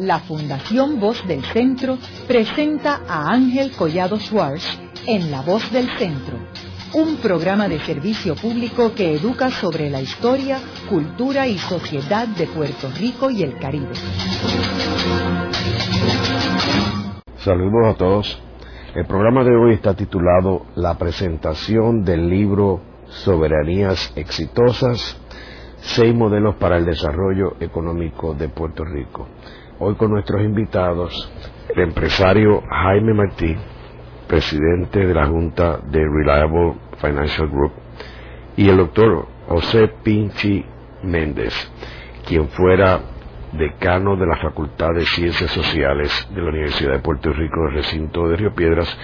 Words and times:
la 0.00 0.18
Fundación 0.20 0.98
Voz 0.98 1.26
del 1.26 1.44
Centro 1.44 1.98
presenta 2.26 3.02
a 3.06 3.30
Ángel 3.30 3.72
Collado 3.72 4.18
Schwartz 4.18 4.80
en 5.06 5.30
La 5.30 5.42
Voz 5.42 5.70
del 5.72 5.90
Centro, 5.98 6.38
un 6.94 7.16
programa 7.16 7.68
de 7.68 7.78
servicio 7.80 8.34
público 8.34 8.94
que 8.94 9.12
educa 9.12 9.50
sobre 9.50 9.90
la 9.90 10.00
historia, 10.00 10.58
cultura 10.88 11.46
y 11.46 11.58
sociedad 11.58 12.26
de 12.28 12.46
Puerto 12.46 12.90
Rico 12.98 13.30
y 13.30 13.42
el 13.42 13.58
Caribe. 13.58 13.92
Saludos 17.36 17.94
a 17.94 17.94
todos. 17.94 18.42
El 18.94 19.04
programa 19.04 19.44
de 19.44 19.54
hoy 19.54 19.74
está 19.74 19.94
titulado 19.94 20.64
La 20.76 20.96
presentación 20.96 22.04
del 22.04 22.28
libro 22.28 22.80
Soberanías 23.06 24.14
Exitosas, 24.16 25.20
seis 25.76 26.14
modelos 26.14 26.56
para 26.56 26.78
el 26.78 26.86
desarrollo 26.86 27.56
económico 27.60 28.32
de 28.34 28.48
Puerto 28.48 28.82
Rico. 28.84 29.28
Hoy 29.82 29.94
con 29.94 30.10
nuestros 30.10 30.42
invitados, 30.42 31.32
el 31.74 31.84
empresario 31.84 32.62
Jaime 32.68 33.14
Martí, 33.14 33.56
presidente 34.28 35.06
de 35.06 35.14
la 35.14 35.26
Junta 35.26 35.78
de 35.78 36.00
Reliable 36.00 36.74
Financial 37.00 37.48
Group, 37.48 37.72
y 38.58 38.68
el 38.68 38.76
doctor 38.76 39.26
José 39.48 39.90
Pinchi 40.02 40.62
Méndez, 41.02 41.54
quien 42.28 42.48
fuera 42.48 43.00
decano 43.52 44.16
de 44.16 44.26
la 44.26 44.36
Facultad 44.36 44.90
de 44.94 45.06
Ciencias 45.06 45.50
Sociales 45.50 46.28
de 46.30 46.42
la 46.42 46.50
Universidad 46.50 46.92
de 46.92 46.98
Puerto 46.98 47.32
Rico, 47.32 47.64
del 47.64 47.76
recinto 47.76 48.28
de 48.28 48.36
Río 48.36 48.54
Piedras, 48.54 48.98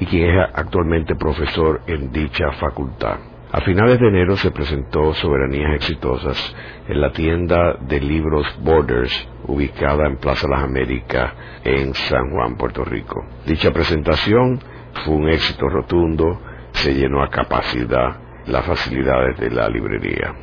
y 0.00 0.06
quien 0.06 0.30
es 0.30 0.48
actualmente 0.54 1.14
profesor 1.14 1.82
en 1.86 2.10
dicha 2.10 2.52
facultad. 2.52 3.18
A 3.52 3.60
finales 3.60 4.00
de 4.00 4.08
enero 4.08 4.38
se 4.38 4.50
presentó 4.50 5.12
Soberanías 5.12 5.74
Exitosas 5.74 6.56
en 6.88 7.02
la 7.02 7.12
tienda 7.12 7.76
de 7.82 8.00
libros 8.00 8.46
Borders, 8.62 9.28
ubicada 9.46 10.06
en 10.06 10.16
Plaza 10.16 10.48
Las 10.48 10.62
Américas, 10.62 11.32
en 11.64 11.94
San 11.94 12.30
Juan, 12.30 12.56
Puerto 12.56 12.84
Rico. 12.84 13.24
Dicha 13.46 13.70
presentación 13.70 14.58
fue 15.04 15.14
un 15.14 15.28
éxito 15.28 15.68
rotundo, 15.68 16.40
se 16.72 16.94
llenó 16.94 17.22
a 17.22 17.28
capacidad 17.28 18.16
las 18.46 18.64
facilidades 18.66 19.38
de 19.38 19.50
la 19.50 19.68
librería. 19.68 20.34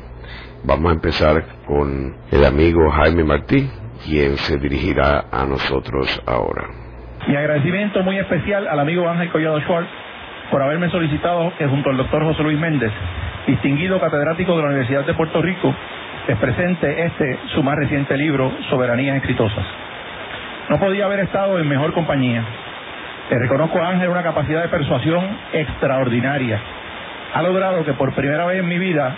Vamos 0.64 0.90
a 0.90 0.94
empezar 0.94 1.44
con 1.66 2.16
el 2.30 2.44
amigo 2.44 2.90
Jaime 2.90 3.24
Martí, 3.24 3.68
quien 4.04 4.36
se 4.36 4.58
dirigirá 4.58 5.26
a 5.30 5.44
nosotros 5.46 6.22
ahora. 6.26 6.68
Mi 7.26 7.36
agradecimiento 7.36 8.02
muy 8.02 8.18
especial 8.18 8.66
al 8.66 8.80
amigo 8.80 9.08
Ángel 9.08 9.30
Collado 9.30 9.60
Schwartz 9.60 9.88
por 10.50 10.62
haberme 10.62 10.90
solicitado 10.90 11.52
que 11.58 11.66
junto 11.66 11.90
al 11.90 11.96
doctor 11.96 12.24
José 12.24 12.42
Luis 12.42 12.58
Méndez, 12.58 12.92
distinguido 13.46 14.00
catedrático 14.00 14.56
de 14.56 14.62
la 14.62 14.68
Universidad 14.68 15.06
de 15.06 15.14
Puerto 15.14 15.40
Rico, 15.40 15.74
les 16.28 16.38
presente 16.38 17.04
este, 17.04 17.38
su 17.54 17.62
más 17.62 17.76
reciente 17.76 18.16
libro, 18.16 18.52
Soberanías 18.68 19.16
Exitosas. 19.16 19.64
No 20.68 20.78
podía 20.78 21.06
haber 21.06 21.20
estado 21.20 21.58
en 21.58 21.68
mejor 21.68 21.92
compañía. 21.92 22.42
Le 23.30 23.38
reconozco 23.38 23.80
a 23.80 23.88
Ángel 23.88 24.08
una 24.08 24.22
capacidad 24.22 24.62
de 24.62 24.68
persuasión 24.68 25.24
extraordinaria. 25.52 26.60
Ha 27.34 27.42
logrado 27.42 27.84
que 27.84 27.92
por 27.94 28.12
primera 28.12 28.44
vez 28.46 28.60
en 28.60 28.68
mi 28.68 28.78
vida 28.78 29.14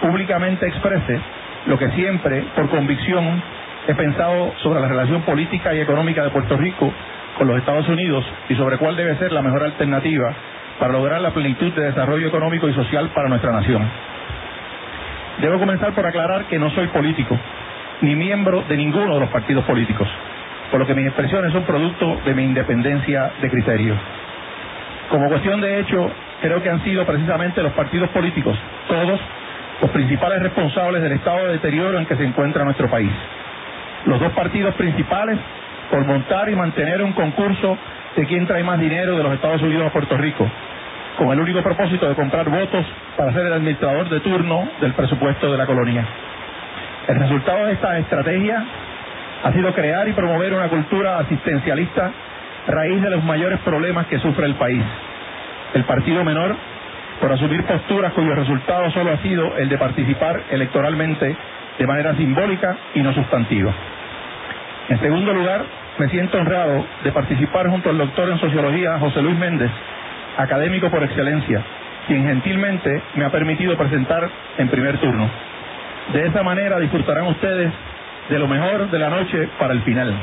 públicamente 0.00 0.66
exprese 0.66 1.20
lo 1.66 1.78
que 1.78 1.90
siempre, 1.90 2.44
por 2.54 2.68
convicción, 2.68 3.42
he 3.88 3.94
pensado 3.94 4.52
sobre 4.62 4.80
la 4.80 4.88
relación 4.88 5.22
política 5.22 5.74
y 5.74 5.80
económica 5.80 6.24
de 6.24 6.30
Puerto 6.30 6.56
Rico 6.56 6.92
con 7.38 7.46
los 7.46 7.58
Estados 7.58 7.88
Unidos 7.88 8.24
y 8.48 8.54
sobre 8.54 8.78
cuál 8.78 8.96
debe 8.96 9.16
ser 9.16 9.32
la 9.32 9.42
mejor 9.42 9.62
alternativa 9.62 10.32
para 10.78 10.92
lograr 10.92 11.20
la 11.20 11.30
plenitud 11.30 11.72
de 11.72 11.82
desarrollo 11.82 12.28
económico 12.28 12.68
y 12.68 12.74
social 12.74 13.10
para 13.14 13.28
nuestra 13.28 13.52
nación. 13.52 13.88
Debo 15.38 15.58
comenzar 15.58 15.92
por 15.92 16.06
aclarar 16.06 16.44
que 16.46 16.58
no 16.58 16.70
soy 16.70 16.86
político, 16.88 17.38
ni 18.00 18.14
miembro 18.14 18.62
de 18.68 18.76
ninguno 18.76 19.14
de 19.14 19.20
los 19.20 19.28
partidos 19.28 19.64
políticos, 19.64 20.08
por 20.70 20.80
lo 20.80 20.86
que 20.86 20.94
mis 20.94 21.06
expresiones 21.06 21.52
son 21.52 21.64
producto 21.64 22.20
de 22.24 22.34
mi 22.34 22.44
independencia 22.44 23.32
de 23.40 23.50
criterio. 23.50 23.94
Como 25.10 25.28
cuestión 25.28 25.60
de 25.60 25.80
hecho, 25.80 26.10
creo 26.40 26.62
que 26.62 26.70
han 26.70 26.82
sido 26.84 27.04
precisamente 27.04 27.62
los 27.62 27.72
partidos 27.72 28.08
políticos, 28.10 28.58
todos, 28.88 29.20
los 29.82 29.90
principales 29.90 30.42
responsables 30.42 31.02
del 31.02 31.12
estado 31.12 31.46
de 31.46 31.52
deterioro 31.52 31.98
en 31.98 32.06
que 32.06 32.16
se 32.16 32.24
encuentra 32.24 32.64
nuestro 32.64 32.88
país. 32.88 33.12
Los 34.06 34.18
dos 34.18 34.32
partidos 34.32 34.74
principales 34.74 35.38
por 35.90 36.04
montar 36.04 36.48
y 36.48 36.56
mantener 36.56 37.02
un 37.02 37.12
concurso 37.12 37.76
de 38.16 38.26
quién 38.26 38.46
trae 38.46 38.64
más 38.64 38.80
dinero 38.80 39.16
de 39.16 39.22
los 39.22 39.34
Estados 39.34 39.60
Unidos 39.62 39.86
a 39.88 39.92
Puerto 39.92 40.16
Rico, 40.16 40.48
con 41.16 41.30
el 41.30 41.40
único 41.40 41.62
propósito 41.62 42.08
de 42.08 42.14
comprar 42.14 42.48
votos 42.48 42.84
para 43.16 43.32
ser 43.32 43.46
el 43.46 43.52
administrador 43.54 44.08
de 44.08 44.20
turno 44.20 44.68
del 44.80 44.92
presupuesto 44.92 45.50
de 45.50 45.58
la 45.58 45.66
colonia. 45.66 46.04
El 47.08 47.16
resultado 47.18 47.66
de 47.66 47.72
esta 47.72 47.98
estrategia 47.98 48.62
ha 49.44 49.52
sido 49.52 49.72
crear 49.72 50.08
y 50.08 50.12
promover 50.12 50.52
una 50.52 50.68
cultura 50.68 51.18
asistencialista 51.18 52.10
raíz 52.66 53.00
de 53.00 53.10
los 53.10 53.24
mayores 53.24 53.60
problemas 53.60 54.06
que 54.06 54.18
sufre 54.18 54.46
el 54.46 54.54
país. 54.54 54.82
El 55.74 55.84
partido 55.84 56.24
menor, 56.24 56.56
por 57.20 57.32
asumir 57.32 57.64
posturas 57.64 58.12
cuyo 58.12 58.34
resultado 58.34 58.90
solo 58.90 59.12
ha 59.12 59.18
sido 59.18 59.56
el 59.56 59.68
de 59.68 59.78
participar 59.78 60.42
electoralmente 60.50 61.36
de 61.78 61.86
manera 61.86 62.14
simbólica 62.14 62.76
y 62.94 63.00
no 63.00 63.12
sustantiva. 63.14 63.72
En 64.88 65.00
segundo 65.00 65.32
lugar, 65.32 65.64
me 65.98 66.08
siento 66.08 66.38
honrado 66.38 66.84
de 67.04 67.12
participar 67.12 67.68
junto 67.68 67.90
al 67.90 67.98
doctor 67.98 68.28
en 68.28 68.38
sociología 68.38 68.98
José 68.98 69.22
Luis 69.22 69.36
Méndez, 69.36 69.70
académico 70.36 70.90
por 70.90 71.02
excelencia, 71.02 71.62
quien 72.06 72.26
gentilmente 72.26 73.02
me 73.14 73.24
ha 73.24 73.30
permitido 73.30 73.76
presentar 73.76 74.28
en 74.58 74.68
primer 74.68 74.98
turno. 74.98 75.28
De 76.12 76.26
esa 76.26 76.42
manera 76.42 76.78
disfrutarán 76.78 77.26
ustedes 77.26 77.72
de 78.28 78.38
lo 78.38 78.46
mejor 78.46 78.90
de 78.90 78.98
la 78.98 79.10
noche 79.10 79.48
para 79.58 79.72
el 79.72 79.82
final. 79.82 80.14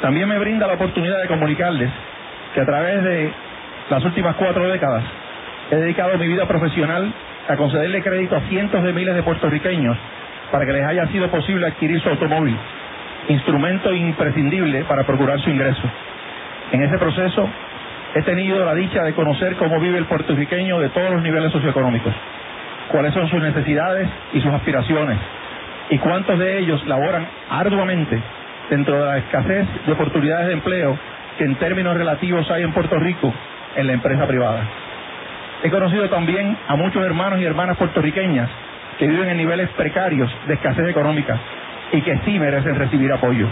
También 0.00 0.28
me 0.28 0.38
brinda 0.38 0.66
la 0.66 0.74
oportunidad 0.74 1.20
de 1.20 1.28
comunicarles 1.28 1.90
que 2.54 2.60
a 2.60 2.66
través 2.66 3.02
de 3.04 3.32
las 3.90 4.04
últimas 4.04 4.34
cuatro 4.36 4.66
décadas 4.68 5.04
he 5.70 5.76
dedicado 5.76 6.16
mi 6.16 6.26
vida 6.26 6.46
profesional 6.46 7.12
a 7.48 7.56
concederle 7.56 8.02
crédito 8.02 8.36
a 8.36 8.40
cientos 8.42 8.82
de 8.82 8.92
miles 8.92 9.14
de 9.14 9.22
puertorriqueños 9.22 9.96
para 10.50 10.64
que 10.64 10.72
les 10.72 10.84
haya 10.84 11.06
sido 11.08 11.28
posible 11.28 11.66
adquirir 11.66 12.00
su 12.00 12.08
automóvil, 12.08 12.56
instrumento 13.28 13.92
imprescindible 13.92 14.84
para 14.84 15.04
procurar 15.04 15.38
su 15.40 15.50
ingreso. 15.50 15.82
En 16.72 16.82
ese 16.82 16.98
proceso 16.98 17.48
he 18.14 18.22
tenido 18.22 18.64
la 18.64 18.74
dicha 18.74 19.02
de 19.02 19.14
conocer 19.14 19.56
cómo 19.56 19.78
vive 19.80 19.98
el 19.98 20.06
puertorriqueño 20.06 20.80
de 20.80 20.88
todos 20.88 21.10
los 21.10 21.22
niveles 21.22 21.52
socioeconómicos, 21.52 22.12
cuáles 22.88 23.14
son 23.14 23.28
sus 23.28 23.40
necesidades 23.40 24.08
y 24.32 24.40
sus 24.40 24.52
aspiraciones, 24.52 25.18
y 25.90 25.98
cuántos 25.98 26.38
de 26.38 26.58
ellos 26.58 26.84
laboran 26.86 27.26
arduamente 27.50 28.20
dentro 28.68 28.98
de 28.98 29.06
la 29.06 29.18
escasez 29.18 29.66
de 29.86 29.92
oportunidades 29.92 30.48
de 30.48 30.52
empleo 30.54 30.98
que 31.38 31.44
en 31.44 31.54
términos 31.56 31.96
relativos 31.96 32.50
hay 32.50 32.62
en 32.62 32.72
Puerto 32.72 32.98
Rico 32.98 33.32
en 33.76 33.86
la 33.86 33.92
empresa 33.92 34.26
privada. 34.26 34.62
He 35.62 35.70
conocido 35.70 36.08
también 36.08 36.56
a 36.68 36.76
muchos 36.76 37.04
hermanos 37.04 37.40
y 37.40 37.44
hermanas 37.44 37.76
puertorriqueñas 37.76 38.48
que 38.98 39.06
viven 39.06 39.28
en 39.28 39.36
niveles 39.36 39.68
precarios 39.70 40.30
de 40.46 40.54
escasez 40.54 40.88
económica 40.88 41.38
y 41.92 42.00
que 42.02 42.18
sí 42.24 42.38
merecen 42.38 42.76
recibir 42.76 43.12
apoyo. 43.12 43.46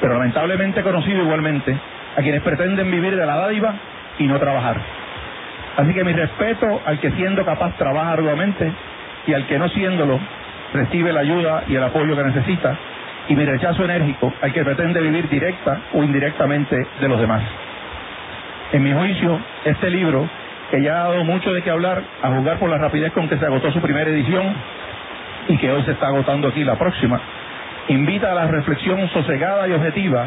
Pero 0.00 0.14
lamentablemente 0.14 0.80
he 0.80 0.82
conocido 0.82 1.22
igualmente 1.22 1.76
a 2.16 2.22
quienes 2.22 2.42
pretenden 2.42 2.90
vivir 2.90 3.16
de 3.16 3.26
la 3.26 3.36
dádiva 3.36 3.74
y 4.18 4.26
no 4.26 4.38
trabajar. 4.38 4.76
Así 5.76 5.94
que 5.94 6.04
mi 6.04 6.12
respeto 6.12 6.82
al 6.84 6.98
que 7.00 7.10
siendo 7.12 7.44
capaz 7.44 7.76
trabaja 7.78 8.12
arduamente 8.12 8.70
y 9.26 9.32
al 9.32 9.46
que 9.46 9.58
no 9.58 9.68
siéndolo 9.70 10.18
recibe 10.74 11.12
la 11.12 11.20
ayuda 11.20 11.64
y 11.68 11.74
el 11.74 11.82
apoyo 11.82 12.16
que 12.16 12.24
necesita 12.24 12.76
y 13.28 13.36
mi 13.36 13.44
rechazo 13.44 13.84
enérgico 13.84 14.32
al 14.42 14.52
que 14.52 14.64
pretende 14.64 15.00
vivir 15.00 15.28
directa 15.28 15.80
o 15.94 16.02
indirectamente 16.02 16.76
de 17.00 17.08
los 17.08 17.20
demás. 17.20 17.42
En 18.72 18.82
mi 18.82 18.92
juicio, 18.92 19.38
este 19.64 19.90
libro, 19.90 20.28
que 20.70 20.82
ya 20.82 21.00
ha 21.00 21.08
dado 21.08 21.24
mucho 21.24 21.52
de 21.52 21.62
qué 21.62 21.70
hablar, 21.70 22.02
a 22.22 22.28
jugar 22.30 22.58
por 22.58 22.70
la 22.70 22.78
rapidez 22.78 23.12
con 23.12 23.28
que 23.28 23.36
se 23.38 23.44
agotó 23.44 23.70
su 23.70 23.80
primera 23.80 24.10
edición 24.10 24.54
y 25.48 25.56
que 25.58 25.70
hoy 25.70 25.82
se 25.84 25.92
está 25.92 26.08
agotando 26.08 26.48
aquí 26.48 26.64
la 26.64 26.76
próxima, 26.76 27.20
invita 27.88 28.32
a 28.32 28.34
la 28.34 28.46
reflexión 28.46 29.08
sosegada 29.10 29.68
y 29.68 29.72
objetiva 29.72 30.26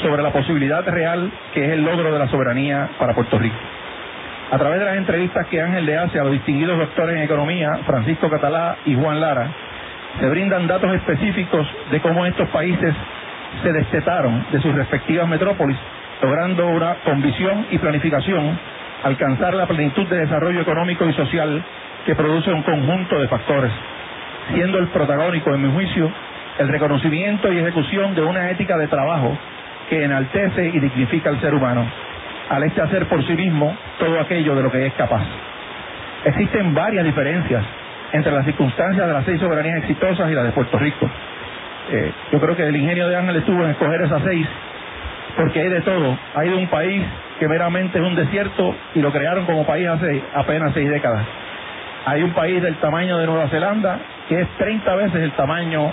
sobre 0.00 0.22
la 0.22 0.30
posibilidad 0.30 0.86
real 0.86 1.30
que 1.52 1.64
es 1.64 1.72
el 1.72 1.84
logro 1.84 2.12
de 2.12 2.18
la 2.18 2.28
soberanía 2.28 2.88
para 2.98 3.14
Puerto 3.14 3.38
Rico. 3.38 3.56
A 4.50 4.58
través 4.58 4.80
de 4.80 4.84
las 4.84 4.96
entrevistas 4.96 5.46
que 5.46 5.60
Ángel 5.60 5.86
le 5.86 5.96
hace 5.96 6.18
a 6.18 6.24
los 6.24 6.32
distinguidos 6.32 6.78
doctores 6.78 7.16
en 7.16 7.22
economía, 7.22 7.78
Francisco 7.86 8.28
Catalá 8.28 8.76
y 8.84 8.94
Juan 8.94 9.20
Lara, 9.20 9.48
se 10.20 10.28
brindan 10.28 10.66
datos 10.66 10.94
específicos 10.94 11.66
de 11.90 12.00
cómo 12.00 12.26
estos 12.26 12.48
países 12.50 12.94
se 13.62 13.72
destetaron 13.72 14.44
de 14.52 14.60
sus 14.60 14.74
respectivas 14.74 15.26
metrópolis, 15.28 15.76
logrando 16.20 16.68
con 17.04 17.22
visión 17.22 17.66
y 17.70 17.78
planificación, 17.78 18.58
alcanzar 19.04 19.54
la 19.54 19.66
plenitud 19.66 20.06
de 20.08 20.18
desarrollo 20.18 20.60
económico 20.60 21.08
y 21.08 21.12
social 21.14 21.62
que 22.04 22.14
produce 22.14 22.52
un 22.52 22.62
conjunto 22.62 23.18
de 23.18 23.28
factores, 23.28 23.72
siendo 24.52 24.78
el 24.78 24.88
protagónico, 24.88 25.54
en 25.54 25.62
mi 25.62 25.72
juicio, 25.72 26.10
el 26.58 26.68
reconocimiento 26.68 27.50
y 27.50 27.58
ejecución 27.58 28.14
de 28.14 28.22
una 28.22 28.50
ética 28.50 28.76
de 28.76 28.88
trabajo 28.88 29.36
que 29.92 30.04
enaltece 30.04 30.68
y 30.68 30.80
dignifica 30.80 31.28
al 31.28 31.38
ser 31.42 31.54
humano, 31.54 31.86
al 32.48 32.62
este 32.62 32.80
hacer 32.80 33.04
por 33.08 33.22
sí 33.26 33.34
mismo 33.34 33.76
todo 33.98 34.18
aquello 34.20 34.54
de 34.54 34.62
lo 34.62 34.72
que 34.72 34.86
es 34.86 34.94
capaz. 34.94 35.22
Existen 36.24 36.72
varias 36.72 37.04
diferencias 37.04 37.62
entre 38.10 38.32
las 38.32 38.46
circunstancias 38.46 39.06
de 39.06 39.12
las 39.12 39.22
seis 39.26 39.38
soberanías 39.38 39.80
exitosas 39.80 40.30
y 40.30 40.34
las 40.34 40.44
de 40.44 40.52
Puerto 40.52 40.78
Rico. 40.78 41.10
Eh, 41.90 42.10
yo 42.32 42.40
creo 42.40 42.56
que 42.56 42.66
el 42.66 42.74
ingenio 42.74 43.06
de 43.06 43.16
Ángel 43.16 43.36
estuvo 43.36 43.62
en 43.64 43.72
escoger 43.72 44.00
esas 44.00 44.22
seis, 44.24 44.46
porque 45.36 45.60
hay 45.60 45.68
de 45.68 45.82
todo. 45.82 46.16
Hay 46.36 46.48
de 46.48 46.54
un 46.54 46.68
país 46.68 47.04
que 47.38 47.46
meramente 47.46 47.98
es 47.98 48.04
un 48.04 48.14
desierto 48.14 48.74
y 48.94 49.02
lo 49.02 49.12
crearon 49.12 49.44
como 49.44 49.66
país 49.66 49.86
hace 49.88 50.22
apenas 50.32 50.72
seis 50.72 50.88
décadas. 50.88 51.26
Hay 52.06 52.22
un 52.22 52.30
país 52.30 52.62
del 52.62 52.76
tamaño 52.76 53.18
de 53.18 53.26
Nueva 53.26 53.46
Zelanda 53.48 53.98
que 54.30 54.40
es 54.40 54.48
30 54.56 54.94
veces 54.94 55.16
el 55.16 55.32
tamaño 55.32 55.92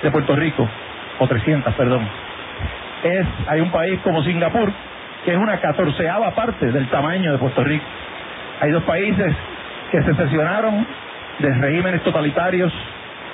de 0.00 0.12
Puerto 0.12 0.36
Rico, 0.36 0.68
o 1.18 1.26
300, 1.26 1.74
perdón. 1.74 2.06
Es, 3.02 3.26
hay 3.48 3.60
un 3.60 3.70
país 3.70 3.98
como 4.04 4.22
Singapur 4.22 4.72
que 5.24 5.32
es 5.32 5.36
una 5.36 5.58
catorceava 5.60 6.30
parte 6.32 6.70
del 6.70 6.88
tamaño 6.88 7.32
de 7.32 7.38
Puerto 7.38 7.62
Rico. 7.62 7.84
Hay 8.60 8.70
dos 8.70 8.82
países 8.84 9.34
que 9.90 10.02
se 10.02 10.14
sesionaron 10.14 10.86
de 11.38 11.54
regímenes 11.54 12.02
totalitarios 12.02 12.72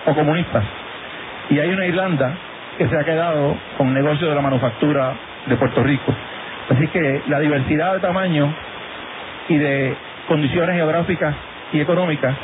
o 0.06 0.14
comunistas. 0.14 0.64
Y 1.50 1.58
hay 1.58 1.70
una 1.70 1.86
Irlanda 1.86 2.32
que 2.76 2.88
se 2.88 2.96
ha 2.96 3.04
quedado 3.04 3.56
con 3.76 3.92
negocio 3.92 4.28
de 4.28 4.34
la 4.34 4.40
manufactura 4.40 5.14
de 5.46 5.56
Puerto 5.56 5.82
Rico. 5.82 6.14
Así 6.70 6.86
que 6.88 7.22
la 7.28 7.40
diversidad 7.40 7.94
de 7.94 8.00
tamaño 8.00 8.52
y 9.48 9.56
de 9.56 9.96
condiciones 10.28 10.76
geográficas 10.76 11.34
y 11.72 11.80
económicas 11.80 12.34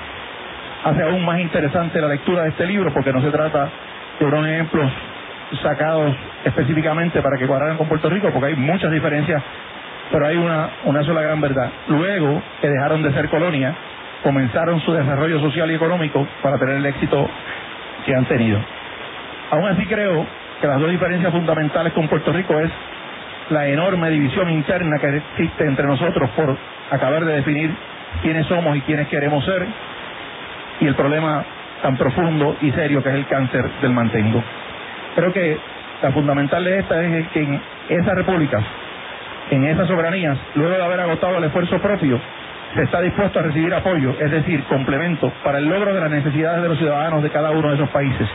hace 0.85 1.03
aún 1.03 1.25
más 1.25 1.39
interesante 1.41 2.01
la 2.01 2.09
lectura 2.09 2.43
de 2.45 2.51
este 2.51 2.67
libro 2.67 2.93
porque 2.93 3.13
no 3.13 3.21
se 3.21 3.31
trata 3.31 3.69
de 4.19 4.25
unos 4.25 4.47
ejemplos 4.47 4.91
sacados 5.61 6.15
específicamente 6.45 7.21
para 7.23 7.37
que 7.37 7.47
cuadraran 7.47 7.77
con 7.77 7.89
Puerto 7.89 8.09
Rico 8.09 8.31
porque 8.33 8.49
hay 8.49 8.57
muchas 8.57 8.91
diferencias 8.91 9.43
pero 10.11 10.27
hay 10.27 10.37
una, 10.37 10.69
una 10.85 11.03
sola 11.03 11.23
gran 11.23 11.41
verdad. 11.41 11.71
Luego 11.89 12.43
que 12.61 12.69
dejaron 12.69 13.03
de 13.03 13.13
ser 13.13 13.29
colonia, 13.29 13.75
comenzaron 14.23 14.81
su 14.81 14.93
desarrollo 14.93 15.41
social 15.41 15.71
y 15.71 15.75
económico 15.75 16.27
para 16.43 16.59
tener 16.59 16.77
el 16.77 16.87
éxito 16.87 17.29
que 18.05 18.15
han 18.15 18.25
tenido. 18.27 18.59
Aún 19.51 19.67
así 19.69 19.87
creo 19.87 20.27
que 20.61 20.67
las 20.67 20.81
dos 20.81 20.91
diferencias 20.91 21.33
fundamentales 21.33 21.93
con 21.93 22.09
Puerto 22.09 22.33
Rico 22.33 22.59
es 22.61 22.71
la 23.51 23.67
enorme 23.67 24.11
división 24.11 24.51
interna 24.51 24.99
que 24.99 25.17
existe 25.17 25.67
entre 25.67 25.87
nosotros 25.87 26.31
por 26.31 26.57
acabar 26.91 27.25
de 27.25 27.35
definir 27.35 27.75
quiénes 28.23 28.47
somos 28.47 28.77
y 28.77 28.81
quiénes 28.83 29.09
queremos 29.09 29.45
ser 29.45 29.67
y 30.81 30.87
el 30.87 30.95
problema 30.95 31.45
tan 31.83 31.97
profundo 31.97 32.57
y 32.63 32.71
serio 32.71 33.03
que 33.03 33.11
es 33.11 33.15
el 33.17 33.27
cáncer 33.27 33.69
del 33.83 33.93
mantengo. 33.93 34.43
Creo 35.15 35.33
que 35.33 35.57
la 36.03 36.11
fundamental 36.13 36.65
de 36.65 36.79
esta 36.81 37.03
es 37.03 37.29
que 37.29 37.41
en 37.41 37.61
esas 37.89 38.15
repúblicas, 38.15 38.63
en 39.51 39.65
esas 39.65 39.87
soberanías, 39.87 40.37
luego 40.55 40.77
de 40.77 40.83
haber 40.83 41.01
agotado 41.01 41.39
el 41.39 41.45
esfuerzo 41.45 41.79
propio, 41.79 42.21
se 42.75 42.83
está 42.83 43.01
dispuesto 43.01 43.39
a 43.39 43.43
recibir 43.43 43.73
apoyo, 43.73 44.17
es 44.19 44.31
decir, 44.31 44.65
complemento, 44.65 45.33
para 45.45 45.59
el 45.59 45.69
logro 45.69 45.95
de 45.95 46.01
las 46.01 46.11
necesidades 46.11 46.63
de 46.63 46.69
los 46.69 46.79
ciudadanos 46.79 47.23
de 47.23 47.31
cada 47.31 47.53
uno 47.53 47.69
de 47.69 47.77
esos 47.77 47.89
países. 47.91 48.29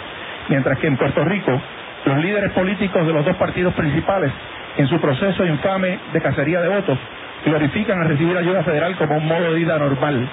Mientras 0.48 0.80
que 0.80 0.88
en 0.88 0.96
Puerto 0.96 1.24
Rico, 1.26 1.62
los 2.06 2.18
líderes 2.20 2.52
políticos 2.54 3.06
de 3.06 3.14
los 3.14 3.26
dos 3.26 3.36
partidos 3.36 3.74
principales, 3.74 4.32
en 4.78 4.88
su 4.88 5.00
proceso 5.02 5.46
infame 5.46 6.00
de 6.14 6.22
cacería 6.22 6.62
de 6.62 6.70
votos, 6.70 6.98
glorifican 7.46 8.00
a 8.02 8.06
recibir 8.06 8.38
ayuda 8.38 8.64
federal 8.64 8.96
como 8.96 9.18
un 9.18 9.28
modo 9.28 9.52
de 9.52 9.60
vida 9.60 9.78
normal, 9.78 10.28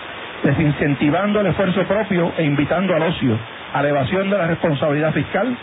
desincentivando 0.44 1.40
el 1.40 1.46
esfuerzo 1.48 1.82
propio 1.84 2.32
e 2.38 2.44
invitando 2.44 2.94
al 2.94 3.02
ocio, 3.02 3.36
a 3.74 3.82
la 3.82 3.88
evasión 3.88 4.30
de 4.30 4.38
la 4.38 4.46
responsabilidad 4.46 5.12
fiscal 5.12 5.56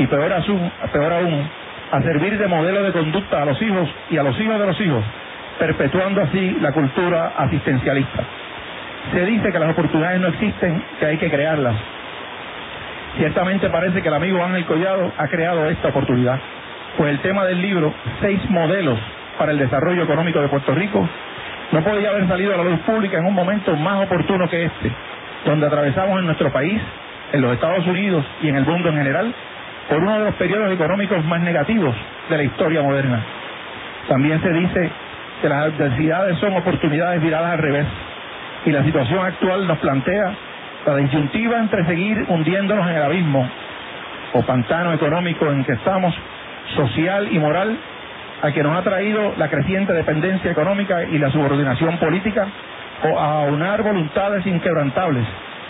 y 0.00 0.06
peor, 0.06 0.32
aún, 0.32 0.72
peor 0.90 1.12
aún, 1.12 1.46
a 1.92 2.00
servir 2.00 2.38
de 2.38 2.46
modelo 2.46 2.82
de 2.82 2.92
conducta 2.92 3.42
a 3.42 3.44
los 3.44 3.60
hijos 3.60 3.86
y 4.08 4.16
a 4.16 4.22
los 4.22 4.38
hijos 4.40 4.58
de 4.58 4.66
los 4.66 4.80
hijos, 4.80 5.04
perpetuando 5.58 6.22
así 6.22 6.56
la 6.58 6.72
cultura 6.72 7.34
asistencialista. 7.36 8.22
Se 9.12 9.26
dice 9.26 9.52
que 9.52 9.58
las 9.58 9.72
oportunidades 9.72 10.18
no 10.22 10.28
existen, 10.28 10.82
que 10.98 11.04
hay 11.04 11.18
que 11.18 11.30
crearlas. 11.30 11.74
Ciertamente 13.18 13.68
parece 13.68 14.00
que 14.00 14.08
el 14.08 14.14
amigo 14.14 14.42
Ángel 14.42 14.64
Collado 14.64 15.12
ha 15.18 15.28
creado 15.28 15.66
esta 15.66 15.88
oportunidad, 15.88 16.38
pues 16.96 17.10
el 17.10 17.18
tema 17.18 17.44
del 17.44 17.60
libro, 17.60 17.92
seis 18.22 18.40
modelos 18.48 18.98
para 19.38 19.52
el 19.52 19.58
desarrollo 19.58 20.04
económico 20.04 20.40
de 20.40 20.48
Puerto 20.48 20.74
Rico, 20.74 21.06
no 21.72 21.84
podía 21.84 22.08
haber 22.08 22.26
salido 22.26 22.54
a 22.54 22.56
la 22.56 22.64
luz 22.64 22.80
pública 22.80 23.18
en 23.18 23.26
un 23.26 23.34
momento 23.34 23.76
más 23.76 24.06
oportuno 24.06 24.48
que 24.48 24.64
este, 24.64 24.90
donde 25.44 25.66
atravesamos 25.66 26.18
en 26.20 26.24
nuestro 26.24 26.50
país, 26.50 26.80
en 27.32 27.42
los 27.42 27.52
Estados 27.52 27.86
Unidos 27.86 28.24
y 28.40 28.48
en 28.48 28.56
el 28.56 28.64
mundo 28.64 28.88
en 28.88 28.96
general, 28.96 29.34
por 29.90 29.98
uno 29.98 30.18
de 30.20 30.24
los 30.26 30.34
periodos 30.36 30.72
económicos 30.72 31.24
más 31.24 31.40
negativos 31.42 31.94
de 32.30 32.36
la 32.36 32.44
historia 32.44 32.80
moderna. 32.80 33.20
También 34.08 34.40
se 34.40 34.52
dice 34.52 34.90
que 35.42 35.48
las 35.48 35.64
adversidades 35.64 36.38
son 36.38 36.54
oportunidades 36.54 37.20
viradas 37.20 37.52
al 37.54 37.58
revés 37.58 37.86
y 38.66 38.70
la 38.70 38.84
situación 38.84 39.18
actual 39.18 39.66
nos 39.66 39.78
plantea 39.78 40.32
la 40.86 40.96
disyuntiva 40.96 41.58
entre 41.58 41.84
seguir 41.86 42.24
hundiéndonos 42.28 42.88
en 42.88 42.94
el 42.94 43.02
abismo 43.02 43.48
o 44.32 44.42
pantano 44.42 44.92
económico 44.92 45.50
en 45.50 45.64
que 45.64 45.72
estamos, 45.72 46.14
social 46.76 47.28
y 47.32 47.38
moral, 47.40 47.76
a 48.42 48.52
que 48.52 48.62
nos 48.62 48.78
ha 48.78 48.82
traído 48.82 49.34
la 49.38 49.48
creciente 49.48 49.92
dependencia 49.92 50.52
económica 50.52 51.02
y 51.02 51.18
la 51.18 51.30
subordinación 51.32 51.98
política, 51.98 52.46
o 53.10 53.18
a 53.18 53.42
aunar 53.42 53.82
voluntades 53.82 54.46
inquebrantables 54.46 55.24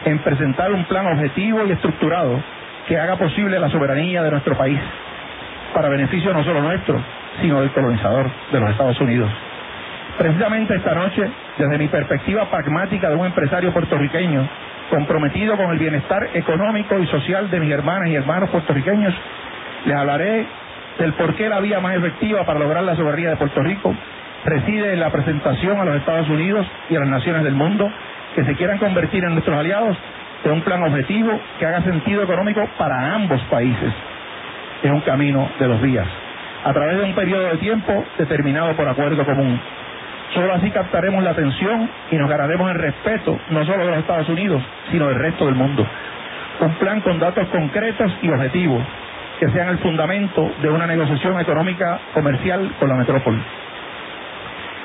en 0.05 0.19
presentar 0.19 0.72
un 0.72 0.84
plan 0.84 1.06
objetivo 1.06 1.64
y 1.67 1.72
estructurado 1.72 2.38
que 2.90 2.98
haga 2.98 3.14
posible 3.14 3.56
la 3.60 3.70
soberanía 3.70 4.20
de 4.20 4.32
nuestro 4.32 4.56
país, 4.56 4.81
para 5.72 5.88
beneficio 5.88 6.34
no 6.34 6.42
solo 6.42 6.60
nuestro, 6.60 7.00
sino 7.40 7.60
del 7.60 7.70
colonizador 7.70 8.28
de 8.50 8.58
los 8.58 8.69
Estados 8.69 9.00
Unidos. 9.00 9.31
Precisamente 10.19 10.75
esta 10.75 10.92
noche, 10.92 11.22
desde 11.56 11.78
mi 11.78 11.87
perspectiva 11.87 12.50
pragmática 12.50 13.08
de 13.08 13.14
un 13.14 13.26
empresario 13.26 13.72
puertorriqueño, 13.72 14.44
comprometido 14.90 15.56
con 15.56 15.70
el 15.70 15.78
bienestar 15.78 16.31
económico 16.34 16.98
y 16.98 17.06
social 17.06 17.48
de 17.48 17.60
mis 17.60 17.70
hermanas 17.70 18.08
y 18.08 18.16
hermanos 18.16 18.50
puertorriqueños, 18.50 19.14
les 19.86 19.96
hablaré 19.96 20.46
del 20.98 21.12
por 21.12 21.36
qué 21.36 21.48
la 21.48 21.60
vía 21.60 21.78
más 21.78 21.96
efectiva 21.96 22.44
para 22.44 22.58
lograr 22.58 22.82
la 22.82 22.96
soberanía 22.96 23.31
de 23.31 23.36
Puerto 23.36 23.62
Rico 23.62 23.94
reside 24.44 24.94
en 24.94 24.98
la 24.98 25.10
presentación 25.10 25.78
a 25.78 25.84
los 25.84 25.94
Estados 25.94 26.28
Unidos 26.28 26.66
y 26.88 26.96
a 26.96 26.98
las 26.98 27.08
naciones 27.08 27.44
del 27.44 27.54
mundo 27.54 27.88
que 28.34 28.44
se 28.44 28.56
quieran 28.56 28.78
convertir 28.78 29.22
en 29.22 29.34
nuestros 29.34 29.56
aliados 29.56 29.96
de 30.44 30.50
un 30.50 30.62
plan 30.62 30.82
objetivo 30.82 31.38
que 31.58 31.66
haga 31.66 31.82
sentido 31.82 32.22
económico 32.22 32.66
para 32.78 33.14
ambos 33.14 33.40
países. 33.50 33.92
Es 34.82 34.90
un 34.90 35.00
camino 35.00 35.48
de 35.58 35.69
los 35.69 35.82
días, 35.82 36.06
a 36.64 36.72
través 36.72 36.98
de 36.98 37.04
un 37.04 37.14
periodo 37.14 37.44
de 37.48 37.58
tiempo 37.58 38.04
determinado 38.19 38.75
por 38.75 38.88
acuerdo 38.88 39.25
común. 39.25 39.60
Solo 40.34 40.54
así 40.54 40.70
captaremos 40.70 41.22
la 41.25 41.31
atención 41.31 41.90
y 42.10 42.16
nos 42.16 42.31
ganaremos 42.31 42.70
el 42.70 42.78
respeto 42.78 43.38
no 43.50 43.64
solo 43.64 43.84
de 43.84 43.90
los 43.90 43.98
Estados 43.98 44.28
Unidos, 44.28 44.62
sino 44.90 45.08
del 45.08 45.19
resto 45.19 45.46
del 45.46 45.56
mundo. 45.56 45.87
Un 46.60 46.75
plan 46.75 47.00
con 47.00 47.19
datos 47.19 47.48
concretos 47.48 48.12
y 48.22 48.31
objetivos 48.31 48.82
que 49.40 49.50
sean 49.50 49.69
el 49.69 49.79
fundamento 49.79 50.53
de 50.62 50.69
una 50.69 50.86
negociación 50.86 51.41
económica 51.41 51.98
comercial 52.15 52.70
con 52.79 52.88
la 52.88 52.94
metrópoli. 52.94 53.41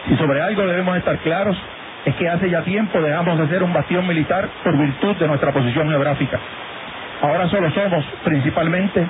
Si 0.07 0.15
sobre 0.17 0.41
algo 0.41 0.65
debemos 0.65 0.97
estar 0.97 1.17
claros, 1.19 1.57
es 2.05 2.15
que 2.15 2.29
hace 2.29 2.49
ya 2.49 2.61
tiempo 2.61 3.01
dejamos 3.01 3.37
de 3.39 3.47
ser 3.47 3.63
un 3.63 3.73
bastión 3.73 4.07
militar 4.07 4.47
por 4.63 4.77
virtud 4.77 5.15
de 5.17 5.27
nuestra 5.27 5.51
posición 5.51 5.89
geográfica. 5.89 6.39
Ahora 7.21 7.47
solo 7.49 7.71
somos 7.71 8.05
principalmente 8.23 9.05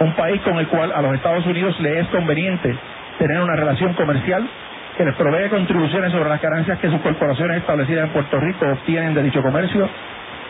un 0.00 0.12
país 0.12 0.40
con 0.42 0.58
el 0.58 0.66
cual 0.68 0.92
a 0.92 1.02
los 1.02 1.14
Estados 1.14 1.44
Unidos 1.46 1.78
le 1.80 2.00
es 2.00 2.06
conveniente 2.08 2.74
tener 3.18 3.40
una 3.40 3.54
relación 3.54 3.92
comercial 3.94 4.48
que 4.96 5.04
les 5.04 5.14
provee 5.14 5.48
contribuciones 5.50 6.10
sobre 6.12 6.28
las 6.28 6.40
ganancias 6.40 6.78
que 6.78 6.88
sus 6.88 7.00
corporaciones 7.00 7.58
establecidas 7.58 8.06
en 8.06 8.10
Puerto 8.10 8.40
Rico 8.40 8.66
obtienen 8.66 9.14
de 9.14 9.22
dicho 9.22 9.42
comercio 9.42 9.88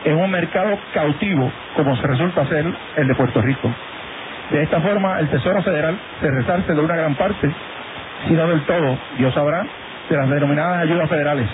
en 0.04 0.16
un 0.16 0.30
mercado 0.30 0.78
cautivo 0.94 1.50
como 1.74 1.96
se 1.96 2.06
resulta 2.06 2.46
ser 2.46 2.64
el 2.96 3.08
de 3.08 3.14
Puerto 3.14 3.42
Rico. 3.42 3.72
De 4.50 4.62
esta 4.62 4.80
forma, 4.80 5.18
el 5.18 5.28
Tesoro 5.28 5.62
Federal 5.62 5.98
se 6.20 6.30
resarce 6.30 6.72
de 6.72 6.80
una 6.80 6.96
gran 6.96 7.14
parte, 7.16 7.50
si 8.26 8.34
no 8.34 8.48
del 8.48 8.62
todo, 8.62 8.96
Dios 9.18 9.34
sabrá, 9.34 9.66
de 10.08 10.16
las 10.16 10.30
denominadas 10.30 10.84
ayudas 10.84 11.08
federales. 11.08 11.48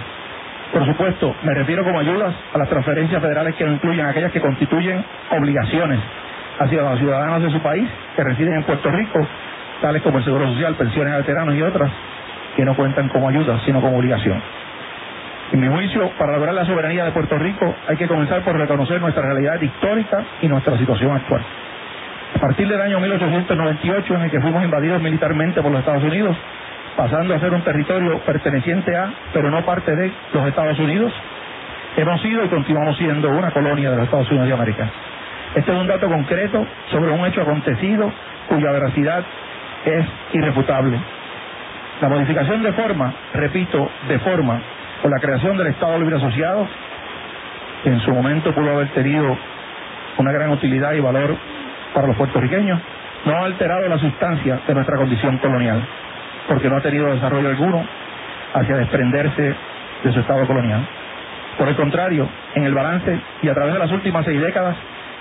Por 0.72 0.84
supuesto, 0.86 1.34
me 1.42 1.54
refiero 1.54 1.84
como 1.84 2.00
ayudas 2.00 2.34
a 2.52 2.58
las 2.58 2.68
transferencias 2.68 3.20
federales 3.22 3.54
que 3.54 3.64
incluyen 3.64 4.06
aquellas 4.06 4.32
que 4.32 4.40
constituyen 4.40 5.04
obligaciones 5.30 6.00
hacia 6.58 6.82
los 6.82 6.98
ciudadanos 6.98 7.42
de 7.42 7.50
su 7.50 7.60
país 7.60 7.88
que 8.16 8.24
residen 8.24 8.54
en 8.54 8.62
Puerto 8.64 8.90
Rico, 8.90 9.26
tales 9.80 10.02
como 10.02 10.18
el 10.18 10.24
Seguro 10.24 10.46
Social, 10.48 10.74
pensiones 10.74 11.14
a 11.14 11.16
veteranos 11.18 11.54
y 11.54 11.62
otras, 11.62 11.90
que 12.56 12.64
no 12.64 12.74
cuentan 12.74 13.08
como 13.08 13.28
ayuda, 13.28 13.60
sino 13.64 13.80
como 13.80 13.98
obligación. 13.98 14.40
En 15.52 15.60
mi 15.60 15.68
juicio, 15.68 16.10
para 16.18 16.32
lograr 16.32 16.54
la 16.54 16.64
soberanía 16.64 17.04
de 17.04 17.12
Puerto 17.12 17.38
Rico 17.38 17.74
hay 17.86 17.96
que 17.96 18.08
comenzar 18.08 18.42
por 18.42 18.56
reconocer 18.56 19.00
nuestra 19.00 19.22
realidad 19.22 19.60
histórica 19.60 20.24
y 20.42 20.48
nuestra 20.48 20.76
situación 20.78 21.14
actual. 21.14 21.42
A 22.34 22.38
partir 22.40 22.66
del 22.66 22.80
año 22.80 22.98
1898, 22.98 24.14
en 24.14 24.22
el 24.22 24.30
que 24.30 24.40
fuimos 24.40 24.64
invadidos 24.64 25.00
militarmente 25.00 25.62
por 25.62 25.70
los 25.70 25.80
Estados 25.80 26.02
Unidos, 26.02 26.36
pasando 26.96 27.34
a 27.34 27.40
ser 27.40 27.52
un 27.52 27.62
territorio 27.62 28.20
perteneciente 28.20 28.96
a, 28.96 29.12
pero 29.32 29.50
no 29.50 29.64
parte 29.64 29.94
de, 29.94 30.12
los 30.32 30.46
Estados 30.46 30.78
Unidos, 30.78 31.12
hemos 31.96 32.20
sido 32.22 32.44
y 32.44 32.48
continuamos 32.48 32.96
siendo 32.96 33.30
una 33.30 33.50
colonia 33.50 33.90
de 33.90 33.96
los 33.96 34.04
Estados 34.04 34.30
Unidos 34.30 34.48
de 34.48 34.54
América. 34.54 34.88
Este 35.54 35.72
es 35.72 35.78
un 35.78 35.86
dato 35.86 36.08
concreto 36.08 36.66
sobre 36.90 37.10
un 37.10 37.24
hecho 37.26 37.42
acontecido 37.42 38.12
cuya 38.48 38.72
veracidad 38.72 39.24
es 39.84 40.06
irrefutable. 40.32 40.98
La 42.00 42.08
modificación 42.08 42.62
de 42.62 42.72
forma, 42.72 43.12
repito, 43.34 43.88
de 44.08 44.18
forma, 44.20 44.60
o 45.02 45.08
la 45.08 45.18
creación 45.20 45.56
del 45.56 45.68
Estado 45.68 45.98
Libre 45.98 46.16
Asociado, 46.16 46.66
que 47.82 47.90
en 47.90 48.00
su 48.00 48.10
momento 48.12 48.52
pudo 48.52 48.70
haber 48.70 48.88
tenido 48.88 49.36
una 50.18 50.32
gran 50.32 50.50
utilidad 50.50 50.92
y 50.92 51.00
valor 51.00 51.36
para 51.92 52.06
los 52.08 52.16
puertorriqueños, 52.16 52.80
no 53.24 53.36
ha 53.36 53.44
alterado 53.44 53.88
la 53.88 53.98
sustancia 53.98 54.60
de 54.66 54.74
nuestra 54.74 54.96
condición 54.96 55.38
colonial, 55.38 55.82
porque 56.48 56.68
no 56.68 56.76
ha 56.76 56.80
tenido 56.80 57.12
desarrollo 57.12 57.48
alguno 57.48 57.84
hacia 58.54 58.76
desprenderse 58.76 59.54
de 60.04 60.12
su 60.12 60.20
estado 60.20 60.46
colonial. 60.46 60.86
Por 61.58 61.68
el 61.68 61.76
contrario, 61.76 62.28
en 62.54 62.64
el 62.64 62.74
balance 62.74 63.18
y 63.42 63.48
a 63.48 63.54
través 63.54 63.74
de 63.74 63.78
las 63.78 63.90
últimas 63.90 64.24
seis 64.24 64.40
décadas, 64.40 64.76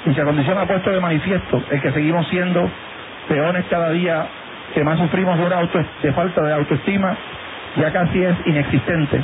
dicha 0.06 0.24
condición 0.24 0.58
ha 0.58 0.65
puesto 0.65 0.89
de 0.89 1.00
manifiesto 1.00 1.63
el 1.70 1.82
que 1.82 1.92
seguimos 1.92 2.27
siendo 2.27 2.70
peones 3.27 3.65
cada 3.70 3.89
día 3.92 4.25
que 4.74 4.84
más 4.84 4.98
sufrimos 4.98 5.38
de, 5.38 5.46
una 5.46 5.58
auto, 5.58 5.80
de 6.01 6.12
falta 6.13 6.42
de 6.42 6.53
autoestima, 6.53 7.15
ya 7.77 7.92
casi 7.92 8.24
es 8.24 8.36
inexistente. 8.46 9.22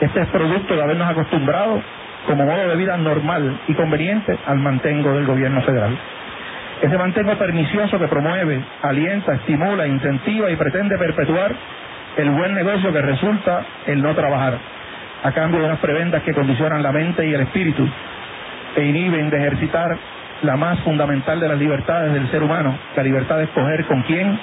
Este 0.00 0.20
es 0.20 0.28
producto 0.28 0.76
de 0.76 0.82
habernos 0.82 1.08
acostumbrado 1.08 1.82
como 2.26 2.44
modo 2.44 2.68
de 2.68 2.76
vida 2.76 2.96
normal 2.96 3.58
y 3.68 3.74
conveniente 3.74 4.38
al 4.46 4.58
mantengo 4.58 5.12
del 5.12 5.26
gobierno 5.26 5.60
federal. 5.62 5.96
Ese 6.84 6.98
mantengo 6.98 7.34
pernicioso 7.38 7.98
que 7.98 8.08
promueve, 8.08 8.62
alienta, 8.82 9.32
estimula, 9.36 9.86
incentiva 9.86 10.50
y 10.50 10.56
pretende 10.56 10.98
perpetuar 10.98 11.50
el 12.18 12.28
buen 12.28 12.54
negocio 12.54 12.92
que 12.92 13.00
resulta 13.00 13.64
el 13.86 14.02
no 14.02 14.14
trabajar, 14.14 14.58
a 15.22 15.32
cambio 15.32 15.60
de 15.60 15.64
unas 15.64 15.78
prebendas 15.78 16.22
que 16.24 16.34
condicionan 16.34 16.82
la 16.82 16.92
mente 16.92 17.26
y 17.26 17.32
el 17.32 17.40
espíritu 17.40 17.88
e 18.76 18.84
inhiben 18.84 19.30
de 19.30 19.38
ejercitar 19.38 19.96
la 20.42 20.58
más 20.58 20.78
fundamental 20.80 21.40
de 21.40 21.48
las 21.48 21.58
libertades 21.58 22.12
del 22.12 22.30
ser 22.30 22.42
humano, 22.42 22.76
la 22.94 23.02
libertad 23.02 23.38
de 23.38 23.44
escoger 23.44 23.86
con 23.86 24.02
quién, 24.02 24.38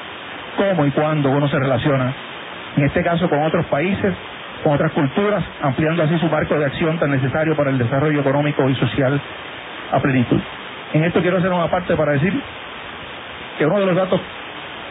cómo 0.57 0.87
y 0.87 0.89
cuándo 0.93 1.29
uno 1.29 1.47
se 1.47 1.59
relaciona, 1.59 2.11
en 2.75 2.85
este 2.85 3.03
caso 3.03 3.29
con 3.29 3.43
otros 3.43 3.67
países, 3.67 4.15
con 4.63 4.73
otras 4.73 4.91
culturas, 4.93 5.43
ampliando 5.61 6.01
así 6.01 6.17
su 6.17 6.25
marco 6.25 6.57
de 6.57 6.65
acción 6.65 6.97
tan 6.97 7.11
necesario 7.11 7.55
para 7.55 7.69
el 7.69 7.77
desarrollo 7.77 8.21
económico 8.21 8.67
y 8.67 8.73
social 8.77 9.21
a 9.91 9.99
plenitud. 9.99 10.41
En 10.93 11.03
esto 11.05 11.21
quiero 11.21 11.37
hacer 11.37 11.51
una 11.51 11.69
parte 11.69 11.95
para 11.95 12.13
decir 12.13 12.33
que 13.57 13.65
uno 13.65 13.79
de 13.79 13.85
los 13.85 13.95
datos 13.95 14.19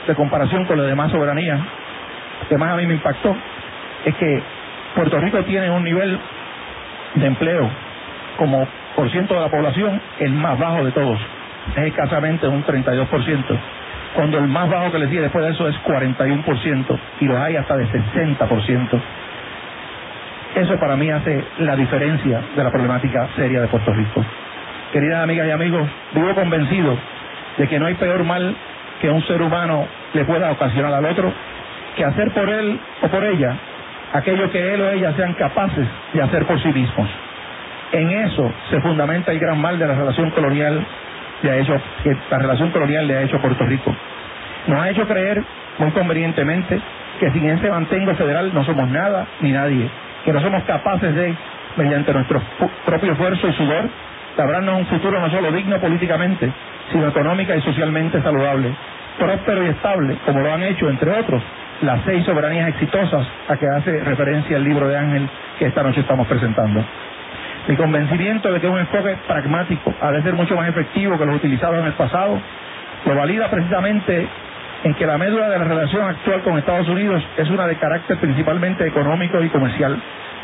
de 0.06 0.14
comparación 0.14 0.64
con 0.64 0.78
las 0.78 0.86
demás 0.86 1.10
soberanías 1.10 1.60
que 2.48 2.56
más 2.56 2.72
a 2.72 2.76
mí 2.76 2.86
me 2.86 2.94
impactó 2.94 3.36
es 4.04 4.14
que 4.16 4.42
Puerto 4.94 5.18
Rico 5.18 5.42
tiene 5.44 5.70
un 5.70 5.84
nivel 5.84 6.18
de 7.14 7.26
empleo 7.26 7.68
como 8.36 8.66
por 8.96 9.10
ciento 9.10 9.34
de 9.34 9.40
la 9.40 9.48
población 9.48 10.00
el 10.18 10.32
más 10.32 10.58
bajo 10.58 10.84
de 10.84 10.92
todos. 10.92 11.18
Es 11.76 11.84
escasamente 11.84 12.48
un 12.48 12.64
32%, 12.64 13.44
cuando 14.14 14.38
el 14.38 14.48
más 14.48 14.68
bajo 14.70 14.90
que 14.90 14.98
le 14.98 15.08
sigue 15.08 15.20
después 15.20 15.44
de 15.44 15.52
eso 15.52 15.68
es 15.68 15.76
41% 15.84 16.98
y 17.20 17.24
los 17.26 17.36
hay 17.38 17.56
hasta 17.56 17.76
de 17.76 17.86
60%. 17.86 19.00
Eso 20.56 20.78
para 20.78 20.96
mí 20.96 21.10
hace 21.10 21.44
la 21.58 21.76
diferencia 21.76 22.40
de 22.56 22.64
la 22.64 22.70
problemática 22.70 23.28
seria 23.36 23.60
de 23.60 23.68
Puerto 23.68 23.92
Rico. 23.92 24.24
Queridas 24.92 25.22
amigas 25.22 25.46
y 25.46 25.50
amigos, 25.52 25.88
vivo 26.12 26.34
convencido 26.34 26.98
de 27.58 27.68
que 27.68 27.78
no 27.78 27.86
hay 27.86 27.94
peor 27.94 28.24
mal 28.24 28.56
que 29.00 29.08
un 29.08 29.24
ser 29.26 29.40
humano 29.40 29.86
le 30.14 30.24
pueda 30.24 30.50
ocasionar 30.50 30.92
al 30.92 31.04
otro 31.04 31.32
que 31.96 32.04
hacer 32.04 32.30
por 32.32 32.48
él 32.48 32.78
o 33.02 33.08
por 33.08 33.24
ella 33.24 33.56
aquello 34.12 34.50
que 34.50 34.74
él 34.74 34.80
o 34.80 34.90
ella 34.90 35.12
sean 35.14 35.34
capaces 35.34 35.86
de 36.12 36.22
hacer 36.22 36.44
por 36.44 36.60
sí 36.60 36.68
mismos. 36.72 37.08
En 37.92 38.10
eso 38.10 38.52
se 38.68 38.80
fundamenta 38.80 39.30
el 39.30 39.38
gran 39.38 39.60
mal 39.60 39.78
de 39.78 39.86
la 39.86 39.94
relación 39.94 40.30
colonial 40.30 40.84
le 41.42 41.50
ha 41.50 41.56
hecho, 41.56 41.80
que 42.02 42.16
la 42.28 42.38
relación 42.38 42.70
colonial 42.70 43.06
le 43.06 43.16
ha 43.16 43.22
hecho 43.22 43.36
a 43.36 43.40
Puerto 43.40 43.64
Rico. 43.64 43.94
Nos 44.66 44.80
ha 44.80 44.90
hecho 44.90 45.06
creer 45.06 45.42
muy 45.78 45.90
convenientemente 45.92 46.80
que 47.20 47.30
sin 47.30 47.48
ese 47.48 47.70
mantengo 47.70 48.14
federal 48.14 48.52
no 48.52 48.64
somos 48.64 48.88
nada 48.88 49.26
ni 49.40 49.52
nadie, 49.52 49.88
que 50.24 50.32
no 50.32 50.40
somos 50.40 50.64
capaces 50.64 51.14
de, 51.14 51.34
mediante 51.76 52.12
nuestro 52.12 52.42
propio 52.84 53.12
esfuerzo 53.12 53.48
y 53.48 53.52
sudor, 53.52 53.88
labrarnos 54.36 54.78
un 54.78 54.86
futuro 54.86 55.20
no 55.20 55.30
solo 55.30 55.52
digno 55.52 55.78
políticamente, 55.78 56.50
sino 56.90 57.08
económica 57.08 57.54
y 57.54 57.62
socialmente 57.62 58.20
saludable, 58.22 58.74
próspero 59.18 59.64
y 59.64 59.68
estable, 59.68 60.16
como 60.24 60.40
lo 60.40 60.52
han 60.52 60.62
hecho, 60.62 60.88
entre 60.88 61.10
otros, 61.10 61.42
las 61.82 62.00
seis 62.04 62.24
soberanías 62.24 62.68
exitosas 62.68 63.26
a 63.48 63.56
que 63.56 63.66
hace 63.66 64.00
referencia 64.04 64.56
el 64.56 64.64
libro 64.64 64.88
de 64.88 64.96
Ángel 64.96 65.28
que 65.58 65.66
esta 65.66 65.82
noche 65.82 66.00
estamos 66.00 66.26
presentando. 66.26 66.84
Mi 67.68 67.76
convencimiento 67.76 68.52
de 68.52 68.60
que 68.60 68.68
un 68.68 68.78
enfoque 68.78 69.16
pragmático 69.26 69.94
ha 70.00 70.10
de 70.12 70.22
ser 70.22 70.34
mucho 70.34 70.56
más 70.56 70.68
efectivo 70.68 71.18
que 71.18 71.26
los 71.26 71.36
utilizados 71.36 71.78
en 71.78 71.86
el 71.86 71.92
pasado 71.92 72.40
lo 73.06 73.14
valida 73.14 73.48
precisamente 73.48 74.28
en 74.84 74.94
que 74.94 75.06
la 75.06 75.18
médula 75.18 75.48
de 75.48 75.58
la 75.58 75.64
relación 75.64 76.08
actual 76.08 76.42
con 76.42 76.58
Estados 76.58 76.88
Unidos 76.88 77.22
es 77.36 77.48
una 77.50 77.66
de 77.66 77.76
carácter 77.76 78.18
principalmente 78.18 78.86
económico 78.86 79.42
y 79.42 79.48
comercial 79.48 80.00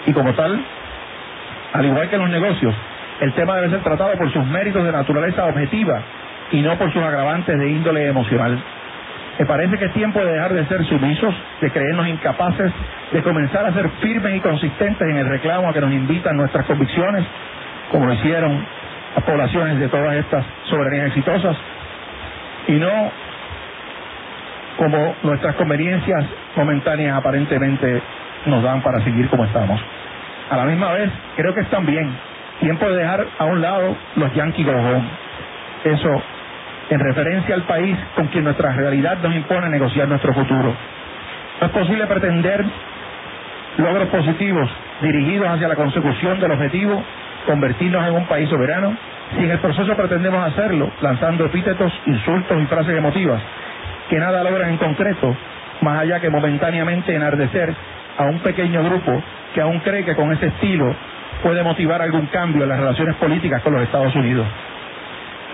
y 0.07 0.13
como 0.13 0.35
tal, 0.35 0.61
al 1.73 1.87
igual 1.87 2.09
que 2.09 2.19
los 2.19 2.31
negocios, 2.31 2.75
el 3.21 3.33
tema 3.33 3.57
debe 3.57 3.71
ser 3.71 3.83
tratado 3.83 4.13
por 4.17 4.31
sus 4.33 4.45
méritos 4.47 4.85
de 4.85 4.93
naturaleza 4.93 5.47
objetiva 5.47 6.03
y 6.53 6.61
no 6.61 6.77
por 6.77 6.93
sus 6.93 7.03
agravantes 7.03 7.59
de 7.59 7.69
índole 7.69 8.07
emocional. 8.07 8.59
Me 9.39 9.47
parece 9.47 9.77
que 9.79 9.87
es 9.87 9.93
tiempo 9.93 10.19
de 10.21 10.33
dejar 10.33 10.53
de 10.55 10.67
ser 10.67 10.85
sumisos, 10.85 11.35
de 11.61 11.71
creernos 11.71 12.09
incapaces, 12.09 12.73
de 13.13 13.23
comenzar 13.23 13.67
a 13.67 13.73
ser 13.73 13.89
firmes 14.01 14.37
y 14.37 14.41
consistentes 14.41 15.09
en 15.09 15.17
el 15.17 15.29
reclamo 15.29 15.69
a 15.69 15.73
que 15.73 15.81
nos 15.81 15.93
invitan 15.93 16.37
nuestras 16.37 16.65
convicciones, 16.67 17.25
como 17.91 18.07
lo 18.07 18.15
hicieron 18.15 18.65
las 19.15 19.25
poblaciones 19.25 19.79
de 19.79 19.89
todas 19.89 20.15
estas 20.17 20.45
soberanías 20.71 21.09
exitosas, 21.09 21.57
y 22.69 22.73
no 22.73 23.11
como 24.77 25.15
nuestras 25.23 25.55
conveniencias 25.57 26.25
momentáneas 26.55 27.17
aparentemente 27.17 28.03
nos 28.47 28.63
dan 28.63 28.83
para 28.83 29.03
seguir 29.05 29.29
como 29.29 29.45
estamos. 29.45 29.81
A 30.51 30.57
la 30.57 30.65
misma 30.65 30.93
vez, 30.93 31.11
creo 31.37 31.55
que 31.55 31.61
es 31.61 31.71
también 31.71 32.11
tiempo 32.61 32.89
de 32.89 32.97
dejar 32.97 33.27
a 33.39 33.45
un 33.45 33.61
lado 33.61 33.97
los 34.17 34.35
yanqui 34.35 34.65
go 34.65 34.73
Eso 35.85 36.23
en 36.91 37.01
referencia 37.01 37.55
al 37.55 37.63
país 37.63 37.97
con 38.15 38.29
quien 38.29 38.45
nuestra 38.45 38.73
realidad 38.73 39.19
nos 39.23 39.35
impone 39.35 39.69
negociar 39.69 40.09
nuestro 40.09 40.33
futuro. 40.33 40.75
No 41.61 41.67
es 41.67 41.73
posible 41.73 42.07
pretender 42.07 42.65
logros 43.79 44.09
positivos 44.09 44.71
dirigidos 45.03 45.49
hacia 45.49 45.69
la 45.69 45.75
consecución 45.75 46.41
del 46.41 46.53
objetivo, 46.53 47.03
convertirnos 47.47 48.07
en 48.07 48.15
un 48.15 48.27
país 48.27 48.49
soberano, 48.49 48.97
si 49.37 49.45
en 49.45 49.51
el 49.51 49.59
proceso 49.59 49.95
pretendemos 49.97 50.45
hacerlo 50.47 50.91
lanzando 51.01 51.47
epítetos, 51.47 51.93
insultos 52.07 52.63
y 52.63 52.67
frases 52.67 52.97
emotivas 52.97 53.41
que 54.09 54.19
nada 54.19 54.45
logran 54.45 54.71
en 54.71 54.77
concreto, 54.77 55.35
más 55.81 56.01
allá 56.01 56.21
que 56.21 56.31
momentáneamente 56.31 57.15
enardecer 57.15 57.75
a 58.19 58.25
un 58.25 58.39
pequeño 58.39 58.85
grupo 58.85 59.21
que 59.55 59.61
aún 59.61 59.81
cree 59.81 60.05
que 60.05 60.15
con 60.15 60.33
ese 60.33 60.47
estilo 60.47 60.95
puede 61.43 61.63
motivar 61.63 62.03
algún 62.03 62.27
cambio 62.27 62.63
en 62.63 62.69
las 62.69 62.79
relaciones 62.81 63.17
políticas 63.17 63.63
con 63.63 63.75
los 63.75 63.83
Estados 63.83 64.15
Unidos. 64.15 64.47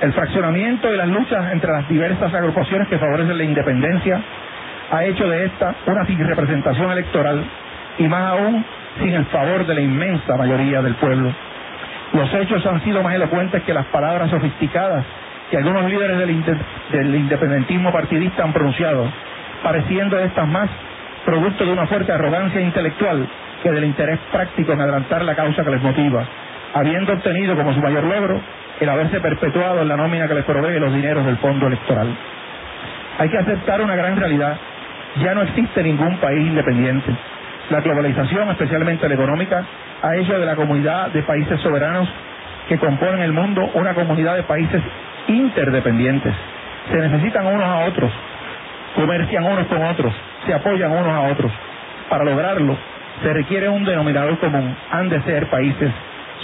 El 0.01 0.13
fraccionamiento 0.13 0.93
y 0.93 0.97
las 0.97 1.09
luchas 1.09 1.53
entre 1.53 1.71
las 1.71 1.89
diversas 1.89 2.33
agrupaciones 2.35 2.89
que 2.89 2.99
favorecen 2.99 3.39
la 3.39 3.45
independencia 3.45 4.21
ha 4.91 5.05
hecho 5.05 5.29
de 5.29 5.45
esta 5.47 5.75
una 5.87 6.05
sin 6.07 6.19
representación 6.19 6.91
electoral 6.91 7.45
y 7.99 8.09
más 8.09 8.33
aún 8.33 8.65
sin 8.99 9.15
el 9.15 9.25
favor 9.27 9.67
de 9.67 9.75
la 9.75 9.81
inmensa 9.81 10.37
mayoría 10.37 10.83
del 10.83 10.95
pueblo. 10.97 11.33
Los 12.13 12.35
hechos 12.35 12.65
han 12.67 12.83
sido 12.85 13.03
más 13.03 13.15
elocuentes 13.15 13.63
que 13.63 13.73
las 13.73 13.87
palabras 13.87 14.31
sofisticadas 14.31 15.05
que 15.51 15.59
algunos 15.59 15.85
líderes 15.85 16.19
del, 16.19 17.15
independentismo 17.15 17.93
partidista 17.93 18.43
han 18.43 18.55
pronunciado, 18.55 19.07
pareciendo 19.63 20.19
estas 20.19 20.49
más 20.49 20.71
producto 21.27 21.67
de 21.67 21.73
una 21.73 21.87
fuerte 21.87 22.11
arrogancia 22.11 22.61
intelectual 22.61 23.29
que 23.63 23.71
del 23.71 23.85
interés 23.85 24.19
práctico 24.31 24.73
en 24.73 24.81
adelantar 24.81 25.23
la 25.25 25.35
causa 25.35 25.63
que 25.65 25.71
les 25.71 25.83
motiva, 25.83 26.25
habiendo 26.75 27.13
obtenido 27.13 27.57
como 27.57 27.73
su 27.73 27.81
mayor 27.81 28.05
logro 28.05 28.41
el 28.81 28.89
haberse 28.89 29.21
perpetuado 29.21 29.83
en 29.83 29.89
la 29.89 29.97
nómina 29.97 30.27
que 30.27 30.35
les 30.35 30.45
provee 30.45 30.81
los 30.81 30.93
dineros 30.93 31.25
del 31.25 31.37
fondo 31.37 31.67
electoral. 31.69 32.09
Hay 33.19 33.29
que 33.29 33.39
aceptar 33.39 33.81
una 33.81 33.95
gran 33.95 34.17
realidad. 34.17 34.57
Ya 35.23 35.35
no 35.35 35.43
existe 35.43 35.83
ningún 35.83 36.17
país 36.17 36.47
independiente. 36.47 37.13
La 37.71 37.81
globalización, 37.81 38.51
especialmente 38.51 39.09
la 39.09 39.15
económica, 39.15 39.65
ha 40.03 40.17
hecho 40.17 40.39
de 40.39 40.47
la 40.47 40.57
comunidad 40.57 41.11
de 41.11 41.23
países 41.23 41.61
soberanos 41.61 42.09
que 42.69 42.79
componen 42.79 43.21
el 43.21 43.33
mundo 43.33 43.71
una 43.75 43.95
comunidad 43.95 44.37
de 44.37 44.43
países 44.43 44.83
interdependientes. 45.29 46.35
Se 46.91 46.97
necesitan 46.97 47.47
unos 47.47 47.65
a 47.65 47.85
otros, 47.85 48.11
comercian 48.97 49.45
unos 49.45 49.67
con 49.67 49.83
otros, 49.83 50.13
se 50.47 50.55
apoyan 50.55 50.91
unos 50.91 51.13
a 51.13 51.21
otros. 51.31 51.53
Para 52.09 52.25
lograrlo, 52.25 52.77
se 53.23 53.33
requiere 53.33 53.69
un 53.69 53.85
denominador 53.85 54.39
común. 54.39 54.75
Han 54.91 55.09
de 55.09 55.21
ser 55.23 55.49
países 55.49 55.91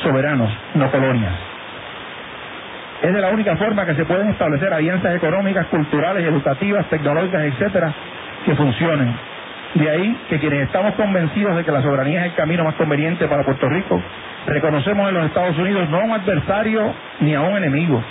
soberanos, 0.03 0.51
no 0.75 0.91
colonias. 0.91 1.33
Es 3.03 3.13
de 3.13 3.21
la 3.21 3.29
única 3.29 3.57
forma 3.57 3.87
que 3.87 3.95
se 3.95 4.05
pueden 4.05 4.29
establecer 4.31 4.73
alianzas 4.73 5.15
económicas, 5.15 5.67
culturales, 5.67 6.25
educativas, 6.25 6.87
tecnológicas, 6.87 7.43
etcétera, 7.43 7.93
que 8.45 8.55
funcionen. 8.55 9.15
De 9.75 9.89
ahí 9.89 10.17
que 10.29 10.39
quienes 10.39 10.63
estamos 10.63 10.95
convencidos 10.95 11.57
de 11.57 11.65
que 11.65 11.71
la 11.71 11.83
soberanía 11.83 12.21
es 12.21 12.27
el 12.33 12.35
camino 12.35 12.65
más 12.65 12.75
conveniente 12.75 13.29
para 13.29 13.45
Puerto 13.45 13.69
Rico, 13.69 14.01
reconocemos 14.47 15.09
en 15.09 15.15
los 15.15 15.27
Estados 15.27 15.57
Unidos 15.59 15.89
no 15.91 15.99
a 15.99 16.05
un 16.05 16.13
adversario 16.13 16.95
ni 17.21 17.35
a 17.35 17.43
un 17.43 17.57
enemigo, 17.57 18.03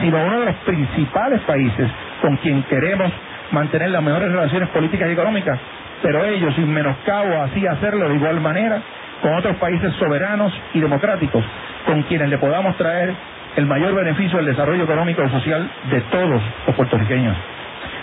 sino 0.00 0.18
a 0.18 0.24
uno 0.24 0.40
de 0.40 0.46
los 0.46 0.56
principales 0.56 1.40
países 1.42 1.88
con 2.20 2.36
quien 2.36 2.62
queremos 2.64 3.10
mantener 3.50 3.90
las 3.90 4.02
mejores 4.02 4.30
relaciones 4.30 4.68
políticas 4.68 5.08
y 5.08 5.12
económicas, 5.12 5.58
pero 6.02 6.24
ellos, 6.24 6.54
sin 6.54 6.72
menoscabo, 6.72 7.42
así 7.42 7.66
hacerlo 7.66 8.08
de 8.08 8.16
igual 8.16 8.40
manera 8.40 8.80
con 9.22 9.34
otros 9.34 9.56
países 9.56 9.92
soberanos 9.94 10.52
y 10.74 10.80
democráticos, 10.80 11.44
con 11.86 12.02
quienes 12.02 12.28
le 12.28 12.38
podamos 12.38 12.76
traer 12.76 13.14
el 13.56 13.66
mayor 13.66 13.94
beneficio 13.94 14.36
del 14.36 14.46
desarrollo 14.46 14.84
económico 14.84 15.22
y 15.24 15.30
social 15.30 15.68
de 15.90 16.00
todos 16.02 16.42
los 16.66 16.76
puertorriqueños. 16.76 17.36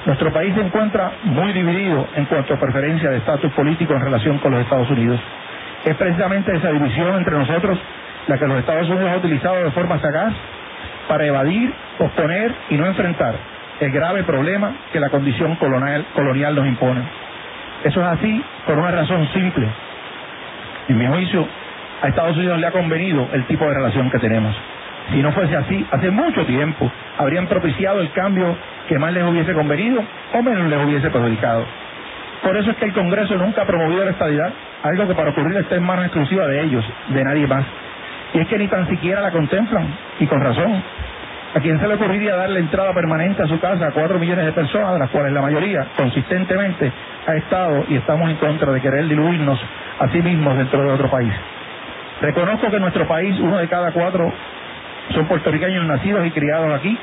Nuestro 0.06 0.34
país 0.34 0.54
se 0.56 0.62
encuentra 0.62 1.12
muy 1.24 1.54
dividido 1.54 2.08
en 2.16 2.26
cuanto 2.26 2.56
a 2.56 2.60
preferencia 2.60 3.10
de 3.10 3.18
estatus 3.18 3.52
político 3.54 3.94
en 3.94 4.02
relación 4.02 4.38
con 4.40 4.52
los 4.52 4.62
Estados 4.62 4.90
Unidos. 4.90 5.20
Es 5.86 5.96
precisamente 5.96 6.56
esa 6.56 6.72
división 6.72 7.16
entre 7.16 7.38
nosotros 7.38 7.78
la 8.28 8.38
que 8.38 8.48
los 8.48 8.60
Estados 8.60 8.90
Unidos 8.90 9.12
ha 9.12 9.18
utilizado 9.18 9.64
de 9.64 9.72
forma 9.72 10.00
sagaz 10.00 10.34
para 11.08 11.26
evadir, 11.26 11.74
posponer 11.98 12.54
y 12.70 12.78
no 12.78 12.88
enfrentar 12.88 13.36
el 13.80 13.92
grave 13.92 14.24
problema 14.24 14.72
que 14.92 15.00
la 15.00 15.10
condición 15.10 15.56
colonial 15.56 16.56
nos 16.56 16.68
impone. 16.68 17.23
Eso 17.84 18.02
es 18.02 18.08
así 18.08 18.44
por 18.66 18.78
una 18.78 18.92
razón 18.92 19.28
simple. 19.34 19.68
En 20.88 20.98
mi 20.98 21.08
juicio, 21.08 21.48
a 22.02 22.08
Estados 22.08 22.38
Unidos 22.38 22.60
le 22.60 22.68
ha 22.68 22.72
convenido 22.72 23.28
el 23.34 23.46
tipo 23.46 23.66
de 23.66 23.74
relación 23.74 24.10
que 24.10 24.20
tenemos. 24.20 24.56
Si 25.12 25.22
no 25.22 25.32
fuese 25.32 25.56
así, 25.56 25.86
hace 25.92 26.10
mucho 26.12 26.46
tiempo 26.46 26.90
habrían 27.18 27.48
propiciado 27.48 28.00
el 28.02 28.12
cambio 28.12 28.56
que 28.88 28.98
más 28.98 29.14
les 29.14 29.24
hubiese 29.24 29.54
convenido 29.54 30.02
o 30.34 30.42
menos 30.42 30.70
les 30.70 30.86
hubiese 30.86 31.10
perjudicado. 31.10 31.66
Por 32.42 32.58
eso 32.58 32.72
es 32.72 32.78
que 32.78 32.86
el 32.86 32.94
Congreso 32.94 33.36
nunca 33.36 33.62
ha 33.62 33.66
promovido 33.66 34.04
la 34.04 34.12
estabilidad, 34.12 34.52
algo 34.84 35.08
que 35.08 35.16
para 35.16 35.30
ocurrir 35.30 35.58
está 35.58 35.76
en 35.76 35.84
manos 35.84 36.06
exclusivas 36.06 36.48
de 36.50 36.62
ellos, 36.62 36.86
de 37.10 37.24
nadie 37.24 37.48
más. 37.48 37.66
Y 38.34 38.40
es 38.40 38.48
que 38.48 38.58
ni 38.58 38.68
tan 38.68 38.88
siquiera 38.90 39.22
la 39.22 39.32
contemplan, 39.32 39.88
y 40.20 40.26
con 40.26 40.42
razón. 40.42 40.84
¿A 41.56 41.60
quién 41.60 41.80
se 41.80 41.88
le 41.88 41.94
ocurriría 41.94 42.36
darle 42.36 42.60
entrada 42.60 42.94
permanente 42.94 43.44
a 43.44 43.48
su 43.48 43.60
casa 43.60 43.88
a 43.88 43.92
cuatro 43.92 44.18
millones 44.18 44.46
de 44.46 44.52
personas, 44.54 44.94
de 44.94 45.00
las 45.00 45.10
cuales 45.12 45.32
la 45.34 45.42
mayoría 45.42 45.86
consistentemente 45.96 46.92
ha 47.28 47.36
estado 47.36 47.86
y 47.90 47.96
estamos 47.96 48.28
en 48.32 48.38
contra 48.38 48.72
de 48.72 48.82
querer 48.82 49.08
diluirnos 49.08 49.60
a 50.00 50.08
sí 50.10 50.20
mismos 50.20 50.58
dentro 50.58 50.82
de 50.82 50.92
otro 50.92 51.12
país? 51.12 51.32
Reconozco 52.22 52.70
que 52.72 52.78
en 52.78 52.82
nuestro 52.82 53.08
país 53.08 53.40
uno 53.40 53.58
de 53.58 53.68
cada 53.68 53.92
cuatro 53.92 54.34
son 55.14 55.26
puertorriqueños 55.26 55.86
nacidos 55.86 56.26
y 56.26 56.32
criados 56.32 56.74
aquí, 56.74 56.98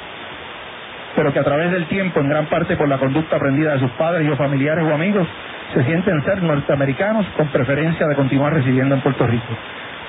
pero 1.14 1.33
que 1.33 1.38
a 1.38 1.45
través 1.45 1.71
del 1.71 1.87
tiempo, 1.87 2.19
en 2.19 2.28
gran 2.28 2.47
parte 2.47 2.76
por 2.76 2.88
la 2.88 2.99
conducta 2.99 3.37
aprendida 3.37 3.75
de 3.75 3.80
sus 3.80 3.90
padres 3.92 4.26
y 4.26 4.30
o 4.30 4.37
familiares 4.37 4.85
o 4.85 4.92
amigos, 4.92 5.28
se 5.75 5.85
sienten 5.85 6.25
ser 6.25 6.42
norteamericanos 6.42 7.25
con 7.37 7.47
preferencia 7.49 8.04
de 8.09 8.16
continuar 8.16 8.54
residiendo 8.54 8.97
en 8.97 9.00
Puerto 9.00 9.26
Rico. 9.28 9.57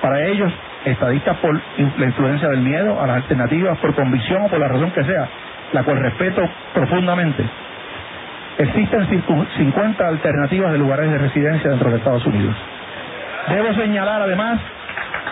Para 0.02 0.20
ellos, 0.26 0.52
estadistas 0.84 1.36
por 1.38 1.54
la 1.54 2.06
influencia 2.06 2.48
del 2.48 2.60
miedo 2.60 3.00
a 3.00 3.06
las 3.06 3.16
alternativas, 3.18 3.78
por 3.78 3.94
convicción 3.94 4.42
o 4.42 4.48
por 4.48 4.58
la 4.58 4.66
razón 4.66 4.90
que 4.90 5.04
sea, 5.04 5.28
la 5.72 5.84
cual 5.84 5.98
respeto 6.00 6.42
profundamente. 6.74 7.44
Existen 8.58 9.08
50 9.56 10.06
alternativas 10.08 10.72
de 10.72 10.78
lugares 10.78 11.08
de 11.08 11.18
residencia 11.18 11.70
dentro 11.70 11.88
de 11.90 11.98
Estados 11.98 12.26
Unidos. 12.26 12.54
Debo 13.48 13.72
señalar 13.74 14.22
además 14.22 14.58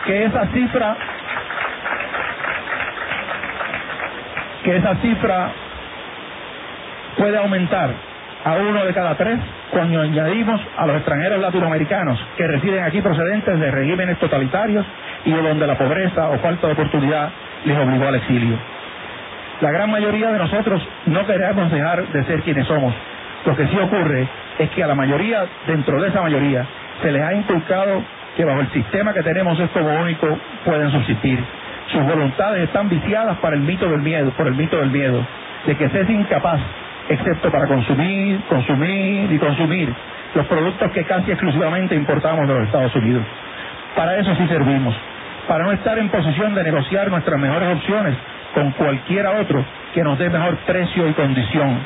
que 0.06 0.24
esa 0.24 0.46
cifra 0.46 0.96
que 4.62 4.76
esa 4.76 4.94
cifra 4.96 5.50
puede 7.16 7.36
aumentar 7.38 7.90
a 8.44 8.52
uno 8.54 8.84
de 8.84 8.94
cada 8.94 9.16
tres 9.16 9.38
cuando 9.70 10.00
añadimos 10.00 10.60
a 10.76 10.86
los 10.86 10.96
extranjeros 10.96 11.40
latinoamericanos 11.40 12.18
que 12.36 12.46
residen 12.46 12.84
aquí 12.84 13.00
procedentes 13.00 13.58
de 13.58 13.70
regímenes 13.70 14.18
totalitarios 14.18 14.84
y 15.24 15.30
donde 15.30 15.66
la 15.66 15.78
pobreza 15.78 16.28
o 16.28 16.38
falta 16.38 16.66
de 16.66 16.72
oportunidad 16.72 17.30
les 17.64 17.78
obligó 17.78 18.08
al 18.08 18.16
exilio. 18.16 18.56
La 19.60 19.70
gran 19.70 19.90
mayoría 19.90 20.32
de 20.32 20.38
nosotros 20.38 20.82
no 21.06 21.26
queremos 21.26 21.70
dejar 21.70 22.06
de 22.08 22.24
ser 22.24 22.42
quienes 22.42 22.66
somos. 22.66 22.94
Lo 23.44 23.54
que 23.56 23.66
sí 23.66 23.78
ocurre 23.78 24.26
es 24.58 24.70
que 24.70 24.82
a 24.82 24.86
la 24.86 24.94
mayoría, 24.94 25.44
dentro 25.66 26.00
de 26.00 26.08
esa 26.08 26.22
mayoría, 26.22 26.64
se 27.02 27.12
les 27.12 27.22
ha 27.22 27.34
inculcado 27.34 28.02
que 28.36 28.44
bajo 28.44 28.60
el 28.60 28.70
sistema 28.70 29.12
que 29.12 29.22
tenemos 29.22 29.58
es 29.60 29.70
como 29.70 29.88
único 30.00 30.38
pueden 30.64 30.90
subsistir. 30.90 31.38
Sus 31.92 32.02
voluntades 32.04 32.64
están 32.64 32.88
viciadas 32.88 33.36
para 33.38 33.56
el 33.56 33.62
mito 33.62 33.88
del 33.90 34.00
miedo, 34.00 34.30
por 34.30 34.46
el 34.46 34.54
mito 34.54 34.78
del 34.78 34.90
miedo, 34.90 35.24
de 35.66 35.76
que 35.76 35.88
se 35.90 36.00
es 36.00 36.10
incapaz 36.10 36.60
excepto 37.10 37.50
para 37.50 37.66
consumir, 37.66 38.40
consumir 38.48 39.32
y 39.32 39.38
consumir 39.38 39.92
los 40.34 40.46
productos 40.46 40.92
que 40.92 41.04
casi 41.04 41.32
exclusivamente 41.32 41.96
importamos 41.96 42.46
de 42.46 42.54
los 42.54 42.66
Estados 42.66 42.94
Unidos. 42.94 43.24
Para 43.96 44.16
eso 44.16 44.32
sí 44.36 44.46
servimos, 44.46 44.94
para 45.48 45.64
no 45.64 45.72
estar 45.72 45.98
en 45.98 46.08
posición 46.08 46.54
de 46.54 46.62
negociar 46.62 47.10
nuestras 47.10 47.38
mejores 47.40 47.76
opciones 47.76 48.14
con 48.54 48.70
cualquiera 48.72 49.40
otro 49.40 49.64
que 49.92 50.04
nos 50.04 50.18
dé 50.18 50.30
mejor 50.30 50.56
precio 50.58 51.08
y 51.08 51.12
condición. 51.12 51.78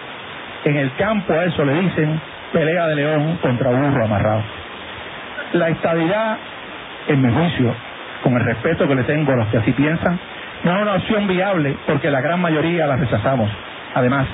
En 0.67 0.77
el 0.77 0.93
campo 0.97 1.33
a 1.33 1.45
eso 1.45 1.65
le 1.65 1.81
dicen 1.81 2.21
pelea 2.53 2.87
de 2.89 2.97
león 2.97 3.39
contra 3.41 3.71
burro 3.71 4.05
amarrado. 4.05 4.43
La 5.55 5.71
estabilidad, 5.71 6.37
en 7.09 7.23
mi 7.23 7.33
juicio, 7.33 7.75
con 8.23 8.35
el 8.35 8.45
respeto 8.45 8.87
que 8.87 8.95
le 8.95 9.05
tengo 9.05 9.33
a 9.33 9.37
los 9.37 9.49
que 9.49 9.57
así 9.57 9.73
piensan, 9.73 10.19
no 10.65 10.77
es 10.77 10.83
una 10.83 10.95
opción 10.97 11.27
viable 11.27 11.77
porque 11.87 12.11
la 12.11 12.21
gran 12.21 12.41
mayoría 12.41 12.87
la 12.87 12.97
rechazamos. 12.97 13.51
Además, 13.95 14.27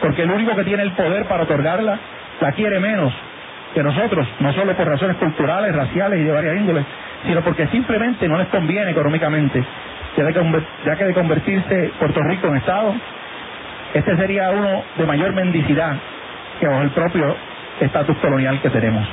porque 0.00 0.22
el 0.22 0.30
único 0.30 0.54
que 0.54 0.64
tiene 0.64 0.82
el 0.82 0.92
poder 0.92 1.24
para 1.26 1.44
otorgarla 1.44 1.98
la 2.40 2.52
quiere 2.52 2.80
menos 2.80 3.12
que 3.74 3.82
nosotros, 3.82 4.26
no 4.38 4.52
solo 4.52 4.74
por 4.74 4.86
razones 4.86 5.16
culturales, 5.16 5.74
raciales 5.74 6.20
y 6.20 6.22
de 6.22 6.32
varias 6.32 6.56
índoles, 6.56 6.84
sino 7.26 7.40
porque 7.42 7.66
simplemente 7.68 8.28
no 8.28 8.38
les 8.38 8.46
conviene 8.48 8.92
económicamente, 8.92 9.64
ya 10.16 10.96
que 10.96 11.04
de 11.04 11.14
convertirse 11.14 11.90
Puerto 11.98 12.20
Rico 12.22 12.46
en 12.46 12.56
Estado, 12.56 12.94
este 13.94 14.16
sería 14.16 14.50
uno 14.50 14.84
de 14.96 15.06
mayor 15.06 15.32
mendicidad 15.32 15.96
que 16.60 16.68
bajo 16.68 16.82
el 16.82 16.90
propio 16.90 17.36
estatus 17.80 18.16
colonial 18.18 18.60
que 18.60 18.70
tenemos. 18.70 19.06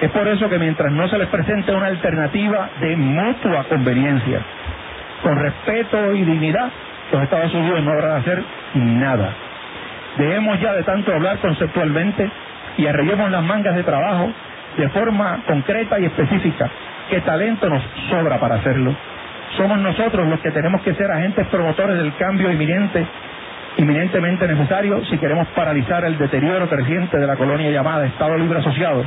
Es 0.00 0.10
por 0.10 0.26
eso 0.26 0.48
que 0.48 0.58
mientras 0.58 0.92
no 0.92 1.08
se 1.08 1.18
les 1.18 1.28
presente 1.28 1.72
una 1.72 1.86
alternativa 1.86 2.70
de 2.80 2.96
mutua 2.96 3.64
conveniencia, 3.64 4.40
con 5.22 5.36
respeto 5.36 6.14
y 6.14 6.24
dignidad, 6.24 6.70
los 7.12 7.22
Estados 7.22 7.54
Unidos 7.54 7.82
no 7.82 7.92
habrán 7.92 8.10
de 8.10 8.18
hacer 8.18 8.44
nada. 8.74 9.47
Dejemos 10.16 10.60
ya 10.60 10.72
de 10.72 10.82
tanto 10.82 11.12
hablar 11.12 11.38
conceptualmente 11.38 12.28
y 12.78 12.86
arreglemos 12.86 13.30
las 13.30 13.42
mangas 13.42 13.76
de 13.76 13.82
trabajo 13.82 14.30
de 14.76 14.88
forma 14.90 15.40
concreta 15.46 15.98
y 15.98 16.06
específica, 16.06 16.68
que 17.10 17.20
talento 17.20 17.68
nos 17.68 17.82
sobra 18.08 18.38
para 18.38 18.56
hacerlo. 18.56 18.94
Somos 19.56 19.78
nosotros 19.78 20.28
los 20.28 20.40
que 20.40 20.50
tenemos 20.50 20.82
que 20.82 20.94
ser 20.94 21.10
agentes 21.10 21.46
promotores 21.48 21.96
del 21.98 22.14
cambio 22.16 22.50
inminente, 22.50 23.04
inminentemente 23.76 24.46
necesario 24.46 25.04
si 25.06 25.18
queremos 25.18 25.48
paralizar 25.48 26.04
el 26.04 26.16
deterioro 26.18 26.68
creciente 26.68 27.18
de 27.18 27.26
la 27.26 27.36
colonia 27.36 27.70
llamada 27.70 28.06
Estado 28.06 28.36
Libre 28.36 28.60
Asociado, 28.60 29.04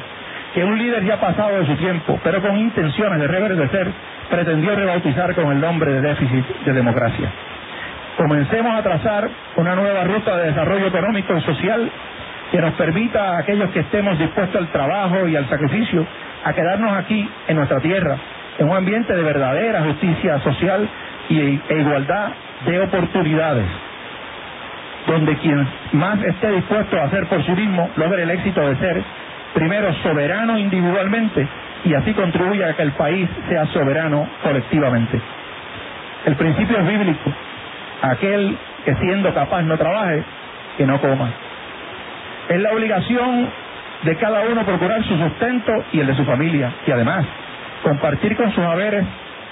que 0.54 0.66
un 0.66 0.78
líder 0.78 1.06
ya 1.06 1.20
pasado 1.22 1.60
de 1.60 1.66
su 1.66 1.76
tiempo, 1.76 2.20
pero 2.24 2.42
con 2.42 2.58
intenciones 2.58 3.20
de 3.20 3.28
reverdecer, 3.28 3.88
pretendió 4.30 4.76
rebautizar 4.76 5.34
con 5.36 5.52
el 5.52 5.62
nombre 5.62 5.94
de 5.94 6.02
déficit 6.02 6.46
de 6.66 6.74
democracia 6.74 7.32
comencemos 8.22 8.78
a 8.78 8.84
trazar 8.84 9.28
una 9.56 9.74
nueva 9.74 10.04
ruta 10.04 10.38
de 10.38 10.50
desarrollo 10.50 10.86
económico 10.86 11.36
y 11.36 11.42
social 11.42 11.90
que 12.52 12.62
nos 12.62 12.76
permita 12.76 13.32
a 13.32 13.40
aquellos 13.40 13.72
que 13.72 13.80
estemos 13.80 14.20
dispuestos 14.20 14.62
al 14.62 14.68
trabajo 14.68 15.28
y 15.28 15.36
al 15.36 15.50
sacrificio 15.50 16.06
a 16.46 16.54
quedarnos 16.54 16.94
aquí 16.98 17.28
en 17.48 17.56
nuestra 17.56 17.80
tierra, 17.80 18.16
en 18.60 18.70
un 18.70 18.78
ambiente 18.78 19.16
de 19.16 19.24
verdadera 19.24 19.82
justicia 19.86 20.38
social 20.42 20.88
y, 21.30 21.40
e 21.40 21.80
igualdad 21.80 22.30
de 22.68 22.80
oportunidades, 22.82 23.66
donde 25.08 25.36
quien 25.38 25.68
más 25.94 26.22
esté 26.24 26.52
dispuesto 26.52 26.98
a 27.00 27.06
hacer 27.06 27.26
por 27.26 27.44
sí 27.44 27.54
mismo 27.54 27.90
logre 27.96 28.22
el 28.22 28.30
éxito 28.30 28.62
de 28.68 28.76
ser 28.76 29.02
primero 29.56 29.92
soberano 30.04 30.60
individualmente 30.60 31.48
y 31.86 31.96
así 31.96 32.14
contribuya 32.14 32.70
a 32.70 32.74
que 32.76 32.84
el 32.84 32.92
país 32.92 33.28
sea 33.50 33.66
soberano 33.68 34.28
colectivamente. 34.44 35.20
El 36.28 36.36
principio 36.36 36.78
es 36.78 36.88
bíblico 36.88 37.34
aquel 38.02 38.58
que 38.86 38.96
siendo 38.96 39.34
capaz 39.34 39.62
no 39.64 39.78
trabaje, 39.78 40.24
que 40.78 40.86
no 40.86 41.00
coma. 41.00 41.30
Es 42.50 42.60
la 42.60 42.72
obligación 42.72 43.50
de 44.04 44.16
cada 44.18 44.42
uno 44.42 44.66
procurar 44.66 45.04
su 45.04 45.16
sustento 45.18 45.72
y 45.94 46.00
el 46.00 46.08
de 46.08 46.16
su 46.16 46.26
familia, 46.26 46.72
y 46.88 46.92
además 46.92 47.26
compartir 47.84 48.36
con 48.36 48.52
sus 48.52 48.64
haberes, 48.64 49.04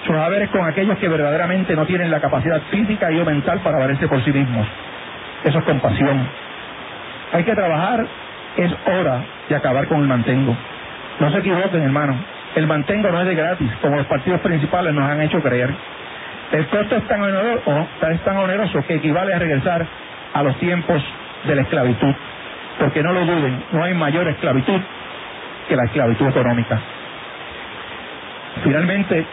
sus 0.06 0.16
haberes 0.16 0.50
con 0.50 0.68
aquellos 0.68 0.98
que 0.98 1.08
verdaderamente 1.08 1.76
no 1.76 1.86
tienen 1.86 2.12
la 2.12 2.20
capacidad 2.20 2.62
física 2.70 3.12
y 3.12 3.20
o 3.20 3.26
mental 3.26 3.60
para 3.60 3.80
valerse 3.80 4.08
por 4.08 4.24
sí 4.24 4.32
mismos. 4.32 4.68
Eso 5.44 5.60
es 5.60 5.66
compasión. 5.66 6.28
Hay 7.34 7.44
que 7.44 7.54
trabajar, 7.54 8.06
es 8.58 8.72
hora 8.86 9.22
de 9.48 9.56
acabar 9.56 9.88
con 9.88 10.02
el 10.02 10.08
mantengo. 10.08 10.56
No 11.20 11.32
se 11.32 11.40
equivoquen, 11.40 11.84
hermano. 11.84 12.16
El 12.56 12.66
mantengo 12.66 13.12
no 13.12 13.22
es 13.22 13.28
de 13.28 13.36
gratis, 13.36 13.70
como 13.82 13.98
los 13.98 14.08
partidos 14.08 14.42
principales 14.42 14.94
nos 14.94 15.10
han 15.10 15.22
hecho 15.22 15.42
creer. 15.42 15.70
El 16.52 16.68
costo 16.68 16.96
es 16.96 17.08
tan, 17.08 17.22
oneroso, 17.22 17.88
es 18.12 18.22
tan 18.22 18.38
oneroso 18.38 18.82
que 18.88 18.96
equivale 18.96 19.34
a 19.34 19.40
regresar 19.40 19.86
a 20.34 20.44
los 20.44 20.58
tiempos 20.58 21.02
de 21.46 21.56
la 21.56 21.62
esclavitud. 21.62 22.14
Porque 22.80 23.04
no 23.04 23.14
lo 23.14 23.26
duden, 23.26 23.64
no 23.72 23.84
hay 23.84 23.94
mayor 23.94 24.28
esclavitud 24.28 24.80
que 25.68 25.76
la 25.76 25.84
esclavitud 25.84 26.28
económica. 26.28 26.80
Finalmente, 28.64 29.26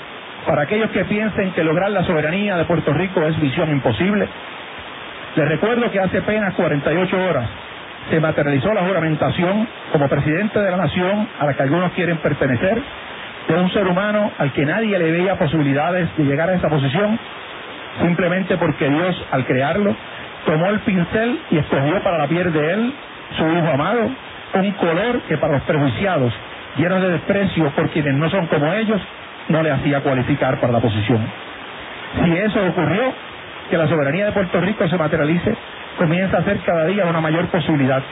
para 0.47 0.63
aquellos 0.63 0.91
que 0.91 1.05
piensen 1.07 1.53
que 1.53 1.65
lograr 1.65 1.91
la 1.91 2.05
soberanía 2.05 2.57
de 2.57 2.65
Puerto 2.65 2.93
Rico 2.93 3.23
es 3.23 3.41
visión 3.41 3.71
imposible, 3.71 4.29
les 5.37 5.49
recuerdo 5.49 5.91
que 5.91 6.01
hace 6.01 6.19
apenas 6.19 6.55
48 6.55 7.17
horas 7.19 7.47
se 8.11 8.21
materializó 8.21 8.73
la 8.73 8.83
juramentación 8.83 9.67
como 9.91 10.09
presidente 10.09 10.61
de 10.61 10.71
la 10.71 10.77
nación 10.77 11.29
a 11.41 11.47
la 11.47 11.55
que 11.55 11.63
algunos 11.63 11.93
quieren 11.93 12.19
pertenecer 12.19 12.81
de 13.49 13.55
un 13.55 13.71
ser 13.73 13.87
humano 13.87 14.33
al 14.39 14.53
que 14.53 14.65
nadie 14.65 14.99
le 14.99 15.11
veía 15.11 15.37
posibilidades 15.37 16.09
de 16.17 16.25
llegar 16.25 16.51
a 16.51 16.55
esa 16.55 16.69
posición 16.69 17.19
simplemente 18.01 18.57
porque 18.57 18.89
Dios, 18.89 19.25
al 19.31 19.45
crearlo, 19.47 19.95
tomó 20.45 20.67
el 20.69 20.81
pincel 20.81 21.39
y 21.51 21.59
escogió 21.59 22.03
para 22.03 22.19
la 22.19 22.27
piel 22.27 22.53
de 22.53 22.73
él, 22.73 22.93
su 23.37 23.45
hijo 23.47 23.69
amado, 23.73 24.11
un 24.55 24.71
color 24.73 25.21
que 25.23 25.37
para 25.39 25.55
los 25.55 25.63
prejuiciados, 25.63 26.33
llenos 26.77 27.03
de 27.03 27.11
desprecio 27.11 27.71
por 27.71 27.91
quienes 27.91 28.15
no 28.15 28.29
son 28.31 28.47
como 28.47 28.73
ellos, 28.73 29.01
no 29.49 29.63
le 29.63 29.71
hacía 29.71 30.01
cualificar 30.01 30.59
para 30.61 30.73
la 30.73 30.81
posición. 30.81 31.21
Si 32.25 32.33
eso 32.37 32.67
ocurrió, 32.67 33.13
que 33.71 33.77
la 33.77 33.89
soberanía 33.89 34.27
de 34.27 34.33
Puerto 34.33 34.61
Rico 34.61 34.89
se 34.89 34.97
materialice, 34.97 35.57
comienza 35.99 36.39
a 36.39 36.45
ser 36.45 36.61
cada 36.61 36.85
día 36.87 37.05
una 37.07 37.21
mayor 37.21 37.47
posibilidad. 37.47 38.03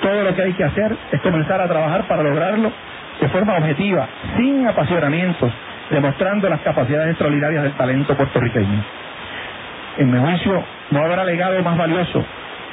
Todo 0.00 0.22
lo 0.22 0.34
que 0.34 0.42
hay 0.42 0.52
que 0.54 0.64
hacer 0.64 0.96
es 1.12 1.20
comenzar 1.20 1.60
a 1.60 1.68
trabajar 1.68 2.04
para 2.04 2.22
lograrlo 2.22 2.72
de 3.20 3.28
forma 3.28 3.56
objetiva, 3.56 4.08
sin 4.36 4.66
apasionamientos, 4.66 5.52
demostrando 5.90 6.48
las 6.48 6.60
capacidades 6.60 7.10
extraordinarias 7.10 7.64
del 7.64 7.72
talento 7.72 8.16
puertorriqueño. 8.16 8.84
En 9.98 10.10
mi 10.10 10.18
juicio, 10.18 10.64
no 10.90 11.00
habrá 11.00 11.24
legado 11.24 11.62
más 11.62 11.76
valioso 11.76 12.24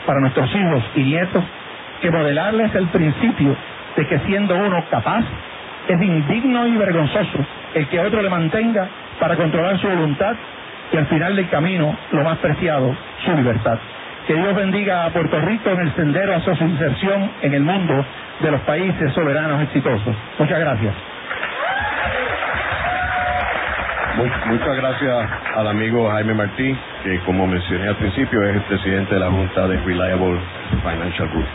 para 0.05 0.19
nuestros 0.21 0.49
hijos 0.55 0.83
y 0.95 1.03
nietos 1.03 1.43
que 2.01 2.11
modelarles 2.11 2.73
el 2.75 2.87
principio 2.87 3.55
de 3.95 4.07
que 4.07 4.19
siendo 4.19 4.55
uno 4.55 4.83
capaz, 4.89 5.25
es 5.87 6.01
indigno 6.01 6.67
y 6.67 6.77
vergonzoso 6.77 7.39
el 7.73 7.87
que 7.87 7.99
otro 7.99 8.21
le 8.21 8.29
mantenga 8.29 8.87
para 9.19 9.35
controlar 9.35 9.79
su 9.79 9.87
voluntad 9.87 10.35
y 10.91 10.97
al 10.97 11.07
final 11.07 11.35
del 11.35 11.49
camino, 11.49 11.97
lo 12.11 12.23
más 12.23 12.37
preciado, 12.37 12.95
su 13.25 13.33
libertad. 13.33 13.77
Que 14.27 14.33
Dios 14.33 14.55
bendiga 14.55 15.05
a 15.05 15.13
Puerto 15.13 15.39
Rico 15.39 15.69
en 15.69 15.79
el 15.79 15.95
sendero 15.95 16.35
a 16.35 16.41
su 16.43 16.51
inserción 16.51 17.31
en 17.43 17.53
el 17.53 17.63
mundo 17.63 18.05
de 18.41 18.51
los 18.51 18.59
países 18.61 19.13
soberanos 19.13 19.63
exitosos. 19.63 20.13
Muchas 20.37 20.59
gracias. 20.59 20.93
Muchas 24.47 24.75
gracias 24.75 25.29
al 25.55 25.67
amigo 25.67 26.09
Jaime 26.09 26.33
Martí, 26.33 26.75
que 27.03 27.19
como 27.21 27.47
mencioné 27.47 27.87
al 27.87 27.95
principio 27.95 28.43
es 28.43 28.55
el 28.57 28.63
presidente 28.63 29.13
de 29.13 29.19
la 29.21 29.31
Junta 29.31 29.65
de 29.65 29.77
Reliable 29.77 30.41
Financial 30.81 31.29
Group. 31.29 31.45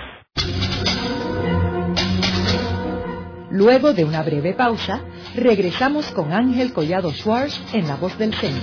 Luego 3.51 3.93
de 3.93 4.05
una 4.05 4.23
breve 4.23 4.55
pausa, 4.55 5.01
regresamos 5.37 6.11
con 6.13 6.33
Ángel 6.33 6.73
Collado 6.73 7.11
Schwartz 7.11 7.75
en 7.75 7.87
La 7.87 7.97
Voz 7.97 8.17
del 8.17 8.33
Centro. 8.33 8.63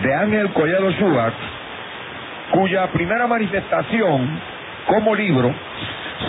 de 0.02 0.14
Ángel 0.14 0.52
Collado 0.52 0.90
Schubert, 0.92 1.34
cuya 2.52 2.86
primera 2.88 3.26
manifestación 3.26 4.40
como 4.86 5.14
libro 5.14 5.52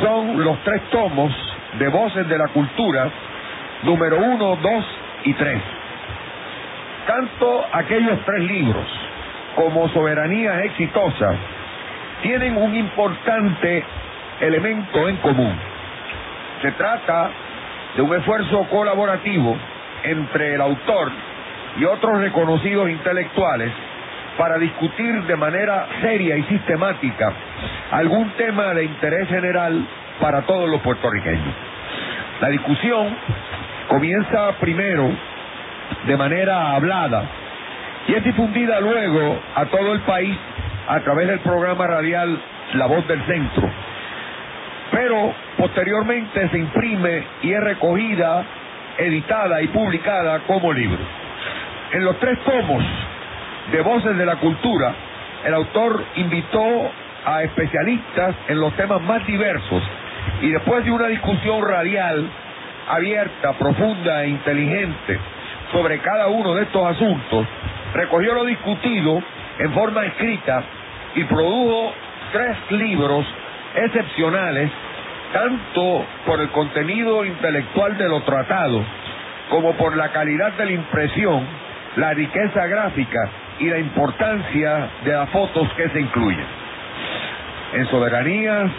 son 0.01 0.43
los 0.43 0.57
tres 0.63 0.81
tomos 0.89 1.31
de 1.77 1.87
Voces 1.89 2.27
de 2.27 2.37
la 2.37 2.47
Cultura, 2.47 3.09
número 3.83 4.17
uno, 4.17 4.55
dos 4.55 4.85
y 5.25 5.33
tres. 5.33 5.61
Tanto 7.05 7.65
aquellos 7.73 8.19
tres 8.25 8.43
libros 8.43 8.85
como 9.55 9.89
Soberanía 9.89 10.63
Exitosa 10.63 11.35
tienen 12.21 12.55
un 12.57 12.73
importante 12.73 13.83
elemento 14.39 15.09
en 15.09 15.17
común. 15.17 15.53
Se 16.61 16.71
trata 16.71 17.29
de 17.95 18.01
un 18.01 18.15
esfuerzo 18.15 18.65
colaborativo 18.69 19.57
entre 20.03 20.55
el 20.55 20.61
autor 20.61 21.11
y 21.77 21.83
otros 21.83 22.19
reconocidos 22.21 22.89
intelectuales 22.89 23.71
para 24.37 24.57
discutir 24.57 25.23
de 25.23 25.35
manera 25.35 25.87
seria 26.01 26.37
y 26.37 26.43
sistemática 26.43 27.31
algún 27.91 28.29
tema 28.31 28.73
de 28.73 28.85
interés 28.85 29.27
general 29.29 29.85
para 30.19 30.41
todos 30.41 30.69
los 30.69 30.81
puertorriqueños. 30.81 31.53
La 32.41 32.49
discusión 32.49 33.15
comienza 33.87 34.53
primero 34.59 35.09
de 36.05 36.17
manera 36.17 36.71
hablada 36.71 37.23
y 38.07 38.13
es 38.13 38.23
difundida 38.23 38.79
luego 38.79 39.39
a 39.55 39.65
todo 39.65 39.93
el 39.93 40.01
país 40.01 40.37
a 40.87 40.99
través 41.01 41.27
del 41.27 41.39
programa 41.39 41.87
radial 41.87 42.37
La 42.73 42.87
Voz 42.87 43.07
del 43.07 43.23
Centro, 43.25 43.69
pero 44.91 45.33
posteriormente 45.57 46.49
se 46.49 46.57
imprime 46.57 47.23
y 47.43 47.53
es 47.53 47.63
recogida, 47.63 48.43
editada 48.97 49.61
y 49.61 49.67
publicada 49.67 50.39
como 50.39 50.73
libro. 50.73 50.99
En 51.93 52.03
los 52.03 52.19
tres 52.19 52.39
tomos 52.39 52.83
de 53.71 53.81
Voces 53.81 54.17
de 54.17 54.25
la 54.25 54.35
Cultura, 54.37 54.93
el 55.45 55.53
autor 55.53 56.03
invitó 56.15 56.91
a 57.25 57.43
especialistas 57.43 58.35
en 58.47 58.59
los 58.59 58.73
temas 58.75 59.01
más 59.01 59.25
diversos 59.25 59.83
y 60.41 60.49
después 60.49 60.83
de 60.83 60.91
una 60.91 61.07
discusión 61.07 61.65
radial 61.65 62.29
abierta, 62.89 63.53
profunda 63.53 64.23
e 64.23 64.29
inteligente 64.29 65.19
sobre 65.71 65.99
cada 65.99 66.27
uno 66.27 66.55
de 66.55 66.63
estos 66.63 66.85
asuntos, 66.85 67.47
recogió 67.93 68.33
lo 68.33 68.45
discutido 68.45 69.21
en 69.59 69.73
forma 69.73 70.05
escrita 70.05 70.63
y 71.15 71.23
produjo 71.23 71.93
tres 72.31 72.57
libros 72.71 73.25
excepcionales, 73.75 74.69
tanto 75.31 76.05
por 76.25 76.41
el 76.41 76.49
contenido 76.49 77.25
intelectual 77.25 77.97
de 77.97 78.09
los 78.09 78.23
tratados, 78.25 78.83
como 79.49 79.73
por 79.73 79.95
la 79.95 80.09
calidad 80.09 80.51
de 80.53 80.65
la 80.65 80.71
impresión, 80.71 81.45
la 81.95 82.13
riqueza 82.13 82.65
gráfica 82.67 83.29
y 83.59 83.69
la 83.69 83.79
importancia 83.79 84.89
de 85.03 85.11
las 85.11 85.29
fotos 85.29 85.71
que 85.73 85.89
se 85.89 86.01
incluyen. 86.01 86.45
En 87.73 87.87
soberanías 87.87 88.69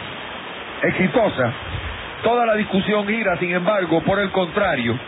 exitosas, 0.82 1.52
toda 2.22 2.46
la 2.46 2.54
discusión 2.54 3.06
gira, 3.06 3.36
sin 3.38 3.52
embargo, 3.52 4.02
por 4.02 4.18
el 4.18 4.30
contrario, 4.30 4.98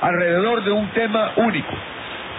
alrededor 0.00 0.64
de 0.64 0.72
un 0.72 0.88
tema 0.88 1.32
único, 1.36 1.74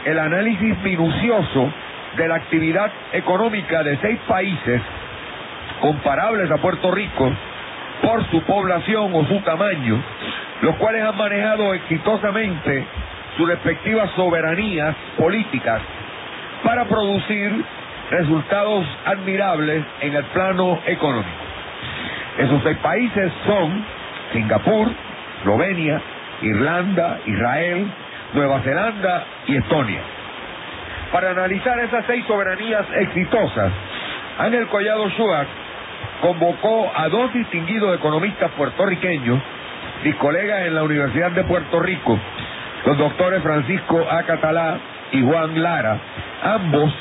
el 0.06 0.20
análisis 0.20 0.78
minucioso 0.80 1.72
de 2.16 2.28
la 2.28 2.36
actividad 2.36 2.92
económica 3.14 3.84
de 3.84 3.98
seis 3.98 4.20
países 4.28 4.82
comparables 5.82 6.50
a 6.52 6.58
Puerto 6.58 6.92
Rico 6.92 7.32
por 8.02 8.30
su 8.30 8.42
población 8.44 9.12
o 9.14 9.26
su 9.26 9.40
tamaño, 9.42 10.02
los 10.62 10.76
cuales 10.78 11.04
han 11.04 11.18
manejado 11.18 11.74
exitosamente 11.74 12.86
sus 13.38 13.48
respectivas 13.48 14.10
soberanías 14.12 14.96
políticas 15.18 15.82
para 16.64 16.86
producir 16.86 17.64
resultados 18.12 18.86
admirables 19.06 19.84
en 20.02 20.16
el 20.16 20.24
plano 20.26 20.80
económico. 20.86 21.30
Esos 22.38 22.64
seis 22.64 22.78
países 22.78 23.32
son 23.46 23.86
Singapur, 24.34 24.90
Eslovenia, 25.40 26.02
Irlanda, 26.42 27.20
Israel, 27.26 27.88
Nueva 28.34 28.62
Zelanda 28.62 29.24
y 29.48 29.58
Estonia. 29.58 30.02
Para 31.12 31.32
analizar 31.32 31.80
esas 31.80 32.06
seis 32.06 32.24
soberanías 32.26 32.86
exitosas, 32.96 33.72
Ángel 34.38 34.68
Collado 34.68 35.10
Schwartz 35.12 35.50
convocó 36.22 36.92
a 36.96 37.10
dos 37.10 37.34
distinguidos 37.34 37.96
economistas 37.96 38.52
puertorriqueños, 38.52 39.40
mis 40.04 40.16
colegas 40.16 40.66
en 40.68 40.76
la 40.76 40.84
Universidad 40.84 41.32
de 41.32 41.44
Puerto 41.44 41.80
Rico, 41.80 42.18
los 42.86 42.98
doctores 42.98 43.42
Francisco 43.42 44.06
A. 44.10 44.24
Catalá 44.24 44.78
y 45.12 45.22
Juan 45.22 45.62
Lara, 45.62 45.98
ambos 46.44 46.94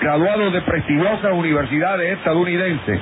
graduados 0.00 0.52
de 0.52 0.60
prestigiosas 0.62 1.32
universidades 1.32 2.12
estadounidenses 2.18 3.00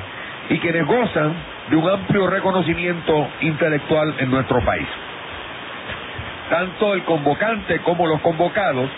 y 0.48 0.58
quienes 0.58 0.86
gozan 0.86 1.34
de 1.70 1.76
un 1.76 1.88
amplio 1.88 2.28
reconocimiento 2.28 3.28
intelectual 3.40 4.14
en 4.18 4.30
nuestro 4.30 4.60
país. 4.64 4.86
Tanto 6.50 6.94
el 6.94 7.02
convocante 7.04 7.78
como 7.80 8.06
los 8.06 8.20
convocados 8.20 8.90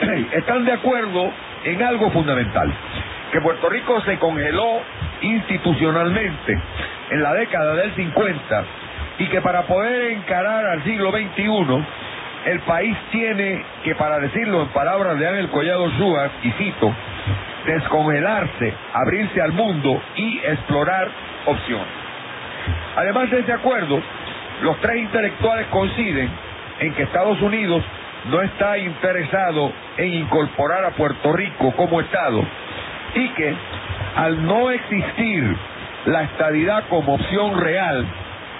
están 0.32 0.64
de 0.64 0.72
acuerdo 0.72 1.30
en 1.64 1.82
algo 1.82 2.10
fundamental, 2.10 2.72
que 3.32 3.40
Puerto 3.40 3.68
Rico 3.68 4.00
se 4.02 4.18
congeló 4.18 4.80
institucionalmente 5.20 6.58
en 7.10 7.22
la 7.22 7.34
década 7.34 7.74
del 7.74 7.94
50 7.94 8.64
y 9.18 9.26
que 9.26 9.40
para 9.42 9.62
poder 9.62 10.12
encarar 10.12 10.64
al 10.66 10.82
siglo 10.84 11.10
XXI, 11.10 11.84
el 12.46 12.60
país 12.60 12.96
tiene 13.10 13.62
que, 13.84 13.94
para 13.94 14.18
decirlo 14.18 14.62
en 14.62 14.68
palabras 14.68 15.18
de 15.18 15.28
Ángel 15.28 15.50
Collado 15.50 15.90
Schubert, 15.90 16.32
y 16.42 16.50
cito, 16.52 16.94
descongelarse, 17.66 18.72
abrirse 18.94 19.40
al 19.42 19.52
mundo 19.52 20.00
y 20.16 20.38
explorar 20.38 21.08
opciones. 21.46 21.86
Además 22.96 23.30
de 23.30 23.40
ese 23.40 23.52
acuerdo, 23.52 24.00
los 24.62 24.78
tres 24.80 24.96
intelectuales 25.02 25.66
coinciden 25.68 26.30
en 26.80 26.94
que 26.94 27.02
Estados 27.02 27.40
Unidos 27.42 27.82
no 28.30 28.42
está 28.42 28.78
interesado 28.78 29.72
en 29.96 30.12
incorporar 30.14 30.84
a 30.84 30.90
Puerto 30.90 31.32
Rico 31.32 31.72
como 31.72 32.00
Estado 32.00 32.44
y 33.14 33.28
que 33.30 33.54
al 34.16 34.44
no 34.44 34.70
existir 34.70 35.56
la 36.06 36.22
estadidad 36.22 36.84
como 36.88 37.14
opción 37.14 37.60
real, 37.60 38.06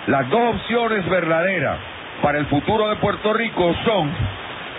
las 0.06 0.28
dos 0.28 0.54
opciones 0.54 1.08
verdaderas 1.08 1.78
para 2.22 2.38
el 2.38 2.46
futuro 2.46 2.88
de 2.88 2.96
Puerto 2.96 3.32
Rico 3.32 3.74
son 3.84 4.10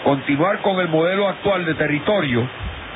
continuar 0.04 0.60
con 0.60 0.80
el 0.80 0.88
modelo 0.89 1.27
actual 1.27 1.65
de 1.65 1.73
territorio 1.75 2.47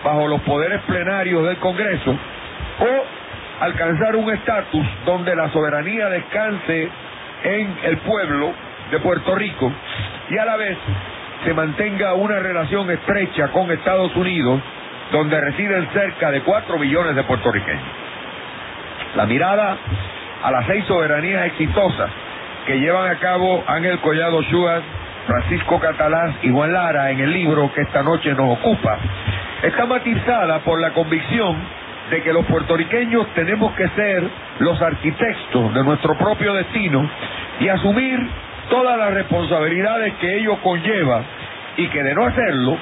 bajo 0.03 0.27
los 0.27 0.41
poderes 0.41 0.81
plenarios 0.81 1.45
del 1.47 1.57
Congreso 1.57 2.11
o 2.11 3.63
alcanzar 3.63 4.15
un 4.15 4.31
estatus 4.31 4.85
donde 5.05 5.35
la 5.35 5.49
soberanía 5.49 6.09
descanse 6.09 6.89
en 7.43 7.77
el 7.83 7.97
pueblo 7.97 8.53
de 8.91 8.99
Puerto 8.99 9.35
Rico 9.35 9.71
y 10.29 10.37
a 10.37 10.45
la 10.45 10.57
vez 10.57 10.77
se 11.43 11.53
mantenga 11.53 12.13
una 12.13 12.39
relación 12.39 12.89
estrecha 12.91 13.49
con 13.49 13.71
Estados 13.71 14.15
Unidos 14.15 14.61
donde 15.11 15.39
residen 15.39 15.87
cerca 15.93 16.31
de 16.31 16.41
4 16.41 16.79
millones 16.79 17.15
de 17.15 17.23
puertorriqueños. 17.23 17.83
La 19.15 19.25
mirada 19.25 19.77
a 20.43 20.51
las 20.51 20.65
seis 20.67 20.85
soberanías 20.85 21.45
exitosas 21.47 22.09
que 22.65 22.79
llevan 22.79 23.09
a 23.09 23.19
cabo 23.19 23.63
Ángel 23.67 23.99
Collado 23.99 24.41
Schubert, 24.43 24.83
Francisco 25.27 25.79
Catalán 25.79 26.37
y 26.41 26.51
Juan 26.51 26.73
Lara 26.73 27.11
en 27.11 27.19
el 27.19 27.31
libro 27.31 27.71
que 27.73 27.81
esta 27.81 28.01
noche 28.01 28.31
nos 28.33 28.57
ocupa, 28.57 28.97
está 29.61 29.85
matizada 29.85 30.59
por 30.59 30.79
la 30.79 30.91
convicción 30.91 31.55
de 32.09 32.21
que 32.21 32.33
los 32.33 32.45
puertorriqueños 32.45 33.27
tenemos 33.33 33.73
que 33.73 33.87
ser 33.89 34.23
los 34.59 34.81
arquitectos 34.81 35.73
de 35.73 35.83
nuestro 35.83 36.15
propio 36.17 36.53
destino 36.53 37.07
y 37.59 37.67
asumir 37.67 38.19
todas 38.69 38.97
las 38.97 39.13
responsabilidades 39.13 40.13
que 40.15 40.37
ello 40.37 40.57
conlleva 40.61 41.23
y 41.77 41.87
que 41.87 42.03
de 42.03 42.13
no 42.15 42.25
hacerlo 42.25 42.77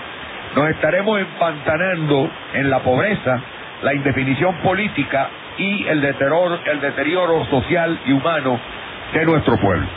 nos 0.55 0.69
estaremos 0.69 1.19
empantanando 1.19 2.29
en 2.53 2.69
la 2.69 2.79
pobreza, 2.79 3.41
la 3.81 3.93
indefinición 3.93 4.55
política 4.57 5.29
y 5.57 5.85
el 5.87 6.03
el 6.03 6.81
deterioro 6.81 7.45
social 7.45 7.99
y 8.05 8.11
humano 8.11 8.59
de 9.13 9.25
nuestro 9.25 9.57
pueblo. 9.57 9.87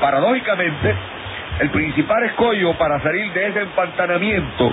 Paradójicamente, 0.00 0.94
el 1.60 1.70
principal 1.70 2.22
escollo 2.24 2.74
para 2.74 3.00
salir 3.00 3.32
de 3.32 3.48
ese 3.48 3.60
empantanamiento 3.60 4.72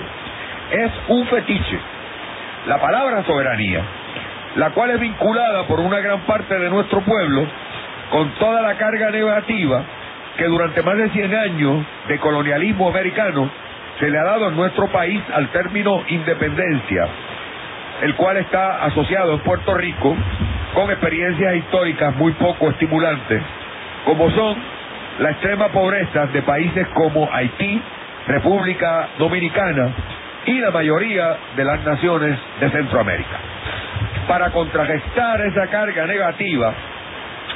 es 0.70 0.92
un 1.08 1.26
fetiche, 1.26 1.78
la 2.66 2.78
palabra 2.78 3.24
soberanía, 3.24 3.82
la 4.56 4.70
cual 4.70 4.90
es 4.90 5.00
vinculada 5.00 5.66
por 5.66 5.80
una 5.80 5.98
gran 6.00 6.20
parte 6.20 6.58
de 6.58 6.70
nuestro 6.70 7.00
pueblo 7.00 7.46
con 8.10 8.30
toda 8.38 8.62
la 8.62 8.76
carga 8.76 9.10
negativa 9.10 9.82
que 10.36 10.44
durante 10.44 10.82
más 10.82 10.96
de 10.96 11.10
100 11.10 11.34
años 11.34 11.84
de 12.06 12.18
colonialismo 12.18 12.88
americano 12.88 13.50
se 13.98 14.08
le 14.08 14.18
ha 14.18 14.24
dado 14.24 14.48
en 14.48 14.56
nuestro 14.56 14.86
país 14.88 15.20
al 15.34 15.48
término 15.48 16.04
independencia, 16.06 17.06
el 18.02 18.14
cual 18.14 18.36
está 18.36 18.84
asociado 18.84 19.34
en 19.34 19.40
Puerto 19.40 19.74
Rico 19.74 20.16
con 20.74 20.90
experiencias 20.90 21.56
históricas 21.56 22.14
muy 22.16 22.32
poco 22.32 22.70
estimulantes, 22.70 23.42
como 24.04 24.30
son 24.30 24.56
la 25.18 25.30
extrema 25.30 25.68
pobreza 25.68 26.26
de 26.26 26.42
países 26.42 26.86
como 26.94 27.28
Haití, 27.32 27.82
República 28.26 29.08
Dominicana 29.18 29.90
y 30.46 30.60
la 30.60 30.70
mayoría 30.70 31.36
de 31.56 31.64
las 31.64 31.84
naciones 31.84 32.38
de 32.60 32.70
Centroamérica. 32.70 33.38
Para 34.28 34.50
contrarrestar 34.50 35.40
esa 35.42 35.66
carga 35.68 36.06
negativa, 36.06 36.72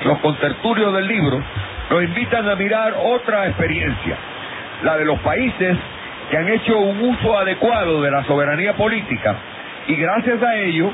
los 0.05 0.19
contertulios 0.19 0.95
del 0.95 1.07
libro 1.07 1.43
nos 1.91 2.03
invitan 2.03 2.49
a 2.49 2.57
mirar 2.57 2.95
otra 2.99 3.47
experiencia, 3.47 4.17
la 4.83 4.97
de 4.97 5.05
los 5.05 5.19
países 5.21 5.77
que 6.31 6.37
han 6.39 6.49
hecho 6.49 6.79
un 6.79 7.01
uso 7.01 7.37
adecuado 7.37 8.01
de 8.01 8.11
la 8.11 8.25
soberanía 8.25 8.73
política 8.73 9.37
y 9.87 9.97
gracias 9.97 10.43
a 10.43 10.57
ello 10.57 10.91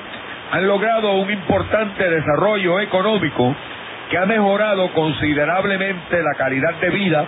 han 0.50 0.66
logrado 0.66 1.12
un 1.12 1.30
importante 1.30 2.08
desarrollo 2.08 2.80
económico 2.80 3.54
que 4.10 4.18
ha 4.18 4.24
mejorado 4.24 4.90
considerablemente 4.92 6.22
la 6.22 6.34
calidad 6.34 6.74
de 6.80 6.90
vida, 6.90 7.26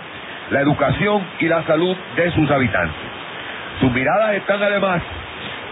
la 0.49 0.61
educación 0.61 1.23
y 1.39 1.47
la 1.47 1.63
salud 1.63 1.95
de 2.15 2.31
sus 2.31 2.49
habitantes. 2.49 3.01
Sus 3.79 3.91
miradas 3.91 4.35
están 4.35 4.61
además 4.61 5.01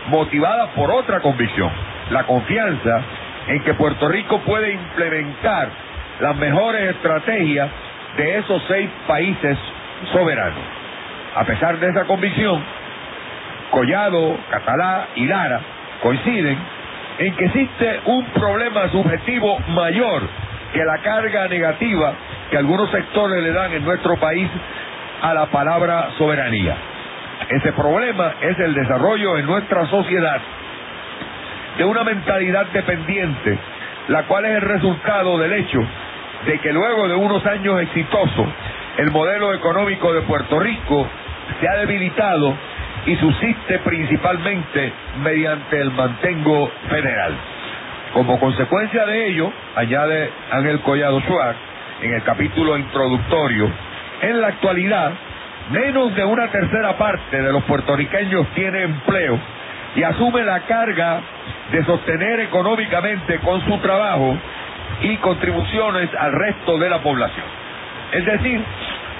motivadas 0.07 0.69
por 0.69 0.91
otra 0.91 1.19
convicción, 1.21 1.71
la 2.11 2.23
confianza 2.23 3.01
en 3.47 3.63
que 3.63 3.73
Puerto 3.73 4.07
Rico 4.07 4.39
puede 4.41 4.71
implementar 4.73 5.69
las 6.19 6.35
mejores 6.35 6.95
estrategias 6.95 7.69
de 8.17 8.37
esos 8.37 8.61
seis 8.67 8.89
países 9.07 9.57
soberanos. 10.11 10.63
A 11.35 11.43
pesar 11.45 11.79
de 11.79 11.89
esa 11.89 12.05
convicción, 12.05 12.61
Collado, 13.71 14.37
Catalá 14.49 15.07
y 15.15 15.25
Lara 15.25 15.61
coinciden 16.01 16.57
en 17.19 17.35
que 17.35 17.45
existe 17.45 17.99
un 18.05 18.25
problema 18.27 18.89
subjetivo 18.89 19.59
mayor 19.69 20.23
que 20.73 20.83
la 20.85 20.99
carga 20.99 21.47
negativa 21.47 22.13
que 22.49 22.57
algunos 22.57 22.89
sectores 22.91 23.43
le 23.43 23.51
dan 23.51 23.73
en 23.73 23.83
nuestro 23.83 24.15
país 24.17 24.49
a 25.21 25.33
la 25.33 25.47
palabra 25.47 26.11
soberanía. 26.17 26.75
Ese 27.49 27.73
problema 27.73 28.35
es 28.41 28.57
el 28.59 28.73
desarrollo 28.73 29.37
en 29.37 29.45
nuestra 29.45 29.85
sociedad 29.87 30.39
de 31.77 31.83
una 31.83 32.03
mentalidad 32.03 32.67
dependiente, 32.67 33.57
la 34.07 34.23
cual 34.23 34.45
es 34.45 34.55
el 34.55 34.61
resultado 34.61 35.37
del 35.39 35.53
hecho 35.53 35.79
de 36.45 36.57
que 36.59 36.71
luego 36.71 37.07
de 37.09 37.15
unos 37.15 37.45
años 37.45 37.81
exitosos, 37.81 38.47
el 38.97 39.11
modelo 39.11 39.53
económico 39.53 40.13
de 40.13 40.21
Puerto 40.21 40.57
Rico 40.59 41.07
se 41.59 41.67
ha 41.67 41.75
debilitado 41.79 42.55
y 43.05 43.15
subsiste 43.15 43.79
principalmente 43.79 44.91
mediante 45.21 45.79
el 45.79 45.91
mantengo 45.91 46.71
federal. 46.89 47.33
Como 48.13 48.39
consecuencia 48.39 49.05
de 49.05 49.27
ello, 49.27 49.51
añade 49.75 50.29
Ángel 50.51 50.79
Collado 50.81 51.19
Schwartz 51.21 51.59
en 52.01 52.13
el 52.13 52.23
capítulo 52.23 52.77
introductorio, 52.77 53.69
en 54.21 54.41
la 54.41 54.47
actualidad, 54.47 55.11
menos 55.71 56.15
de 56.15 56.25
una 56.25 56.47
tercera 56.49 56.97
parte 56.97 57.41
de 57.41 57.51
los 57.51 57.63
puertorriqueños 57.63 58.47
tiene 58.55 58.83
empleo 58.83 59.39
y 59.95 60.03
asume 60.03 60.43
la 60.43 60.61
carga 60.61 61.21
de 61.71 61.85
sostener 61.85 62.39
económicamente 62.41 63.39
con 63.39 63.63
su 63.65 63.77
trabajo 63.79 64.35
y 65.01 65.15
contribuciones 65.17 66.09
al 66.15 66.33
resto 66.33 66.77
de 66.77 66.89
la 66.89 66.99
población. 66.99 67.45
Es 68.11 68.25
decir, 68.25 68.63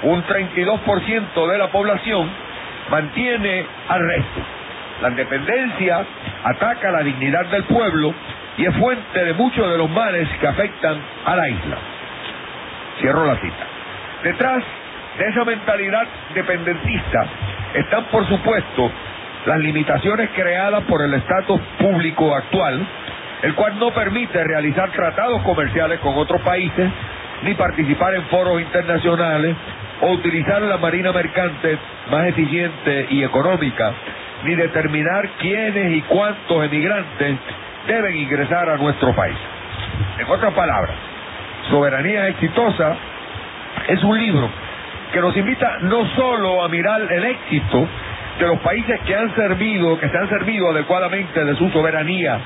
un 0.02 0.22
32% 0.24 1.50
de 1.50 1.58
la 1.58 1.68
población 1.68 2.28
mantiene 2.88 3.66
al 3.88 4.00
resto. 4.06 4.40
La 5.02 5.08
independencia 5.08 6.04
ataca 6.44 6.90
la 6.90 7.02
dignidad 7.02 7.46
del 7.46 7.64
pueblo 7.64 8.14
y 8.56 8.66
es 8.66 8.76
fuente 8.76 9.24
de 9.24 9.32
muchos 9.32 9.70
de 9.70 9.78
los 9.78 9.90
males 9.90 10.28
que 10.40 10.46
afectan 10.46 10.98
a 11.24 11.36
la 11.36 11.48
isla. 11.48 11.76
Cierro 13.00 13.26
la 13.26 13.36
cita. 13.36 13.66
Detrás 14.22 14.62
de 15.18 15.28
esa 15.28 15.44
mentalidad 15.44 16.06
dependentista 16.34 17.26
están, 17.74 18.04
por 18.04 18.26
supuesto, 18.28 18.90
las 19.46 19.58
limitaciones 19.58 20.30
creadas 20.34 20.82
por 20.84 21.02
el 21.02 21.14
estatus 21.14 21.60
público 21.78 22.34
actual, 22.34 22.86
el 23.42 23.54
cual 23.54 23.78
no 23.78 23.90
permite 23.92 24.44
realizar 24.44 24.90
tratados 24.90 25.42
comerciales 25.42 25.98
con 26.00 26.16
otros 26.18 26.42
países, 26.42 26.90
ni 27.42 27.54
participar 27.54 28.14
en 28.14 28.24
foros 28.24 28.60
internacionales, 28.60 29.56
o 30.00 30.12
utilizar 30.12 30.62
la 30.62 30.78
marina 30.78 31.12
mercante 31.12 31.78
más 32.10 32.26
eficiente 32.26 33.06
y 33.10 33.22
económica, 33.22 33.92
ni 34.44 34.54
determinar 34.54 35.28
quiénes 35.38 35.92
y 35.92 36.00
cuántos 36.02 36.64
emigrantes 36.64 37.36
deben 37.86 38.16
ingresar 38.16 38.68
a 38.70 38.76
nuestro 38.76 39.14
país. 39.14 39.36
En 40.18 40.26
otras 40.26 40.52
palabras, 40.54 40.94
Soberanía 41.68 42.28
Exitosa 42.28 42.96
es 43.88 44.02
un 44.02 44.18
libro 44.18 44.48
que 45.12 45.20
nos 45.20 45.36
invita 45.36 45.78
no 45.82 46.06
solo 46.14 46.62
a 46.62 46.68
mirar 46.68 47.00
el 47.10 47.24
éxito 47.24 47.86
de 48.38 48.46
los 48.46 48.58
países 48.60 49.00
que 49.06 49.14
han 49.14 49.34
servido, 49.34 49.98
que 49.98 50.08
se 50.08 50.16
han 50.16 50.28
servido 50.28 50.70
adecuadamente 50.70 51.44
de 51.44 51.56
su 51.56 51.68
soberanía 51.70 52.38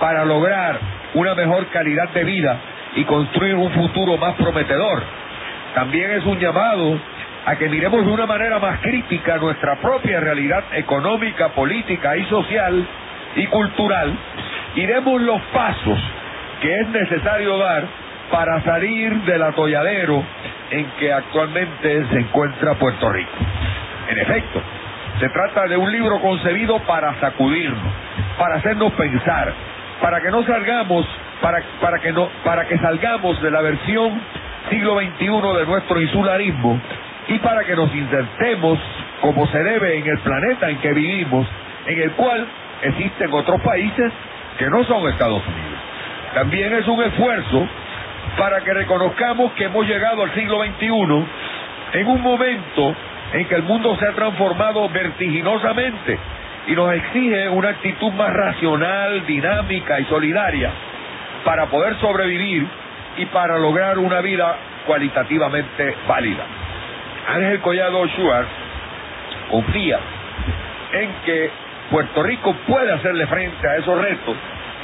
para 0.00 0.24
lograr 0.24 0.78
una 1.14 1.34
mejor 1.34 1.66
calidad 1.68 2.08
de 2.10 2.24
vida 2.24 2.56
y 2.96 3.04
construir 3.04 3.54
un 3.54 3.70
futuro 3.70 4.16
más 4.16 4.34
prometedor. 4.34 5.02
También 5.74 6.10
es 6.12 6.24
un 6.24 6.38
llamado 6.38 6.98
a 7.46 7.56
que 7.56 7.68
miremos 7.68 8.04
de 8.04 8.12
una 8.12 8.26
manera 8.26 8.58
más 8.58 8.80
crítica 8.80 9.36
nuestra 9.36 9.76
propia 9.76 10.20
realidad 10.20 10.64
económica, 10.72 11.48
política 11.50 12.16
y 12.16 12.24
social 12.24 12.86
y 13.36 13.46
cultural 13.46 14.12
y 14.74 14.86
demos 14.86 15.20
los 15.22 15.40
pasos 15.52 15.98
que 16.60 16.80
es 16.80 16.88
necesario 16.88 17.56
dar 17.58 17.84
para 18.30 18.60
salir 18.62 19.14
del 19.22 19.42
atolladero 19.42 20.22
en 20.70 20.86
que 20.98 21.12
actualmente 21.12 22.06
se 22.10 22.18
encuentra 22.18 22.74
Puerto 22.74 23.10
Rico. 23.10 23.32
En 24.08 24.18
efecto, 24.18 24.60
se 25.20 25.28
trata 25.30 25.66
de 25.66 25.76
un 25.76 25.90
libro 25.90 26.20
concebido 26.20 26.78
para 26.80 27.18
sacudirnos, 27.20 27.92
para 28.38 28.56
hacernos 28.56 28.92
pensar, 28.92 29.52
para 30.00 30.20
que 30.20 30.30
no 30.30 30.44
salgamos, 30.44 31.06
para, 31.40 31.62
para, 31.80 31.98
que, 31.98 32.12
no, 32.12 32.28
para 32.44 32.66
que 32.66 32.78
salgamos 32.78 33.40
de 33.40 33.50
la 33.50 33.60
versión 33.62 34.20
siglo 34.68 34.98
XXI 34.98 35.58
de 35.58 35.66
nuestro 35.66 36.00
insularismo 36.00 36.80
y 37.28 37.38
para 37.38 37.64
que 37.64 37.76
nos 37.76 37.94
insertemos 37.94 38.78
como 39.20 39.46
se 39.48 39.58
debe 39.62 39.98
en 39.98 40.06
el 40.06 40.18
planeta 40.18 40.70
en 40.70 40.78
que 40.78 40.92
vivimos, 40.92 41.46
en 41.86 42.00
el 42.00 42.12
cual 42.12 42.46
existen 42.82 43.32
otros 43.32 43.60
países 43.60 44.12
que 44.58 44.68
no 44.70 44.84
son 44.84 45.08
Estados 45.08 45.42
Unidos. 45.46 45.78
También 46.34 46.72
es 46.74 46.86
un 46.86 47.02
esfuerzo 47.02 47.66
para 48.36 48.60
que 48.60 48.72
reconozcamos 48.72 49.52
que 49.52 49.64
hemos 49.64 49.86
llegado 49.86 50.22
al 50.22 50.34
siglo 50.34 50.62
XXI 50.64 50.88
en 51.94 52.06
un 52.06 52.22
momento 52.22 52.94
en 53.32 53.46
que 53.46 53.54
el 53.54 53.62
mundo 53.62 53.96
se 53.98 54.06
ha 54.06 54.12
transformado 54.12 54.88
vertiginosamente 54.88 56.18
y 56.66 56.72
nos 56.72 56.92
exige 56.94 57.48
una 57.48 57.70
actitud 57.70 58.12
más 58.12 58.32
racional, 58.32 59.26
dinámica 59.26 60.00
y 60.00 60.04
solidaria 60.04 60.70
para 61.44 61.66
poder 61.66 61.96
sobrevivir 62.00 62.66
y 63.18 63.26
para 63.26 63.58
lograr 63.58 63.98
una 63.98 64.20
vida 64.20 64.56
cualitativamente 64.86 65.94
válida. 66.06 66.44
Ángel 67.28 67.60
Collado 67.60 68.06
Schwartz 68.08 68.48
confía 69.50 69.98
en 70.92 71.10
que 71.24 71.50
Puerto 71.90 72.22
Rico 72.22 72.54
puede 72.66 72.92
hacerle 72.92 73.26
frente 73.26 73.68
a 73.68 73.76
esos 73.76 74.00
retos 74.00 74.36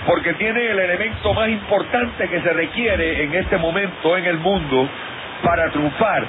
porque 0.06 0.34
tiene 0.34 0.70
el 0.70 0.78
elemento 0.78 1.32
más 1.32 1.48
importante 1.48 2.28
que 2.28 2.40
se 2.42 2.52
requiere 2.52 3.24
en 3.24 3.34
este 3.34 3.56
momento 3.56 4.16
en 4.18 4.26
el 4.26 4.38
mundo 4.38 4.88
para 5.42 5.70
triunfar, 5.70 6.24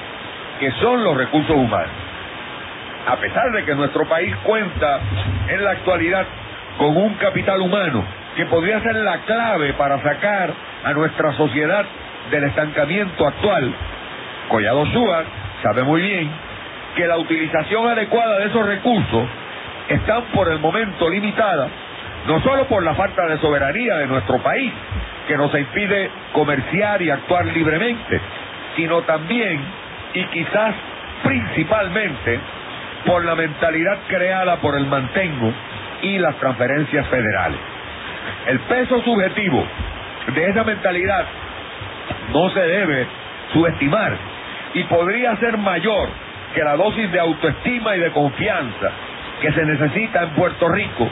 que 0.60 0.70
son 0.72 1.04
los 1.04 1.16
recursos 1.16 1.54
humanos. 1.54 1.90
A 3.06 3.16
pesar 3.16 3.50
de 3.52 3.64
que 3.64 3.74
nuestro 3.74 4.06
país 4.06 4.34
cuenta 4.44 5.00
en 5.48 5.62
la 5.62 5.72
actualidad 5.72 6.24
con 6.78 6.96
un 6.96 7.14
capital 7.14 7.60
humano 7.60 8.04
que 8.36 8.46
podría 8.46 8.80
ser 8.80 8.96
la 8.96 9.18
clave 9.20 9.72
para 9.74 10.02
sacar 10.02 10.52
a 10.84 10.92
nuestra 10.92 11.32
sociedad 11.32 11.84
del 12.30 12.44
estancamiento 12.44 13.26
actual, 13.26 13.72
Collado 14.48 14.86
Suárez 14.86 15.28
sabe 15.62 15.82
muy 15.82 16.02
bien 16.02 16.30
que 16.94 17.06
la 17.06 17.18
utilización 17.18 17.88
adecuada 17.88 18.38
de 18.38 18.46
esos 18.46 18.66
recursos 18.66 19.26
están 19.88 20.22
por 20.34 20.48
el 20.48 20.58
momento 20.58 21.08
limitada 21.08 21.68
no 22.26 22.40
solo 22.42 22.66
por 22.66 22.82
la 22.82 22.94
falta 22.94 23.26
de 23.26 23.38
soberanía 23.38 23.96
de 23.98 24.06
nuestro 24.06 24.38
país, 24.38 24.72
que 25.28 25.36
nos 25.36 25.54
impide 25.54 26.10
comerciar 26.32 27.00
y 27.02 27.10
actuar 27.10 27.46
libremente, 27.46 28.20
sino 28.74 29.02
también, 29.02 29.60
y 30.12 30.24
quizás 30.26 30.74
principalmente, 31.22 32.40
por 33.06 33.24
la 33.24 33.34
mentalidad 33.34 33.98
creada 34.08 34.56
por 34.56 34.76
el 34.76 34.86
mantengo 34.86 35.52
y 36.02 36.18
las 36.18 36.36
transferencias 36.36 37.06
federales. 37.08 37.75
El 38.46 38.60
peso 38.60 39.02
subjetivo 39.02 39.66
de 40.34 40.50
esa 40.50 40.64
mentalidad 40.64 41.24
no 42.32 42.50
se 42.50 42.60
debe 42.60 43.06
subestimar 43.52 44.12
y 44.74 44.84
podría 44.84 45.36
ser 45.36 45.56
mayor 45.58 46.08
que 46.54 46.62
la 46.62 46.76
dosis 46.76 47.10
de 47.12 47.20
autoestima 47.20 47.96
y 47.96 48.00
de 48.00 48.10
confianza 48.10 48.90
que 49.40 49.52
se 49.52 49.64
necesita 49.64 50.22
en 50.22 50.30
Puerto 50.30 50.68
Rico 50.68 51.08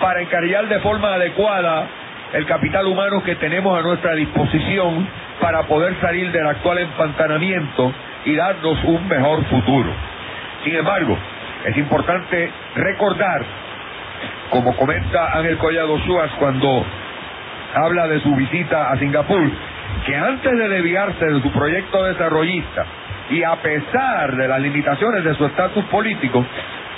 para 0.00 0.20
encargar 0.20 0.68
de 0.68 0.80
forma 0.80 1.14
adecuada 1.14 1.86
el 2.32 2.46
capital 2.46 2.86
humano 2.86 3.22
que 3.22 3.36
tenemos 3.36 3.78
a 3.78 3.82
nuestra 3.82 4.14
disposición 4.14 5.06
para 5.40 5.64
poder 5.64 5.94
salir 6.00 6.32
del 6.32 6.46
actual 6.46 6.78
empantanamiento 6.78 7.92
y 8.24 8.34
darnos 8.34 8.82
un 8.84 9.06
mejor 9.06 9.44
futuro. 9.44 9.90
Sin 10.64 10.74
embargo, 10.74 11.18
es 11.66 11.76
importante 11.76 12.50
recordar, 12.74 13.44
como 14.52 14.76
comenta 14.76 15.38
Ángel 15.38 15.56
Collado 15.56 15.98
Suárez 16.00 16.30
cuando 16.38 16.84
habla 17.74 18.06
de 18.06 18.20
su 18.20 18.36
visita 18.36 18.90
a 18.90 18.98
Singapur, 18.98 19.50
que 20.04 20.14
antes 20.14 20.58
de 20.58 20.68
desviarse 20.68 21.24
de 21.24 21.40
su 21.40 21.50
proyecto 21.50 22.04
desarrollista 22.04 22.84
y 23.30 23.42
a 23.42 23.56
pesar 23.56 24.36
de 24.36 24.46
las 24.46 24.60
limitaciones 24.60 25.24
de 25.24 25.34
su 25.36 25.46
estatus 25.46 25.86
político, 25.86 26.44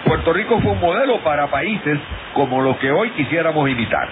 Puerto 0.04 0.32
Rico 0.32 0.60
fue 0.60 0.72
un 0.72 0.80
modelo 0.80 1.18
para 1.20 1.46
países 1.46 2.00
como 2.32 2.60
los 2.60 2.76
que 2.78 2.90
hoy 2.90 3.10
quisiéramos 3.10 3.70
imitar. 3.70 4.08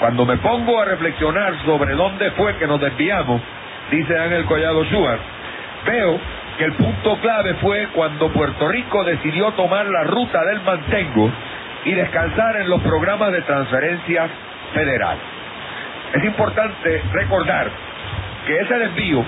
Cuando 0.00 0.24
me 0.24 0.38
pongo 0.38 0.80
a 0.80 0.86
reflexionar 0.86 1.52
sobre 1.66 1.94
dónde 1.94 2.30
fue 2.30 2.56
que 2.56 2.66
nos 2.66 2.80
desviamos, 2.80 3.42
dice 3.90 4.18
Ángel 4.18 4.46
Collado 4.46 4.84
Schubert, 4.84 5.20
veo 5.84 6.18
que 6.56 6.64
el 6.64 6.72
punto 6.72 7.18
clave 7.20 7.54
fue 7.54 7.88
cuando 7.88 8.32
Puerto 8.32 8.68
Rico 8.68 9.04
decidió 9.04 9.52
tomar 9.52 9.84
la 9.84 10.04
ruta 10.04 10.42
del 10.44 10.62
mantengo 10.62 11.30
y 11.84 11.92
descansar 11.92 12.56
en 12.56 12.68
los 12.68 12.80
programas 12.82 13.32
de 13.32 13.42
transferencias 13.42 14.30
federales. 14.72 15.22
Es 16.14 16.24
importante 16.24 17.02
recordar 17.12 17.68
que 18.46 18.58
ese 18.58 18.74
desvío 18.74 19.24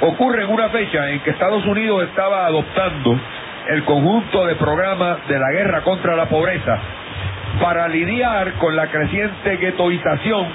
ocurre 0.00 0.44
en 0.44 0.50
una 0.50 0.68
fecha 0.68 1.10
en 1.10 1.20
que 1.20 1.30
Estados 1.30 1.64
Unidos 1.66 2.04
estaba 2.08 2.46
adoptando 2.46 3.18
el 3.68 3.84
conjunto 3.84 4.46
de 4.46 4.56
programas 4.56 5.26
de 5.28 5.38
la 5.38 5.50
guerra 5.52 5.82
contra 5.82 6.16
la 6.16 6.26
pobreza 6.26 6.78
para 7.60 7.86
lidiar 7.88 8.54
con 8.54 8.74
la 8.74 8.88
creciente 8.88 9.56
guetoización 9.56 10.48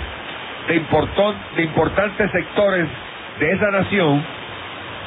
de 0.68 1.64
importantes 1.64 2.32
sectores 2.32 2.88
de 3.40 3.52
esa 3.52 3.72
nación 3.72 4.24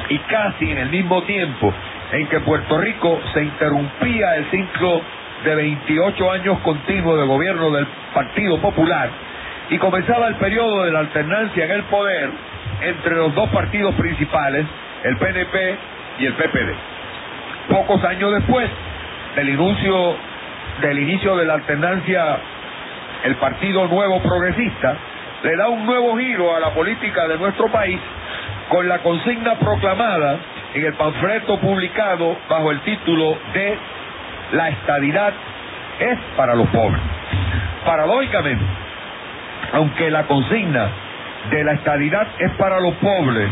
y 0.08 0.18
casi 0.20 0.70
en 0.70 0.78
el 0.78 0.88
mismo 0.88 1.22
tiempo 1.24 1.72
en 2.12 2.26
que 2.28 2.40
Puerto 2.40 2.78
Rico 2.78 3.20
se 3.34 3.42
interrumpía 3.44 4.36
el 4.36 4.50
ciclo 4.50 5.02
de 5.44 5.54
28 5.54 6.30
años 6.32 6.58
continuos 6.60 7.18
de 7.18 7.26
gobierno 7.26 7.70
del 7.70 7.86
Partido 8.12 8.58
Popular 8.58 9.10
y 9.70 9.78
comenzaba 9.78 10.28
el 10.28 10.34
periodo 10.36 10.82
de 10.84 10.92
la 10.92 11.00
alternancia 11.00 11.64
en 11.64 11.70
el 11.70 11.82
poder 11.84 12.30
entre 12.82 13.14
los 13.14 13.34
dos 13.34 13.48
partidos 13.50 13.94
principales, 13.94 14.66
el 15.04 15.16
PNP 15.16 15.78
y 16.18 16.26
el 16.26 16.34
PPD. 16.34 16.74
Pocos 17.68 18.02
años 18.04 18.32
después 18.32 18.68
del 19.36 19.48
inicio, 19.48 20.16
del 20.80 20.98
inicio 20.98 21.36
de 21.36 21.44
la 21.44 21.54
alternancia, 21.54 22.38
el 23.24 23.36
Partido 23.36 23.86
Nuevo 23.86 24.20
Progresista 24.20 24.96
le 25.42 25.56
da 25.56 25.68
un 25.68 25.86
nuevo 25.86 26.18
giro 26.18 26.54
a 26.54 26.60
la 26.60 26.70
política 26.70 27.28
de 27.28 27.38
nuestro 27.38 27.68
país 27.68 27.98
con 28.68 28.88
la 28.88 28.98
consigna 28.98 29.54
proclamada 29.54 30.38
en 30.74 30.84
el 30.84 30.94
panfleto 30.94 31.58
publicado 31.58 32.36
bajo 32.48 32.70
el 32.70 32.80
título 32.80 33.38
de 33.52 33.78
La 34.52 34.68
estadidad 34.68 35.32
es 36.00 36.18
para 36.36 36.54
los 36.54 36.68
pobres. 36.68 37.00
Paradójicamente, 37.84 38.64
aunque 39.72 40.10
la 40.10 40.24
consigna 40.24 40.88
de 41.50 41.64
la 41.64 41.72
estadidad 41.72 42.26
es 42.38 42.50
para 42.52 42.80
los 42.80 42.94
pobres 42.96 43.48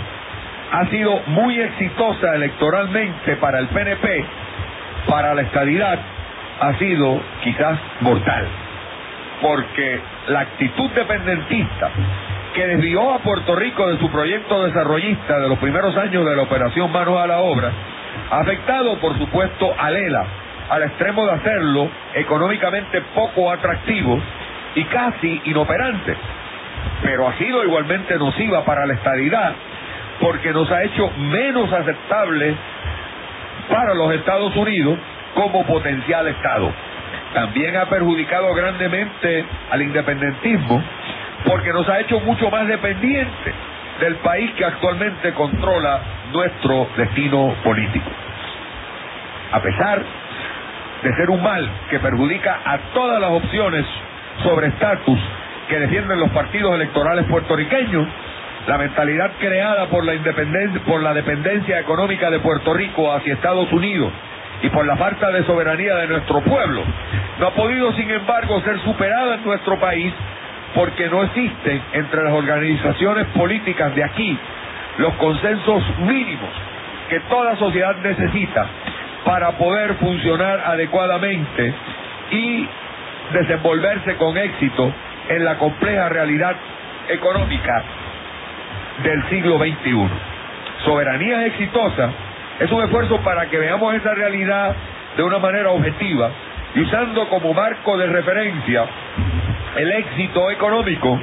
ha 0.73 0.87
sido 0.87 1.21
muy 1.29 1.59
exitosa 1.61 2.35
electoralmente 2.35 3.37
para 3.37 3.59
el 3.61 3.69
PNP, 3.69 4.25
para 5.09 5.35
la 5.35 5.43
estadidad 5.43 5.99
ha 6.61 6.75
sido 6.75 7.21
quizás 7.43 7.79
mortal, 8.01 8.47
porque 9.41 10.01
la 10.29 10.41
actitud 10.41 10.91
dependentista 10.91 11.91
que 12.55 12.67
desvió 12.67 13.15
a 13.15 13.21
Puerto 13.21 13.55
Rico 13.55 13.87
de 13.87 13.99
su 13.99 14.11
proyecto 14.11 14.65
desarrollista 14.65 15.39
de 15.39 15.49
los 15.49 15.59
primeros 15.59 15.97
años 15.97 16.27
de 16.27 16.37
la 16.37 16.43
operación 16.43 16.91
Manos 16.91 17.19
a 17.19 17.27
la 17.27 17.39
Obra, 17.39 17.71
ha 18.31 18.41
afectado 18.41 18.99
por 18.99 19.17
supuesto 19.17 19.75
a 19.79 19.91
Lela 19.91 20.27
al 20.69 20.83
extremo 20.83 21.27
de 21.27 21.33
hacerlo 21.33 21.89
económicamente 22.15 23.01
poco 23.15 23.51
atractivo 23.51 24.21
y 24.75 24.85
casi 24.85 25.41
inoperante, 25.45 26.17
pero 27.03 27.29
ha 27.29 27.37
sido 27.39 27.65
igualmente 27.65 28.17
nociva 28.17 28.65
para 28.65 28.87
la 28.87 28.95
estadidad 28.95 29.53
porque 30.21 30.53
nos 30.53 30.71
ha 30.71 30.83
hecho 30.83 31.11
menos 31.19 31.73
aceptables 31.73 32.57
para 33.71 33.95
los 33.95 34.13
Estados 34.15 34.55
Unidos 34.57 34.99
como 35.35 35.65
potencial 35.65 36.27
Estado. 36.29 36.73
También 37.35 37.77
ha 37.77 37.87
perjudicado 37.87 38.53
grandemente 38.55 39.45
al 39.71 39.83
independentismo 39.83 40.83
porque 41.45 41.73
nos 41.73 41.89
ha 41.89 42.01
hecho 42.01 42.21
mucho 42.21 42.51
más 42.51 42.67
dependientes 42.67 43.55
del 44.01 44.17
país 44.17 44.51
que 44.53 44.65
actualmente 44.65 45.33
controla 45.35 46.01
nuestro 46.33 46.89
destino 46.97 47.55
político. 47.63 48.11
A 49.53 49.61
pesar 49.61 50.03
de 51.03 51.15
ser 51.15 51.31
un 51.31 51.43
mal 51.43 51.69
que 51.91 51.99
perjudica 51.99 52.61
a 52.65 52.79
todas 52.93 53.21
las 53.21 53.31
opciones 53.31 53.85
sobre 54.43 54.69
estatus 54.69 55.19
que 55.69 55.79
defienden 55.79 56.19
los 56.19 56.31
partidos 56.31 56.75
electorales 56.75 57.27
puertorriqueños, 57.27 58.07
la 58.67 58.79
mentalidad 58.79 59.33
creada 59.39 59.87
por 59.87 60.05
la 60.05 60.15
independencia, 60.15 60.81
por 60.85 61.03
la 61.03 61.15
dependencia 61.15 61.79
económica 61.79 62.31
de 62.31 62.41
Puerto 62.41 62.75
Rico 62.75 63.13
hacia 63.13 63.35
Estados 63.35 63.71
Unidos 63.73 64.13
y 64.63 64.69
por 64.71 64.87
la 64.87 64.97
falta 64.97 65.31
de 65.31 65.45
soberanía 65.45 65.95
de 65.97 66.09
nuestro 66.09 66.41
pueblo, 66.41 66.83
no 67.39 67.47
ha 67.47 67.51
podido, 67.53 67.93
sin 67.93 68.11
embargo, 68.11 68.61
ser 68.63 68.79
superada 68.81 69.37
en 69.37 69.45
nuestro 69.45 69.79
país 69.79 70.13
porque 70.75 71.09
no 71.09 71.23
existen 71.23 71.81
entre 71.93 72.25
las 72.25 72.33
organizaciones 72.33 73.27
políticas 73.29 73.95
de 73.95 74.05
aquí 74.05 74.39
los 74.99 75.15
consensos 75.15 75.83
mínimos 76.01 76.51
que 77.09 77.21
toda 77.21 77.57
sociedad 77.57 77.97
necesita 78.03 78.67
para 79.25 79.53
poder 79.53 79.95
funcionar 79.95 80.61
adecuadamente 80.61 81.75
y 82.31 82.69
desenvolverse 83.33 84.17
con 84.17 84.37
éxito 84.37 84.93
en 85.29 85.45
la 85.45 85.59
compleja 85.59 86.09
realidad 86.09 86.57
económica 87.09 87.83
del 89.03 89.29
siglo 89.29 89.59
XXI. 89.59 90.09
Soberanía 90.85 91.47
exitosa 91.47 92.11
es 92.61 92.71
un 92.71 92.83
esfuerzo 92.83 93.19
para 93.21 93.47
que 93.47 93.59
veamos 93.59 93.95
esa 93.95 94.15
realidad 94.15 94.75
de 95.17 95.23
una 95.23 95.39
manera 95.39 95.71
objetiva 95.71 96.31
y 96.75 96.81
usando 96.81 97.29
como 97.29 97.55
marco 97.55 97.97
de 97.97 98.07
referencia 98.07 98.85
el 99.77 99.93
éxito 99.93 100.51
económico 100.51 101.21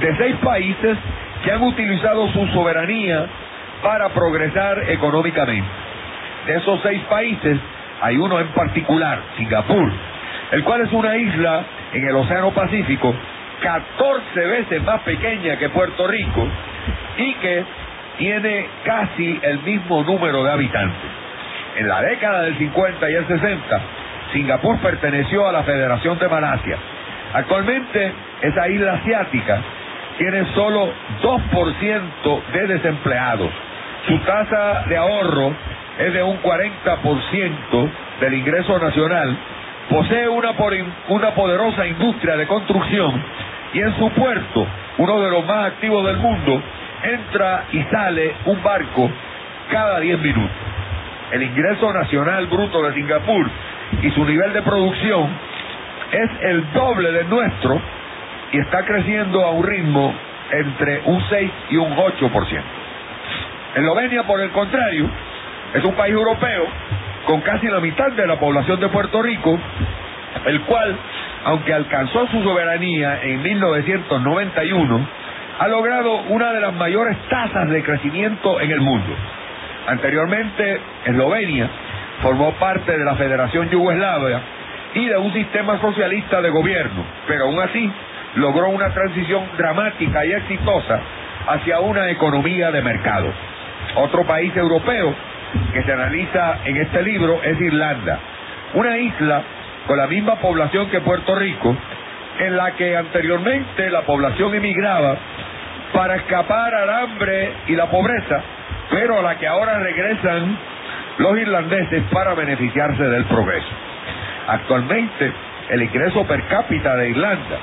de 0.00 0.16
seis 0.16 0.36
países 0.42 0.96
que 1.44 1.52
han 1.52 1.62
utilizado 1.62 2.28
su 2.32 2.46
soberanía 2.48 3.26
para 3.82 4.08
progresar 4.10 4.90
económicamente. 4.90 5.91
De 6.46 6.56
esos 6.56 6.80
seis 6.82 7.00
países 7.08 7.58
hay 8.00 8.16
uno 8.16 8.40
en 8.40 8.48
particular, 8.48 9.20
Singapur, 9.36 9.92
el 10.50 10.64
cual 10.64 10.80
es 10.82 10.92
una 10.92 11.16
isla 11.16 11.62
en 11.92 12.08
el 12.08 12.16
Océano 12.16 12.50
Pacífico 12.50 13.14
14 13.62 14.40
veces 14.40 14.82
más 14.82 15.00
pequeña 15.02 15.56
que 15.56 15.68
Puerto 15.68 16.06
Rico 16.06 16.46
y 17.16 17.34
que 17.34 17.64
tiene 18.18 18.66
casi 18.84 19.38
el 19.40 19.60
mismo 19.60 20.02
número 20.02 20.42
de 20.42 20.50
habitantes. 20.50 21.10
En 21.76 21.88
la 21.88 22.02
década 22.02 22.42
del 22.42 22.58
50 22.58 23.10
y 23.10 23.14
el 23.14 23.26
60, 23.26 23.80
Singapur 24.32 24.78
perteneció 24.78 25.48
a 25.48 25.52
la 25.52 25.62
Federación 25.62 26.18
de 26.18 26.28
Malasia. 26.28 26.76
Actualmente, 27.34 28.12
esa 28.42 28.68
isla 28.68 28.94
asiática 28.94 29.60
tiene 30.18 30.44
solo 30.54 30.92
2% 31.22 32.42
de 32.52 32.66
desempleados. 32.66 33.50
Su 34.06 34.18
tasa 34.18 34.84
de 34.88 34.96
ahorro 34.96 35.54
es 35.98 36.12
de 36.12 36.22
un 36.22 36.40
40% 36.42 37.90
del 38.20 38.34
ingreso 38.34 38.78
nacional. 38.78 39.36
Posee 39.88 40.28
una, 40.28 40.52
una 41.08 41.30
poderosa 41.34 41.86
industria 41.86 42.36
de 42.36 42.46
construcción 42.46 43.22
y 43.74 43.80
en 43.80 43.96
su 43.96 44.10
puerto, 44.10 44.66
uno 44.98 45.20
de 45.20 45.30
los 45.30 45.46
más 45.46 45.66
activos 45.66 46.04
del 46.06 46.16
mundo, 46.18 46.62
entra 47.02 47.64
y 47.72 47.82
sale 47.84 48.34
un 48.46 48.62
barco 48.62 49.10
cada 49.70 50.00
10 50.00 50.18
minutos. 50.20 50.56
El 51.32 51.42
ingreso 51.42 51.92
nacional 51.92 52.46
bruto 52.46 52.82
de 52.82 52.94
Singapur 52.94 53.46
y 54.02 54.10
su 54.10 54.24
nivel 54.24 54.52
de 54.52 54.62
producción 54.62 55.30
es 56.12 56.30
el 56.42 56.72
doble 56.72 57.10
del 57.10 57.28
nuestro 57.28 57.80
y 58.52 58.58
está 58.60 58.84
creciendo 58.84 59.44
a 59.44 59.50
un 59.50 59.64
ritmo 59.64 60.14
entre 60.50 61.00
un 61.06 61.22
6 61.28 61.50
y 61.70 61.76
un 61.76 61.96
8%. 61.96 62.60
Eslovenia, 63.74 64.22
por 64.24 64.40
el 64.40 64.50
contrario, 64.50 65.08
es 65.74 65.84
un 65.84 65.94
país 65.94 66.12
europeo 66.12 66.66
con 67.26 67.40
casi 67.40 67.66
la 67.68 67.80
mitad 67.80 68.10
de 68.12 68.26
la 68.26 68.38
población 68.38 68.80
de 68.80 68.88
Puerto 68.88 69.22
Rico, 69.22 69.58
el 70.46 70.60
cual, 70.62 70.96
aunque 71.44 71.72
alcanzó 71.72 72.26
su 72.28 72.42
soberanía 72.42 73.22
en 73.22 73.42
1991, 73.42 75.06
ha 75.58 75.68
logrado 75.68 76.16
una 76.28 76.52
de 76.52 76.60
las 76.60 76.74
mayores 76.74 77.16
tasas 77.28 77.68
de 77.70 77.82
crecimiento 77.82 78.60
en 78.60 78.70
el 78.70 78.80
mundo. 78.80 79.14
Anteriormente, 79.86 80.80
Eslovenia 81.06 81.68
formó 82.22 82.52
parte 82.54 82.96
de 82.96 83.04
la 83.04 83.14
Federación 83.14 83.68
Yugoslavia 83.70 84.40
y 84.94 85.06
de 85.06 85.16
un 85.16 85.32
sistema 85.32 85.80
socialista 85.80 86.40
de 86.42 86.50
gobierno, 86.50 87.04
pero 87.26 87.44
aún 87.44 87.60
así 87.60 87.90
logró 88.34 88.68
una 88.68 88.90
transición 88.90 89.44
dramática 89.56 90.24
y 90.24 90.32
exitosa 90.32 91.00
hacia 91.46 91.80
una 91.80 92.10
economía 92.10 92.70
de 92.70 92.82
mercado. 92.82 93.32
Otro 93.96 94.24
país 94.24 94.56
europeo 94.56 95.14
que 95.72 95.82
se 95.82 95.92
analiza 95.92 96.58
en 96.64 96.76
este 96.76 97.02
libro 97.02 97.42
es 97.42 97.60
Irlanda, 97.60 98.18
una 98.74 98.98
isla 98.98 99.42
con 99.86 99.96
la 99.96 100.06
misma 100.06 100.36
población 100.36 100.88
que 100.90 101.00
Puerto 101.00 101.34
Rico, 101.34 101.76
en 102.38 102.56
la 102.56 102.72
que 102.72 102.96
anteriormente 102.96 103.90
la 103.90 104.02
población 104.02 104.54
emigraba 104.54 105.16
para 105.92 106.16
escapar 106.16 106.74
al 106.74 106.90
hambre 106.90 107.52
y 107.66 107.76
la 107.76 107.86
pobreza, 107.86 108.40
pero 108.90 109.18
a 109.18 109.22
la 109.22 109.36
que 109.36 109.46
ahora 109.46 109.78
regresan 109.78 110.56
los 111.18 111.38
irlandeses 111.38 112.02
para 112.10 112.34
beneficiarse 112.34 113.02
del 113.02 113.24
progreso. 113.24 113.68
Actualmente, 114.48 115.32
el 115.68 115.82
ingreso 115.82 116.26
per 116.26 116.42
cápita 116.48 116.96
de 116.96 117.10
Irlanda 117.10 117.58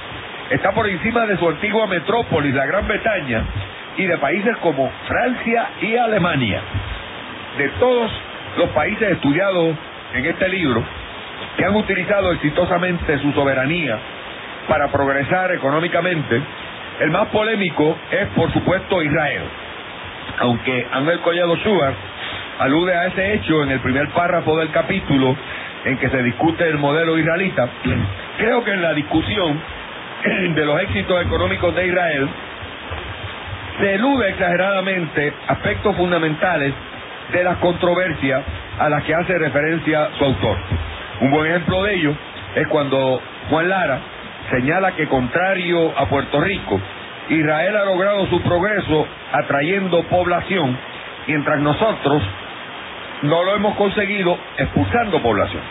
está 0.50 0.72
por 0.72 0.88
encima 0.88 1.26
de 1.26 1.38
su 1.38 1.48
antigua 1.48 1.88
metrópolis, 1.88 2.54
la 2.54 2.66
Gran 2.66 2.88
Bretaña, 2.88 3.44
y 3.98 4.06
de 4.06 4.18
países 4.18 4.56
como 4.58 4.90
Francia 5.08 5.70
y 5.82 5.96
Alemania. 5.98 6.62
De 7.60 7.68
todos 7.78 8.10
los 8.58 8.70
países 8.70 9.12
estudiados 9.12 9.76
en 10.14 10.26
este 10.26 10.48
libro, 10.48 10.82
que 11.58 11.66
han 11.66 11.76
utilizado 11.76 12.32
exitosamente 12.32 13.20
su 13.20 13.34
soberanía 13.34 14.00
para 14.70 14.88
progresar 14.88 15.52
económicamente, 15.52 16.42
el 17.02 17.12
más 17.12 17.28
polémico 17.28 17.98
es, 18.12 18.28
por 18.30 18.50
supuesto, 18.54 19.04
Israel. 19.04 19.42
Aunque 20.40 20.88
Ángel 20.90 21.20
Collado 21.20 21.58
Schubert 21.58 21.98
alude 22.60 22.96
a 22.96 23.08
ese 23.08 23.34
hecho 23.34 23.62
en 23.64 23.72
el 23.72 23.82
primer 23.82 24.08
párrafo 24.12 24.58
del 24.58 24.72
capítulo 24.72 25.36
en 25.84 25.98
que 25.98 26.08
se 26.08 26.24
discute 26.24 26.66
el 26.66 26.78
modelo 26.78 27.18
israelita, 27.18 27.68
creo 28.38 28.64
que 28.64 28.72
en 28.72 28.82
la 28.82 28.94
discusión 28.94 29.60
de 30.56 30.66
los 30.66 30.82
éxitos 30.82 31.26
económicos 31.26 31.76
de 31.76 31.88
Israel 31.88 32.30
se 33.82 33.96
elude 33.96 34.30
exageradamente 34.30 35.34
aspectos 35.50 35.94
fundamentales 35.98 36.74
de 37.32 37.44
las 37.44 37.58
controversias 37.58 38.44
a 38.80 38.90
las 38.90 39.04
que 39.04 39.14
hace 39.14 39.38
referencia 39.38 40.10
su 40.18 40.26
autor. 40.26 40.58
Un 41.22 41.32
buen 41.32 41.48
ejemplo 41.48 41.84
de 41.84 41.96
ello 41.96 42.16
es 42.56 42.68
cuando 42.68 43.22
Juan 43.50 43.70
Lara 43.70 44.00
señala 44.50 44.94
que 44.94 45.08
contrario 45.08 45.94
a 45.98 46.08
Puerto 46.08 46.42
Rico, 46.42 46.80
Israel 47.30 47.76
ha 47.78 47.86
logrado 47.86 48.26
su 48.28 48.42
progreso 48.42 49.08
atrayendo 49.32 50.04
población, 50.04 50.78
mientras 51.28 51.60
nosotros 51.60 52.24
no 53.22 53.44
lo 53.44 53.56
hemos 53.56 53.76
conseguido 53.76 54.38
expulsando 54.58 55.22
población. 55.22 55.62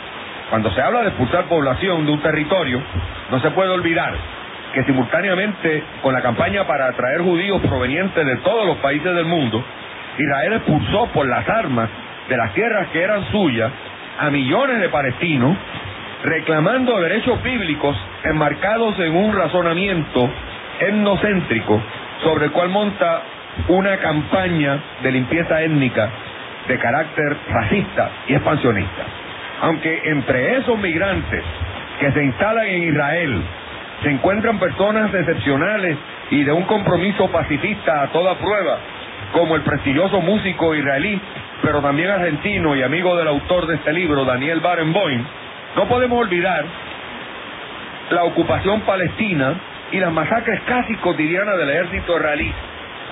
Cuando 0.50 0.70
se 0.70 0.80
habla 0.80 1.02
de 1.02 1.08
expulsar 1.08 1.44
población 1.44 2.06
de 2.06 2.12
un 2.12 2.20
territorio, 2.20 2.80
no 3.30 3.40
se 3.40 3.50
puede 3.50 3.70
olvidar 3.70 4.14
que 4.72 4.84
simultáneamente 4.84 5.82
con 6.02 6.12
la 6.14 6.22
campaña 6.22 6.66
para 6.66 6.88
atraer 6.88 7.22
judíos 7.22 7.60
provenientes 7.62 8.24
de 8.24 8.36
todos 8.36 8.66
los 8.66 8.76
países 8.78 9.14
del 9.14 9.24
mundo, 9.24 9.64
Israel 10.18 10.52
expulsó 10.54 11.06
por 11.12 11.26
las 11.28 11.48
armas 11.48 11.88
de 12.28 12.36
las 12.36 12.52
tierras 12.52 12.88
que 12.88 13.02
eran 13.02 13.24
suyas 13.30 13.70
a 14.18 14.30
millones 14.30 14.80
de 14.80 14.88
palestinos 14.88 15.56
reclamando 16.24 17.00
derechos 17.00 17.42
bíblicos 17.42 17.96
enmarcados 18.24 18.98
en 18.98 19.14
un 19.14 19.34
razonamiento 19.34 20.28
etnocéntrico 20.80 21.80
sobre 22.22 22.46
el 22.46 22.52
cual 22.52 22.68
monta 22.70 23.22
una 23.68 23.96
campaña 23.98 24.78
de 25.02 25.12
limpieza 25.12 25.62
étnica 25.62 26.10
de 26.66 26.78
carácter 26.78 27.36
racista 27.48 28.10
y 28.28 28.34
expansionista. 28.34 29.02
Aunque 29.62 30.02
entre 30.04 30.58
esos 30.58 30.78
migrantes 30.78 31.42
que 32.00 32.12
se 32.12 32.24
instalan 32.24 32.66
en 32.66 32.82
Israel 32.84 33.42
se 34.02 34.10
encuentran 34.10 34.58
personas 34.58 35.12
excepcionales 35.12 35.96
y 36.30 36.44
de 36.44 36.52
un 36.52 36.64
compromiso 36.64 37.28
pacifista 37.30 38.02
a 38.02 38.08
toda 38.08 38.34
prueba, 38.36 38.78
como 39.32 39.56
el 39.56 39.62
prestigioso 39.62 40.20
músico 40.20 40.74
israelí, 40.74 41.20
pero 41.62 41.80
también 41.80 42.10
argentino 42.10 42.74
y 42.76 42.82
amigo 42.82 43.16
del 43.16 43.28
autor 43.28 43.66
de 43.66 43.76
este 43.76 43.92
libro, 43.92 44.24
Daniel 44.24 44.60
Barenboim, 44.60 45.24
no 45.76 45.86
podemos 45.86 46.18
olvidar 46.18 46.64
la 48.10 48.24
ocupación 48.24 48.80
palestina 48.82 49.54
y 49.92 49.98
las 49.98 50.12
masacres 50.12 50.60
casi 50.66 50.94
cotidianas 50.96 51.58
del 51.58 51.70
ejército 51.70 52.16
israelí 52.16 52.52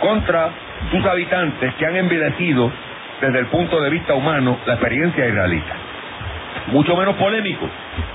contra 0.00 0.50
sus 0.90 1.04
habitantes 1.04 1.74
que 1.74 1.86
han 1.86 1.96
envilecido 1.96 2.70
desde 3.20 3.38
el 3.38 3.46
punto 3.46 3.80
de 3.80 3.90
vista 3.90 4.14
humano 4.14 4.58
la 4.66 4.74
experiencia 4.74 5.26
israelita. 5.26 5.74
Mucho 6.68 6.96
menos 6.96 7.14
polémico, 7.16 7.68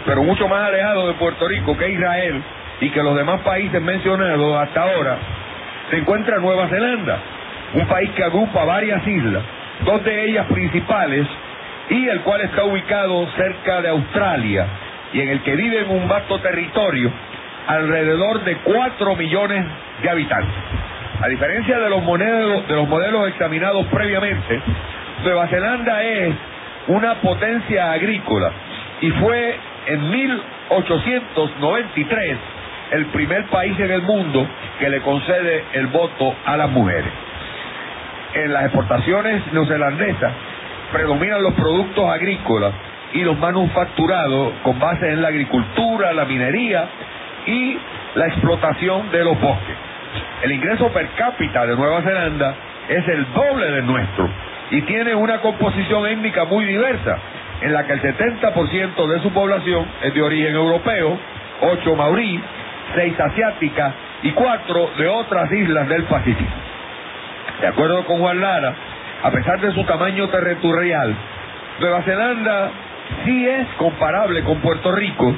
pero 0.06 0.24
mucho 0.24 0.47
más 0.47 0.68
alejado 0.68 1.08
de 1.08 1.14
Puerto 1.14 1.47
Rico 1.47 1.78
que 1.78 1.89
Israel 1.89 2.41
y 2.82 2.89
que 2.89 3.04
los 3.04 3.16
demás 3.16 3.41
países 3.41 3.82
mencionados 3.82 4.58
hasta 4.58 4.82
ahora, 4.82 5.18
se 5.89 5.97
encuentra 5.97 6.38
Nueva 6.38 6.68
Zelanda, 6.68 7.20
un 7.74 7.88
país 7.88 8.12
que 8.12 8.24
agrupa 8.24 8.64
varias 8.66 9.06
islas, 9.08 9.44
dos 9.86 10.04
de 10.04 10.26
ellas 10.26 10.46
principales 10.48 11.26
y 11.90 12.08
el 12.08 12.22
cual 12.22 12.42
está 12.42 12.64
ubicado 12.64 13.28
cerca 13.36 13.82
de 13.82 13.90
Australia 13.90 14.68
y 15.14 15.22
en 15.22 15.30
el 15.30 15.42
que 15.42 15.56
vive 15.56 15.82
en 15.82 15.90
un 15.90 16.08
vasto 16.08 16.40
territorio 16.40 17.12
alrededor 17.68 18.44
de 18.44 18.56
4 18.58 19.16
millones 19.16 19.66
de 20.02 20.10
habitantes. 20.10 20.56
A 21.22 21.28
diferencia 21.28 21.78
de 21.78 21.90
los, 21.90 22.02
modelos, 22.04 22.68
de 22.68 22.76
los 22.76 22.88
modelos 22.88 23.28
examinados 23.30 23.86
previamente, 23.88 24.62
Nueva 25.24 25.48
Zelanda 25.48 26.04
es 26.04 26.34
una 26.88 27.16
potencia 27.16 27.92
agrícola 27.92 28.52
y 29.02 29.10
fue 29.12 29.56
en 29.88 30.10
1893 30.10 32.38
el 32.92 33.06
primer 33.08 33.46
país 33.46 33.80
en 33.80 33.92
el 33.92 34.02
mundo 34.02 34.48
que 34.80 34.90
le 34.90 35.02
concede 35.02 35.64
el 35.74 35.88
voto 35.88 36.36
a 36.46 36.58
las 36.58 36.70
mujeres. 36.70 37.31
En 38.34 38.54
las 38.54 38.64
exportaciones 38.66 39.42
neozelandesas 39.52 40.32
predominan 40.92 41.44
los 41.44 41.54
productos 41.54 42.10
agrícolas 42.10 42.74
y 43.14 43.22
los 43.22 43.38
manufacturados 43.38 44.54
con 44.64 44.80
base 44.80 45.10
en 45.10 45.22
la 45.22 45.28
agricultura, 45.28 46.14
la 46.14 46.26
minería 46.26 46.86
y 47.46 47.78
la 48.16 48.28
explotación 48.28 49.12
de 49.12 49.24
los 49.24 49.40
bosques. 49.40 49.76
El 50.44 50.52
ingreso 50.54 50.90
per 50.90 51.10
cápita 51.10 51.66
de 51.66 51.76
Nueva 51.76 52.02
Zelanda 52.02 52.56
es 52.88 53.08
el 53.08 53.34
doble 53.34 53.72
del 53.72 53.86
nuestro 53.86 54.30
y 54.72 54.82
tiene 54.84 55.14
una 55.14 55.40
composición 55.40 56.08
étnica 56.08 56.46
muy 56.46 56.66
diversa, 56.66 57.18
en 57.62 57.74
la 57.74 57.86
que 57.86 57.94
el 57.94 58.02
70% 58.02 59.08
de 59.08 59.20
su 59.22 59.32
población 59.32 59.86
es 60.04 60.14
de 60.14 60.22
origen 60.22 60.56
europeo, 60.56 61.18
8 61.62 61.96
maurí, 61.96 62.42
6 62.96 63.20
asiáticas 63.20 63.94
y 64.24 64.32
4 64.32 64.92
de 64.98 65.08
otras 65.10 65.52
islas 65.52 65.88
del 65.90 66.04
Pacífico. 66.04 66.71
De 67.62 67.68
acuerdo 67.68 68.03
con 68.05 68.18
Juan 68.20 68.41
Lara, 68.41 68.74
a 69.24 69.30
pesar 69.30 69.62
de 69.62 69.72
su 69.74 69.84
tamaño 69.84 70.28
territorial, 70.30 71.14
Nueva 71.80 72.01
Zelanda 72.01 72.72
sí 73.24 73.47
es 73.47 73.68
comparable 73.78 74.43
con 74.43 74.59
Puerto 74.62 74.91
Rico 74.91 75.34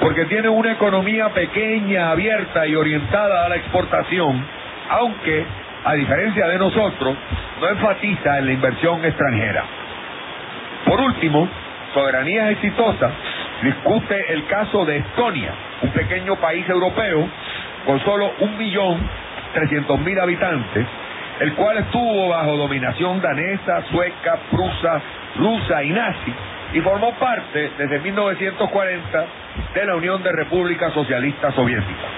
porque 0.00 0.26
tiene 0.26 0.48
una 0.48 0.72
economía 0.72 1.30
pequeña, 1.30 2.10
abierta 2.10 2.66
y 2.66 2.74
orientada 2.74 3.46
a 3.46 3.48
la 3.48 3.56
exportación, 3.56 4.44
aunque, 4.90 5.46
a 5.84 5.94
diferencia 5.94 6.46
de 6.48 6.58
nosotros, 6.58 7.16
no 7.60 7.68
enfatiza 7.68 8.38
en 8.38 8.46
la 8.46 8.52
inversión 8.52 9.04
extranjera. 9.04 9.64
Por 10.84 11.00
último, 11.00 11.48
Soberanía 11.94 12.50
Exitosa 12.50 13.10
discute 13.62 14.32
el 14.32 14.44
caso 14.46 14.84
de 14.84 14.98
Estonia, 14.98 15.52
un 15.82 15.90
pequeño 15.90 16.36
país 16.36 16.68
europeo 16.68 17.28
con 17.86 17.98
solo 18.00 18.32
un 18.40 18.58
millón 18.58 18.98
trescientos 19.54 20.00
mil 20.00 20.18
habitantes, 20.18 20.86
el 21.40 21.54
cual 21.54 21.78
estuvo 21.78 22.28
bajo 22.28 22.56
dominación 22.56 23.20
danesa, 23.20 23.82
sueca, 23.90 24.38
prusa, 24.50 25.00
rusa 25.36 25.82
y 25.82 25.90
nazi, 25.90 26.32
y 26.74 26.80
formó 26.80 27.12
parte 27.14 27.70
desde 27.76 27.98
1940 28.00 29.26
de 29.74 29.84
la 29.84 29.96
Unión 29.96 30.22
de 30.22 30.32
Repúblicas 30.32 30.92
Socialistas 30.92 31.54
Soviéticas. 31.54 32.10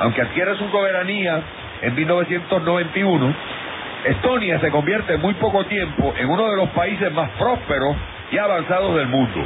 Aunque 0.00 0.22
adquiere 0.22 0.56
su 0.56 0.68
soberanía 0.70 1.40
en 1.82 1.94
1991, 1.94 3.34
Estonia 4.04 4.58
se 4.58 4.70
convierte 4.70 5.14
en 5.14 5.20
muy 5.20 5.34
poco 5.34 5.64
tiempo 5.66 6.12
en 6.18 6.28
uno 6.28 6.50
de 6.50 6.56
los 6.56 6.70
países 6.70 7.12
más 7.12 7.30
prósperos 7.38 7.96
y 8.32 8.38
avanzados 8.38 8.96
del 8.96 9.06
mundo. 9.06 9.42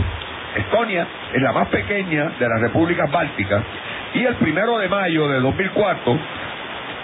Estonia 0.56 1.06
es 1.34 1.42
la 1.42 1.52
más 1.52 1.68
pequeña 1.68 2.32
de 2.38 2.48
las 2.48 2.60
repúblicas 2.60 3.10
bálticas 3.10 3.62
y 4.14 4.24
el 4.24 4.34
primero 4.36 4.78
de 4.78 4.88
mayo 4.88 5.28
de 5.28 5.40
2004 5.40 6.18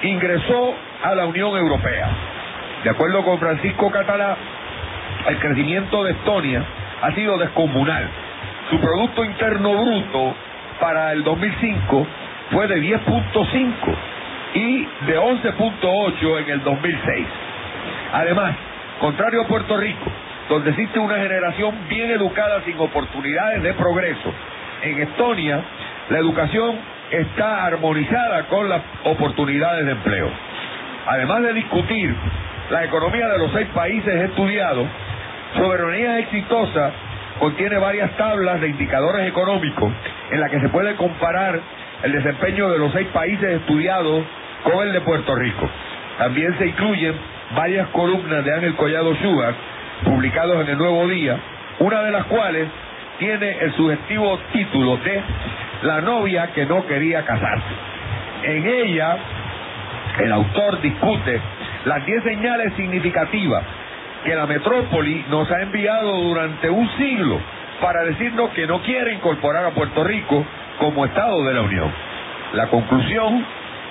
ingresó 0.03 0.75
a 1.03 1.15
la 1.15 1.27
Unión 1.27 1.57
Europea. 1.57 2.09
De 2.85 2.91
acuerdo 2.91 3.25
con 3.25 3.39
Francisco 3.39 3.91
Catalá, 3.91 4.37
el 5.29 5.39
crecimiento 5.39 6.05
de 6.05 6.13
Estonia 6.13 6.65
ha 7.03 7.13
sido 7.13 7.39
descomunal. 7.39 8.09
Su 8.71 8.81
Producto 8.81 9.25
Interno 9.25 9.73
Bruto 9.75 10.35
para 10.81 11.13
el 11.13 11.23
2005 11.25 12.07
fue 12.51 12.67
de 12.69 12.77
10.5 12.83 13.73
y 14.55 14.83
de 15.07 15.19
11.8 15.19 16.43
en 16.43 16.51
el 16.51 16.63
2006. 16.63 17.27
Además, 18.13 18.55
contrario 19.01 19.43
a 19.43 19.47
Puerto 19.47 19.77
Rico, 19.77 20.11
donde 20.49 20.71
existe 20.71 20.99
una 20.99 21.17
generación 21.17 21.75
bien 21.89 22.11
educada 22.11 22.63
sin 22.65 22.79
oportunidades 22.79 23.63
de 23.63 23.73
progreso, 23.75 24.33
en 24.83 25.01
Estonia 25.01 25.63
la 26.11 26.19
educación 26.19 26.77
está 27.11 27.65
armonizada 27.65 28.45
con 28.49 28.69
las 28.69 28.83
oportunidades 29.05 29.87
de 29.87 29.93
empleo. 29.93 30.52
Además 31.07 31.43
de 31.43 31.53
discutir 31.55 32.15
la 32.71 32.85
economía 32.85 33.29
de 33.29 33.39
los 33.39 33.53
seis 33.53 33.69
países 33.75 34.15
estudiados, 34.31 34.87
Soberanía 35.57 36.19
Exitosa 36.21 36.93
contiene 37.39 37.77
varias 37.79 38.17
tablas 38.17 38.61
de 38.61 38.69
indicadores 38.69 39.29
económicos 39.29 39.93
en 40.31 40.41
las 40.41 40.51
que 40.51 40.61
se 40.61 40.69
puede 40.69 40.95
comparar 40.95 41.61
el 42.03 42.13
desempeño 42.13 42.71
de 42.71 42.79
los 42.79 42.93
seis 42.93 43.09
países 43.09 43.61
estudiados 43.61 44.25
con 44.63 44.87
el 44.87 44.93
de 44.93 45.01
Puerto 45.01 45.35
Rico. 45.35 45.69
También 46.19 46.57
se 46.59 46.67
incluyen 46.67 47.15
varias 47.57 47.89
columnas 47.89 48.45
de 48.45 48.55
Ángel 48.55 48.75
Collado 48.77 49.15
Sugar 49.17 49.55
publicados 50.05 50.61
en 50.63 50.69
el 50.69 50.79
Nuevo 50.79 51.09
Día, 51.09 51.37
una 51.81 52.03
de 52.03 52.11
las 52.13 52.25
cuales 52.27 52.69
tiene 53.19 53.59
el 53.61 53.73
sugestivo 53.75 54.39
título 54.53 54.97
de 54.99 55.21
La 55.83 56.01
novia 56.01 56.49
que 56.55 56.65
no 56.67 56.87
quería 56.87 57.25
casarse. 57.25 57.75
En 58.45 58.67
ella, 58.67 59.17
el 60.21 60.33
autor 60.33 60.81
discute 60.81 61.41
las 61.85 62.05
10 62.05 62.23
señales 62.25 62.75
significativas 62.75 63.63
que 64.25 64.35
la 64.35 64.47
metrópoli 64.47 65.25
nos 65.29 65.51
ha 65.51 65.63
enviado 65.63 66.17
durante 66.17 66.71
un 66.71 66.89
siglo 66.97 67.41
para 67.81 68.05
decirnos 68.05 68.51
que 68.51 68.67
no 68.67 68.81
quiere 68.83 69.15
incorporar 69.15 69.65
a 69.65 69.71
Puerto 69.71 70.05
Rico 70.05 70.45
como 70.79 71.05
Estado 71.05 71.43
de 71.45 71.55
la 71.55 71.63
Unión. 71.63 71.91
La 72.53 72.69
conclusión 72.69 73.45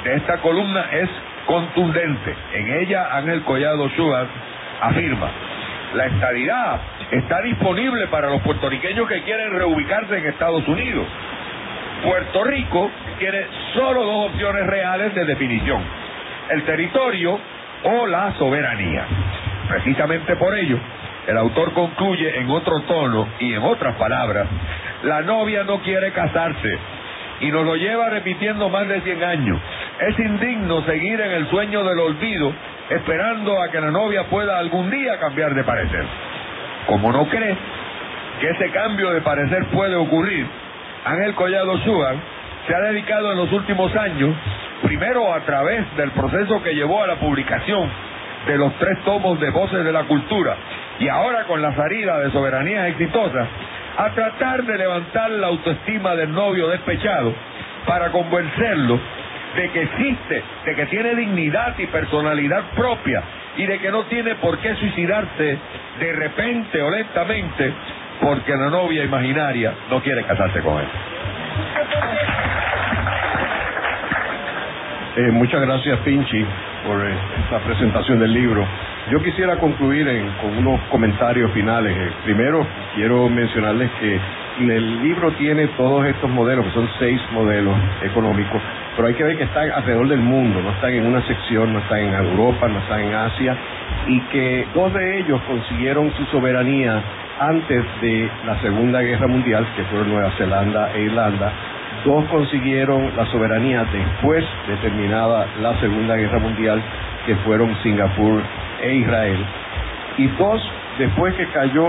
de 0.04 0.16
esta 0.16 0.38
columna 0.38 0.86
es 0.92 1.10
contundente. 1.46 2.36
En 2.54 2.74
ella 2.82 3.18
Ángel 3.18 3.42
Collado 3.42 3.90
Schubert 3.90 4.30
afirma, 4.82 5.30
la 5.96 6.06
estadidad 6.06 6.80
está 7.12 7.42
disponible 7.42 8.08
para 8.08 8.30
los 8.30 8.42
puertorriqueños 8.42 9.08
que 9.10 9.24
quieren 9.24 9.52
reubicarse 9.52 10.18
en 10.18 10.26
Estados 10.28 10.66
Unidos. 10.68 11.06
Puerto 12.04 12.44
Rico 12.46 12.90
tiene 13.20 13.46
solo 13.74 14.04
dos 14.04 14.32
opciones 14.32 14.66
reales 14.68 15.14
de 15.14 15.26
definición, 15.26 15.82
el 16.52 16.64
territorio 16.64 17.40
o 17.84 18.08
la 18.08 18.34
soberanía. 18.38 19.06
Precisamente 19.68 20.36
por 20.36 20.58
ello, 20.58 20.78
el 21.28 21.38
autor 21.38 21.74
concluye 21.74 22.40
en 22.40 22.50
otro 22.50 22.82
tono 22.82 23.28
y 23.40 23.54
en 23.54 23.64
otras 23.64 23.96
palabras, 23.96 24.48
la 25.04 25.22
novia 25.22 25.64
no 25.64 25.80
quiere 25.80 26.12
casarse 26.12 26.78
y 27.42 27.52
nos 27.52 27.66
lo 27.66 27.76
lleva 27.76 28.10
repitiendo 28.10 28.70
más 28.70 28.88
de 28.88 29.02
100 29.02 29.24
años. 29.24 29.60
Es 30.00 30.20
indigno 30.20 30.84
seguir 30.84 31.20
en 31.22 31.32
el 31.32 31.50
sueño 31.50 31.84
del 31.84 32.00
olvido 32.00 32.54
esperando 32.90 33.62
a 33.62 33.70
que 33.70 33.80
la 33.80 33.92
novia 33.92 34.26
pueda 34.26 34.60
algún 34.60 34.90
día 34.90 35.20
cambiar 35.20 35.54
de 35.56 35.64
parecer. 35.64 36.06
Como 36.88 37.12
no 37.12 37.28
cree 37.28 37.56
que 38.40 38.50
ese 38.50 38.70
cambio 38.72 39.12
de 39.12 39.22
parecer 39.22 39.66
puede 39.68 39.96
ocurrir, 39.96 40.46
Ángel 41.06 41.34
Collado 41.36 41.78
Sugar 41.80 42.16
se 42.68 42.76
ha 42.76 42.80
dedicado 42.80 43.32
en 43.32 43.38
los 43.38 43.52
últimos 43.52 43.96
años, 43.96 44.36
primero 44.82 45.34
a 45.34 45.42
través 45.42 45.96
del 45.96 46.12
proceso 46.12 46.62
que 46.64 46.74
llevó 46.74 47.04
a 47.04 47.08
la 47.08 47.16
publicación 47.16 47.90
de 48.48 48.58
los 48.58 48.74
tres 48.80 49.00
tomos 49.04 49.40
de 49.40 49.50
Voces 49.52 49.84
de 49.84 49.92
la 49.92 50.04
Cultura 50.04 50.56
y 51.00 51.08
ahora 51.08 51.44
con 51.46 51.62
la 51.62 51.76
salida 51.76 52.20
de 52.20 52.32
Soberanía 52.32 52.88
Exitosa, 52.88 53.48
a 53.98 54.10
tratar 54.12 54.64
de 54.64 54.78
levantar 54.78 55.30
la 55.32 55.48
autoestima 55.48 56.16
del 56.16 56.32
novio 56.32 56.68
despechado 56.70 57.34
para 57.86 58.12
convencerlo 58.12 59.00
de 59.56 59.70
que 59.70 59.82
existe, 59.82 60.44
de 60.66 60.76
que 60.76 60.86
tiene 60.86 61.16
dignidad 61.16 61.78
y 61.78 61.88
personalidad 61.88 62.64
propia 62.76 63.22
y 63.58 63.66
de 63.66 63.80
que 63.80 63.92
no 63.92 64.04
tiene 64.04 64.36
por 64.36 64.58
qué 64.60 64.76
suicidarse 64.76 65.58
de 66.00 66.14
repente 66.14 66.82
o 66.82 66.90
lentamente 66.90 67.74
porque 68.22 68.56
la 68.56 68.70
novia 68.70 69.04
imaginaria 69.04 69.74
no 69.90 70.02
quiere 70.02 70.24
casarse 70.24 70.62
con 70.62 70.80
él. 70.80 70.88
Eh, 75.14 75.30
muchas 75.30 75.60
gracias, 75.60 76.00
Pinchi, 76.06 76.46
por 76.88 77.06
eh, 77.06 77.14
la 77.52 77.60
presentación 77.60 78.18
del 78.20 78.34
libro. 78.34 78.66
Yo 79.12 79.22
quisiera 79.22 79.58
concluir 79.58 80.08
con 80.42 80.58
unos 80.58 80.80
comentarios 80.90 81.52
finales. 81.52 81.98
Eh, 81.98 82.12
primero, 82.24 82.66
quiero 82.96 83.28
mencionarles 83.28 83.92
que 84.00 84.20
el 84.60 85.04
libro 85.04 85.34
tiene 85.34 85.68
todos 85.76 86.06
estos 86.06 86.30
modelos, 86.30 86.66
que 86.66 86.72
son 86.72 86.90
seis 86.98 87.20
modelos 87.34 87.76
económicos, 88.04 88.62
pero 88.96 89.10
hay 89.10 89.14
que 89.16 89.24
ver 89.26 89.38
que 89.38 89.44
están 89.44 89.70
alrededor 89.72 90.08
del 90.08 90.20
mundo, 90.20 90.62
no 90.62 90.72
están 90.72 90.94
en 90.94 91.06
una 91.06 91.22
sección, 91.28 91.74
no 91.74 91.80
están 91.80 92.00
en 92.00 92.14
Europa, 92.14 92.70
no 92.70 92.80
están 92.80 93.02
en 93.02 93.14
Asia, 93.14 93.58
y 94.08 94.20
que 94.32 94.66
dos 94.74 94.94
de 94.94 95.20
ellos 95.20 95.42
consiguieron 95.42 96.10
su 96.14 96.24
soberanía 96.26 97.02
antes 97.38 97.84
de 98.02 98.30
la 98.46 98.62
Segunda 98.62 99.02
Guerra 99.02 99.28
Mundial, 99.28 99.68
que 99.76 99.84
fueron 99.86 100.10
Nueva 100.10 100.32
Zelanda 100.38 100.94
e 100.94 101.02
Irlanda, 101.02 101.52
dos 102.04 102.26
consiguieron 102.26 103.16
la 103.16 103.26
soberanía 103.28 103.86
después 103.92 104.44
de 104.68 104.76
terminada 104.78 105.48
la 105.62 105.80
Segunda 105.80 106.16
Guerra 106.16 106.40
Mundial, 106.40 106.82
que 107.26 107.36
fueron 107.38 107.76
Singapur 107.84 108.42
e 108.82 108.96
Israel, 108.96 109.46
y 110.18 110.28
dos 110.28 110.72
después 110.98 111.34
que 111.36 111.48
cayó 111.48 111.88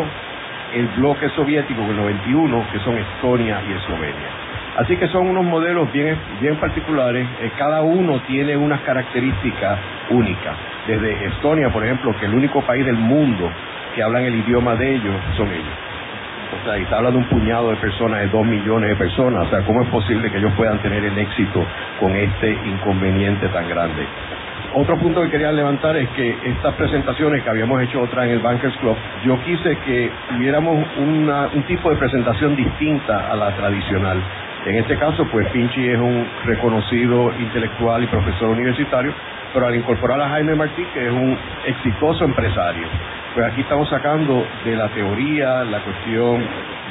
el 0.75 0.87
bloque 0.97 1.29
soviético 1.31 1.83
en 1.83 1.91
el 1.91 1.97
91, 1.97 2.67
que 2.73 2.79
son 2.81 2.97
Estonia 2.97 3.61
y 3.69 3.73
Eslovenia. 3.73 4.43
Así 4.77 4.97
que 4.97 5.07
son 5.09 5.29
unos 5.29 5.45
modelos 5.45 5.93
bien, 5.93 6.17
bien 6.41 6.57
particulares, 6.57 7.27
eh, 7.43 7.51
cada 7.59 7.83
uno 7.83 8.21
tiene 8.27 8.57
unas 8.57 8.81
características 8.81 9.79
únicas. 10.11 10.57
Desde 10.87 11.27
Estonia, 11.27 11.69
por 11.69 11.85
ejemplo, 11.85 12.15
que 12.19 12.25
el 12.25 12.35
único 12.35 12.63
país 12.63 12.85
del 12.87 12.97
mundo 12.97 13.51
que 13.95 14.03
hablan 14.03 14.25
el 14.25 14.35
idioma 14.37 14.75
de 14.77 14.95
ellos 14.95 15.15
son 15.37 15.49
ellos. 15.49 15.92
O 16.53 16.65
sea, 16.65 16.79
y 16.79 16.83
está 16.83 16.99
hablando 16.99 17.19
un 17.19 17.29
puñado 17.29 17.71
de 17.71 17.77
personas, 17.77 18.21
de 18.21 18.29
dos 18.29 18.45
millones 18.45 18.91
de 18.91 18.97
personas. 18.97 19.47
O 19.47 19.51
sea, 19.51 19.61
¿cómo 19.63 19.83
es 19.83 19.89
posible 19.89 20.31
que 20.31 20.39
ellos 20.39 20.53
puedan 20.57 20.79
tener 20.83 21.03
el 21.05 21.19
éxito 21.19 21.65
con 21.99 22.15
este 22.15 22.53
inconveniente 22.53 23.49
tan 23.49 23.69
grande? 23.69 24.07
Otro 24.75 24.97
punto 24.99 25.23
que 25.23 25.31
quería 25.31 25.53
levantar 25.53 25.97
es 25.97 26.09
que 26.11 26.35
estas 26.45 26.75
presentaciones 26.75 27.43
que 27.43 27.51
habíamos 27.51 27.83
hecho 27.83 28.01
otra 28.01 28.25
en 28.25 28.33
el 28.33 28.39
Bankers 28.39 28.75
Club, 28.79 28.97
yo 29.25 29.39
quise 29.45 29.77
que 29.85 30.11
tuviéramos 30.31 30.87
un 30.99 31.65
tipo 31.67 31.91
de 31.91 31.97
presentación 31.97 32.57
distinta 32.57 33.31
a 33.31 33.37
la 33.37 33.55
tradicional. 33.55 34.23
En 34.65 34.77
este 34.77 34.97
caso, 34.97 35.27
pues 35.31 35.47
Pinchi 35.49 35.89
es 35.89 35.99
un 35.99 36.27
reconocido 36.45 37.33
intelectual 37.39 38.05
y 38.05 38.07
profesor 38.07 38.49
universitario, 38.49 39.13
pero 39.53 39.67
al 39.67 39.75
incorporar 39.75 40.21
a 40.21 40.29
Jaime 40.31 40.55
Martí, 40.55 40.85
que 40.95 41.07
es 41.07 41.13
un 41.13 41.37
exitoso 41.67 42.25
empresario, 42.25 42.87
pues 43.35 43.47
aquí 43.47 43.63
estamos 43.63 43.89
sacando 43.89 44.47
de 44.65 44.77
la 44.77 44.89
teoría 44.89 45.65
la 45.65 45.81
cuestión 45.81 46.43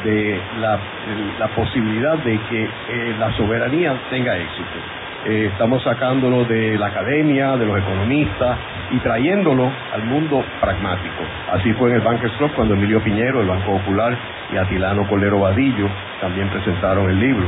de 0.04 0.40
la, 0.60 1.48
posibilidad 1.56 2.18
de 2.18 2.40
que 2.50 2.64
eh, 2.64 3.16
la 3.20 3.32
soberanía 3.38 3.96
tenga 4.10 4.38
éxito. 4.38 5.02
Eh, 5.26 5.50
estamos 5.52 5.84
sacándolo 5.84 6.46
de 6.46 6.80
la 6.80 6.88
academia, 6.88 7.56
de 7.56 7.66
los 7.66 7.78
economistas 7.78 8.58
y 8.90 8.98
trayéndolo 9.00 9.72
al 9.94 10.04
mundo 10.04 10.44
pragmático. 10.60 11.24
Así 11.52 11.72
fue 11.74 11.92
en 11.92 11.98
el 11.98 12.02
Bankers 12.02 12.34
Club 12.38 12.52
cuando 12.56 12.74
Emilio 12.74 13.04
Piñero, 13.04 13.42
el 13.42 13.48
Banco 13.48 13.78
Popular, 13.78 14.18
y 14.52 14.58
Atilano 14.58 15.08
Colero 15.08 15.40
Vadillo 15.40 15.88
también 16.20 16.50
presentaron 16.50 17.10
el 17.10 17.20
libro. 17.20 17.48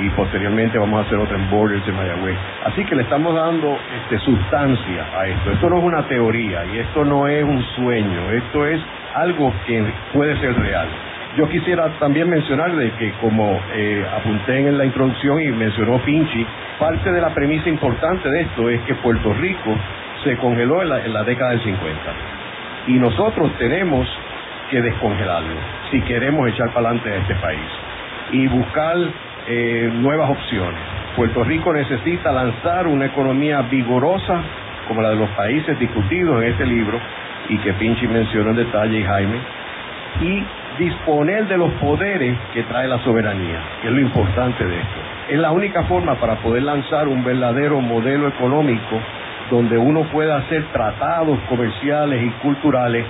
Y 0.00 0.10
posteriormente 0.10 0.78
vamos 0.78 0.98
a 0.98 1.06
hacer 1.06 1.18
otra 1.18 1.36
en 1.36 1.50
Borders 1.50 1.84
de 1.86 1.92
Mayagüez. 1.92 2.36
Así 2.64 2.84
que 2.84 2.94
le 2.94 3.02
estamos 3.02 3.34
dando 3.34 3.78
este, 4.02 4.18
sustancia 4.18 5.06
a 5.16 5.26
esto. 5.28 5.52
Esto 5.52 5.70
no 5.70 5.78
es 5.78 5.84
una 5.84 6.02
teoría 6.08 6.64
y 6.66 6.78
esto 6.78 7.04
no 7.04 7.28
es 7.28 7.44
un 7.44 7.62
sueño. 7.76 8.30
Esto 8.32 8.66
es 8.66 8.80
algo 9.14 9.52
que 9.66 9.84
puede 10.12 10.36
ser 10.40 10.58
real. 10.58 10.88
Yo 11.36 11.48
quisiera 11.48 11.88
también 11.98 12.28
mencionar 12.30 12.76
de 12.76 12.92
que 12.92 13.12
como 13.20 13.60
eh, 13.74 14.06
apunté 14.16 14.68
en 14.68 14.78
la 14.78 14.84
introducción 14.84 15.40
y 15.40 15.50
mencionó 15.50 15.98
Pinchi, 15.98 16.46
parte 16.78 17.10
de 17.10 17.20
la 17.20 17.34
premisa 17.34 17.68
importante 17.68 18.28
de 18.30 18.42
esto 18.42 18.70
es 18.70 18.80
que 18.82 18.94
Puerto 18.96 19.32
Rico 19.34 19.76
se 20.22 20.36
congeló 20.36 20.82
en 20.82 21.12
la, 21.12 21.24
década 21.24 21.50
del 21.50 21.62
50 21.62 22.00
y 22.86 22.92
nosotros 22.94 23.50
tenemos 23.58 24.06
que 24.70 24.80
descongelarlo 24.80 25.56
si 25.90 26.00
queremos 26.02 26.48
echar 26.48 26.72
para 26.72 26.90
adelante 26.90 27.12
a 27.12 27.16
este 27.16 27.34
país 27.36 27.70
y 28.30 28.46
buscar 28.46 28.96
eh, 29.46 29.90
nuevas 29.92 30.30
opciones. 30.30 30.80
Puerto 31.16 31.44
Rico 31.44 31.72
necesita 31.72 32.32
lanzar 32.32 32.86
una 32.86 33.06
economía 33.06 33.62
vigorosa 33.62 34.42
como 34.88 35.02
la 35.02 35.10
de 35.10 35.16
los 35.16 35.30
países 35.30 35.78
discutidos 35.78 36.42
en 36.42 36.50
este 36.50 36.66
libro 36.66 36.98
y 37.48 37.58
que 37.58 37.72
Pinchi 37.74 38.06
mencionó 38.06 38.50
en 38.50 38.56
detalle 38.56 38.98
y 38.98 39.04
Jaime 39.04 39.38
y 40.20 40.44
disponer 40.78 41.46
de 41.46 41.56
los 41.56 41.72
poderes 41.74 42.36
que 42.52 42.62
trae 42.64 42.88
la 42.88 42.98
soberanía, 43.04 43.60
que 43.80 43.88
es 43.88 43.94
lo 43.94 44.00
importante 44.00 44.64
de 44.64 44.76
esto. 44.76 45.00
Es 45.28 45.38
la 45.38 45.52
única 45.52 45.84
forma 45.84 46.16
para 46.16 46.36
poder 46.36 46.62
lanzar 46.62 47.08
un 47.08 47.24
verdadero 47.24 47.80
modelo 47.80 48.28
económico 48.28 49.00
donde 49.50 49.78
uno 49.78 50.02
pueda 50.04 50.36
hacer 50.38 50.64
tratados 50.72 51.38
comerciales 51.48 52.22
y 52.22 52.30
culturales 52.42 53.06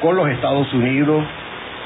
con 0.00 0.16
los 0.16 0.28
Estados 0.28 0.72
Unidos, 0.74 1.24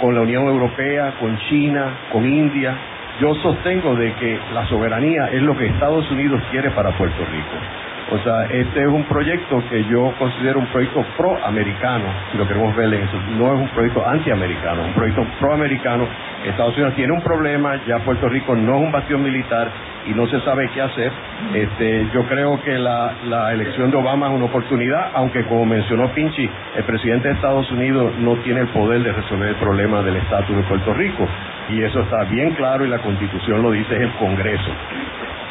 con 0.01 0.15
la 0.15 0.23
Unión 0.23 0.47
Europea, 0.47 1.15
con 1.21 1.37
China, 1.49 1.93
con 2.11 2.27
India. 2.27 2.77
Yo 3.21 3.35
sostengo 3.35 3.95
de 3.97 4.15
que 4.15 4.39
la 4.55 4.67
soberanía 4.67 5.29
es 5.31 5.43
lo 5.43 5.55
que 5.55 5.67
Estados 5.67 6.11
Unidos 6.11 6.41
quiere 6.51 6.71
para 6.71 6.91
Puerto 6.97 7.23
Rico. 7.31 8.17
O 8.17 8.19
sea, 8.25 8.45
este 8.47 8.81
es 8.81 8.89
un 8.89 9.05
proyecto 9.05 9.63
que 9.69 9.85
yo 9.85 10.13
considero 10.19 10.59
un 10.59 10.67
proyecto 10.69 11.05
proamericano, 11.19 12.07
si 12.33 12.39
lo 12.39 12.49
queremos 12.49 12.75
ver 12.75 12.95
en 12.95 13.03
eso. 13.03 13.21
No 13.39 13.55
es 13.55 13.61
un 13.61 13.69
proyecto 13.69 14.09
antiamericano, 14.09 14.81
es 14.81 14.89
un 14.89 14.95
proyecto 14.95 15.27
proamericano. 15.39 16.09
Estados 16.47 16.75
Unidos 16.77 16.95
tiene 16.97 17.13
un 17.13 17.21
problema, 17.21 17.79
ya 17.87 17.99
Puerto 17.99 18.27
Rico 18.31 18.57
no 18.57 18.79
es 18.79 18.83
un 18.85 18.91
bastión 18.91 19.23
militar 19.23 19.69
y 20.07 20.15
no 20.15 20.27
se 20.27 20.41
sabe 20.41 20.71
qué 20.73 20.81
hacer. 20.81 21.13
Este, 21.55 22.09
yo 22.15 22.25
creo 22.25 22.61
que 22.63 22.79
la, 22.79 23.13
la 23.29 23.53
elección 23.53 23.91
de 23.91 23.99
Obama 23.99 24.29
es 24.29 24.33
una 24.33 24.47
oportunidad, 24.47 25.11
aunque 25.13 25.45
como 25.45 25.67
mencionó 25.67 26.09
Pinchi, 26.15 26.49
el 26.75 26.85
presidente 26.85 27.29
de 27.29 27.35
Estados 27.35 27.71
Unidos 27.71 28.15
no 28.19 28.37
tiene 28.37 28.61
el 28.61 28.69
poder 28.69 29.03
de 29.03 29.13
resolver 29.13 29.51
el 29.51 29.57
problema 29.57 30.03
del 30.03 30.17
estatus 30.17 30.57
de 30.57 30.63
Puerto 30.63 30.95
Rico. 30.95 31.29
Y 31.69 31.83
eso 31.83 32.01
está 32.01 32.25
bien 32.25 32.55
claro 32.55 32.85
y 32.85 32.89
la 32.89 32.99
constitución 32.99 33.63
lo 33.63 33.71
dice, 33.71 33.95
es 33.95 34.03
el 34.03 34.13
Congreso. 34.13 34.71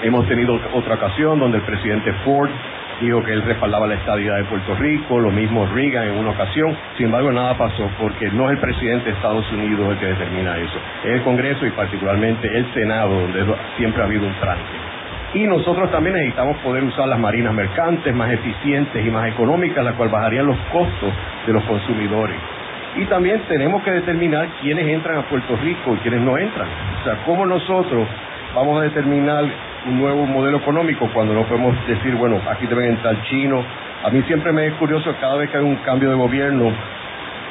Hemos 0.01 0.27
tenido 0.27 0.59
otra 0.73 0.95
ocasión 0.95 1.39
donde 1.39 1.57
el 1.57 1.63
presidente 1.63 2.11
Ford 2.25 2.49
dijo 3.01 3.23
que 3.23 3.33
él 3.33 3.41
respaldaba 3.43 3.87
la 3.87 3.95
estabilidad 3.95 4.37
de 4.37 4.43
Puerto 4.45 4.75
Rico, 4.75 5.19
lo 5.19 5.31
mismo 5.31 5.65
Reagan 5.67 6.09
en 6.09 6.17
una 6.17 6.31
ocasión. 6.31 6.75
Sin 6.97 7.07
embargo, 7.07 7.31
nada 7.31 7.57
pasó 7.57 7.89
porque 7.99 8.29
no 8.31 8.49
es 8.49 8.57
el 8.57 8.59
presidente 8.59 9.05
de 9.05 9.15
Estados 9.15 9.49
Unidos 9.51 9.91
el 9.91 9.97
que 9.99 10.05
determina 10.07 10.57
eso, 10.57 10.77
es 11.03 11.11
el 11.11 11.23
Congreso 11.23 11.65
y 11.65 11.71
particularmente 11.71 12.47
el 12.47 12.73
Senado, 12.73 13.13
donde 13.13 13.45
siempre 13.77 14.01
ha 14.01 14.05
habido 14.05 14.27
un 14.27 14.33
tranque. 14.39 14.89
Y 15.33 15.45
nosotros 15.45 15.91
también 15.91 16.15
necesitamos 16.15 16.57
poder 16.57 16.83
usar 16.83 17.07
las 17.07 17.19
marinas 17.19 17.53
mercantes 17.53 18.13
más 18.15 18.31
eficientes 18.31 19.05
y 19.05 19.11
más 19.11 19.27
económicas, 19.27 19.83
la 19.85 19.93
cual 19.93 20.09
bajarían 20.09 20.47
los 20.47 20.57
costos 20.71 21.13
de 21.45 21.53
los 21.53 21.63
consumidores. 21.65 22.35
Y 22.95 23.05
también 23.05 23.41
tenemos 23.47 23.83
que 23.83 23.91
determinar 23.91 24.47
quiénes 24.61 24.87
entran 24.87 25.19
a 25.19 25.21
Puerto 25.23 25.55
Rico 25.57 25.95
y 25.95 25.97
quiénes 25.99 26.21
no 26.21 26.37
entran. 26.37 26.67
O 27.01 27.03
sea, 27.03 27.17
cómo 27.25 27.45
nosotros 27.45 28.07
vamos 28.55 28.79
a 28.79 28.83
determinar 28.83 29.45
un 29.85 29.99
nuevo 29.99 30.25
modelo 30.25 30.57
económico 30.57 31.09
cuando 31.13 31.33
no 31.33 31.43
podemos 31.43 31.75
decir, 31.87 32.15
bueno, 32.15 32.41
aquí 32.49 32.65
deben 32.65 32.91
entrar 32.91 33.21
chinos. 33.23 33.63
A 34.03 34.09
mí 34.09 34.21
siempre 34.23 34.51
me 34.51 34.67
es 34.67 34.73
curioso, 34.73 35.13
cada 35.19 35.35
vez 35.35 35.49
que 35.49 35.57
hay 35.57 35.63
un 35.63 35.77
cambio 35.77 36.09
de 36.09 36.15
gobierno, 36.15 36.71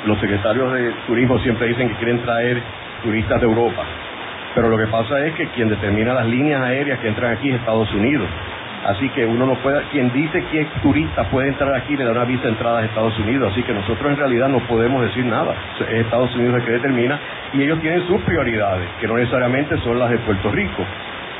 los 0.06 0.18
secretarios 0.20 0.72
de 0.72 0.92
turismo 1.06 1.38
siempre 1.38 1.68
dicen 1.68 1.88
que 1.88 1.94
quieren 1.96 2.20
traer 2.22 2.60
turistas 3.02 3.40
de 3.40 3.46
Europa. 3.46 3.84
Pero 4.54 4.68
lo 4.68 4.78
que 4.78 4.86
pasa 4.86 5.24
es 5.26 5.34
que 5.34 5.46
quien 5.48 5.68
determina 5.68 6.14
las 6.14 6.26
líneas 6.26 6.62
aéreas 6.62 6.98
que 7.00 7.08
entran 7.08 7.32
aquí 7.32 7.50
es 7.50 7.56
Estados 7.56 7.92
Unidos. 7.92 8.28
Así 8.88 9.06
que 9.10 9.26
uno 9.26 9.44
no 9.44 9.54
puede, 9.56 9.82
quien 9.92 10.10
dice 10.14 10.42
que 10.50 10.66
turista 10.80 11.24
puede 11.24 11.48
entrar 11.48 11.74
aquí 11.74 11.94
le 11.94 12.04
da 12.04 12.12
una 12.12 12.24
visa 12.24 12.44
de 12.44 12.48
entrada 12.48 12.78
a 12.78 12.84
Estados 12.86 13.18
Unidos. 13.18 13.52
Así 13.52 13.62
que 13.62 13.74
nosotros 13.74 14.10
en 14.10 14.16
realidad 14.16 14.48
no 14.48 14.60
podemos 14.60 15.02
decir 15.02 15.26
nada. 15.26 15.54
Es 15.78 16.06
Estados 16.06 16.34
Unidos 16.34 16.56
el 16.56 16.64
que 16.64 16.72
determina 16.72 17.20
y 17.52 17.62
ellos 17.62 17.78
tienen 17.82 18.06
sus 18.06 18.18
prioridades, 18.22 18.88
que 18.98 19.06
no 19.06 19.18
necesariamente 19.18 19.76
son 19.80 19.98
las 19.98 20.08
de 20.08 20.16
Puerto 20.20 20.50
Rico. 20.50 20.82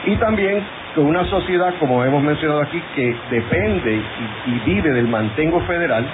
Y 0.05 0.17
también 0.17 0.63
con 0.95 1.07
una 1.07 1.25
sociedad, 1.25 1.73
como 1.81 2.05
hemos 2.05 2.23
mencionado 2.23 2.61
aquí, 2.61 2.83
que 2.95 3.17
depende 3.31 3.99
y, 4.47 4.59
vive 4.67 4.91
del 4.91 5.09
mantengo 5.09 5.61
federal, 5.61 6.05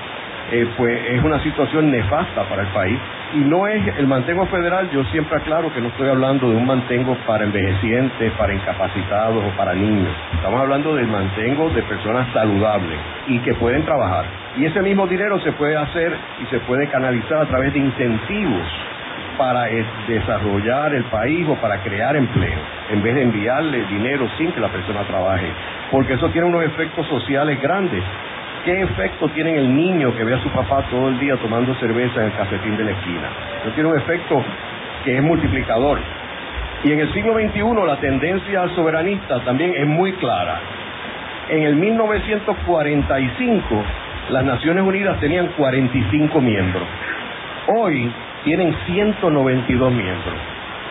eh, 0.53 0.69
pues 0.77 1.01
es 1.11 1.25
una 1.25 1.43
situación 1.43 1.91
nefasta 1.91 2.45
para 2.45 2.63
el 2.63 2.69
país. 2.69 2.99
Y 3.35 3.39
no 3.39 3.67
es 3.67 3.83
el 3.99 4.07
mantengo 4.07 4.47
federal, 4.47 4.89
yo 4.93 5.03
siempre 5.07 5.37
aclaro 5.37 5.73
que 5.75 5.81
no 5.81 5.89
estoy 5.89 6.09
hablando 6.09 6.49
de 6.49 6.57
un 6.57 6.67
mantengo 6.67 7.17
para 7.27 7.43
envejecientes, 7.43 8.33
para 8.35 8.55
incapacitados 8.55 9.45
o 9.45 9.57
para 9.57 9.75
niños. 9.75 10.15
Estamos 10.35 10.61
hablando 10.61 10.95
del 10.95 11.09
mantengo 11.09 11.69
de 11.71 11.83
personas 11.83 12.33
saludables 12.33 12.97
y 13.27 13.41
que 13.41 13.55
pueden 13.55 13.85
trabajar. 13.85 14.25
Y 14.57 14.67
ese 14.67 14.81
mismo 14.83 15.09
dinero 15.09 15.41
se 15.41 15.51
puede 15.51 15.77
hacer 15.77 16.17
y 16.45 16.47
se 16.47 16.61
puede 16.61 16.87
canalizar 16.91 17.39
a 17.39 17.47
través 17.47 17.73
de 17.73 17.81
incentivos 17.81 18.69
para 19.37 19.69
eh, 19.69 19.85
desarrollar 20.07 20.95
el 20.95 21.03
país 21.07 21.45
o 21.49 21.57
para 21.57 21.83
crear 21.83 22.15
empleo, 22.15 22.59
en 22.93 23.03
vez 23.03 23.17
de 23.17 23.23
enviarle 23.23 23.85
dinero 23.87 24.29
sin 24.39 24.53
que 24.53 24.61
la 24.61 24.69
persona 24.69 25.03
trabaje, 25.09 25.49
porque 25.91 26.13
eso 26.13 26.29
tiene 26.29 26.47
unos 26.47 26.63
efectos 26.63 27.05
sociales 27.09 27.61
grandes. 27.61 28.05
¿Qué 28.65 28.81
efecto 28.81 29.29
tiene 29.29 29.51
en 29.51 29.57
el 29.57 29.77
niño 29.77 30.17
que 30.17 30.25
ve 30.25 30.33
a 30.33 30.43
su 30.43 30.49
papá 30.49 30.83
todo 30.91 31.11
el 31.11 31.19
día 31.19 31.37
tomando 31.37 31.75
cerveza 31.75 32.21
en 32.21 32.31
el 32.31 32.33
cafetín 32.33 32.79
de 32.79 32.85
la 32.85 32.93
esquina? 32.93 33.29
Eso 33.61 33.73
tiene 33.75 33.91
un 33.91 33.99
efecto 33.99 34.43
que 35.05 35.19
es 35.19 35.23
multiplicador. 35.23 35.99
Y 36.83 36.93
en 36.93 37.01
el 37.01 37.13
siglo 37.13 37.35
XXI 37.35 37.87
la 37.87 37.97
tendencia 37.97 38.67
soberanista 38.75 39.41
también 39.41 39.75
es 39.77 39.87
muy 39.87 40.15
clara. 40.15 40.61
En 41.51 41.63
el 41.63 41.77
1945 41.77 43.85
las 44.31 44.45
Naciones 44.45 44.83
Unidas 44.83 45.21
tenían 45.21 45.49
45 45.59 46.41
miembros. 46.41 46.85
Hoy 47.67 48.11
tienen 48.45 48.75
192 48.87 49.93
miembros. 49.93 50.35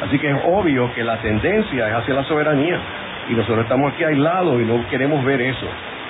Así 0.04 0.20
que 0.20 0.30
es 0.30 0.38
obvio 0.46 0.94
que 0.94 1.04
la 1.04 1.18
tendencia 1.18 1.88
es 1.88 1.94
hacia 1.96 2.14
la 2.14 2.24
soberanía. 2.26 2.78
Y 3.30 3.34
nosotros 3.34 3.64
estamos 3.64 3.94
aquí 3.94 4.04
aislados 4.04 4.62
y 4.62 4.66
no 4.66 4.88
queremos 4.90 5.26
ver 5.26 5.42
eso. 5.42 5.66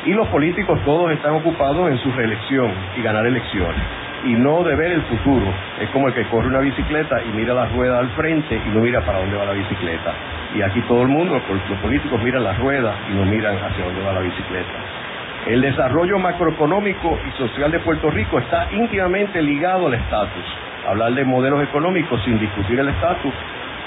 Y 0.06 0.12
los 0.12 0.28
políticos 0.28 0.78
todos 0.84 1.12
están 1.12 1.32
ocupados 1.36 1.90
en 1.90 1.98
su 2.00 2.12
reelección 2.12 2.74
y 2.98 3.02
ganar 3.02 3.26
elecciones. 3.26 3.82
Y 4.26 4.34
no 4.34 4.62
de 4.64 4.76
ver 4.76 4.92
el 4.92 5.02
futuro. 5.04 5.46
Es 5.80 5.90
como 5.92 6.10
el 6.10 6.14
que 6.14 6.26
corre 6.26 6.48
una 6.48 6.60
bicicleta 6.60 7.22
y 7.24 7.30
mira 7.30 7.54
la 7.54 7.68
rueda 7.68 8.00
al 8.00 8.10
frente 8.10 8.56
y 8.56 8.70
no 8.70 8.82
mira 8.82 9.00
para 9.06 9.20
dónde 9.20 9.38
va 9.38 9.46
la 9.46 9.54
bicicleta. 9.54 10.14
Y 10.56 10.62
aquí 10.62 10.82
todo 10.90 11.04
el 11.04 11.08
mundo, 11.08 11.42
los 11.70 11.80
políticos 11.80 12.22
miran 12.22 12.44
la 12.44 12.54
rueda 12.54 12.94
y 13.10 13.14
no 13.14 13.26
miran 13.26 13.56
hacia 13.56 13.86
dónde 13.86 14.02
va 14.02 14.14
la 14.14 14.20
bicicleta. 14.20 14.72
El 15.48 15.62
desarrollo 15.62 16.20
macroeconómico 16.20 17.20
y 17.26 17.38
social 17.38 17.72
de 17.72 17.80
Puerto 17.80 18.10
Rico 18.10 18.40
está 18.40 18.68
íntimamente 18.74 19.42
ligado 19.42 19.88
al 19.88 19.94
estatus. 19.94 20.46
Hablar 20.86 21.14
de 21.14 21.24
modelos 21.24 21.64
económicos 21.64 22.22
sin 22.26 22.40
discutir 22.40 22.78
el 22.78 22.90
estatus 22.90 23.34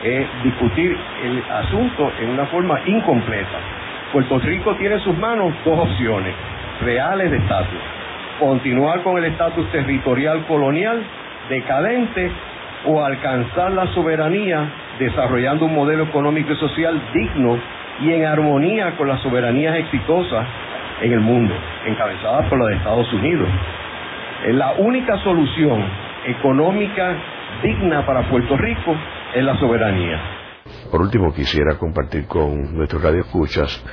es 0.02 0.26
discutir 0.42 0.96
el 1.24 1.42
asunto 1.50 2.10
en 2.20 2.30
una 2.30 2.46
forma 2.46 2.80
incompleta. 2.86 3.75
Puerto 4.12 4.38
Rico 4.38 4.74
tiene 4.76 4.96
en 4.96 5.00
sus 5.00 5.16
manos 5.18 5.52
dos 5.64 5.78
opciones 5.78 6.34
reales 6.80 7.30
de 7.30 7.38
estatus. 7.38 7.80
Continuar 8.38 9.02
con 9.02 9.18
el 9.18 9.24
estatus 9.24 9.70
territorial 9.72 10.44
colonial 10.46 11.02
decadente 11.48 12.30
o 12.84 13.04
alcanzar 13.04 13.72
la 13.72 13.86
soberanía 13.88 14.68
desarrollando 14.98 15.66
un 15.66 15.74
modelo 15.74 16.04
económico 16.04 16.52
y 16.52 16.56
social 16.56 17.00
digno 17.12 17.58
y 18.00 18.12
en 18.12 18.24
armonía 18.26 18.92
con 18.96 19.08
las 19.08 19.20
soberanías 19.22 19.76
exitosas 19.76 20.46
en 21.02 21.12
el 21.12 21.20
mundo, 21.20 21.54
encabezadas 21.86 22.46
por 22.46 22.58
la 22.60 22.66
de 22.68 22.76
Estados 22.76 23.12
Unidos. 23.12 23.48
La 24.48 24.72
única 24.78 25.16
solución 25.18 25.82
económica 26.26 27.16
digna 27.62 28.04
para 28.04 28.22
Puerto 28.22 28.56
Rico 28.56 28.94
es 29.34 29.42
la 29.42 29.56
soberanía. 29.56 30.35
Por 30.90 31.00
último, 31.00 31.32
quisiera 31.32 31.78
compartir 31.78 32.26
con 32.26 32.74
nuestros 32.74 33.02
radioescuchas 33.02 33.84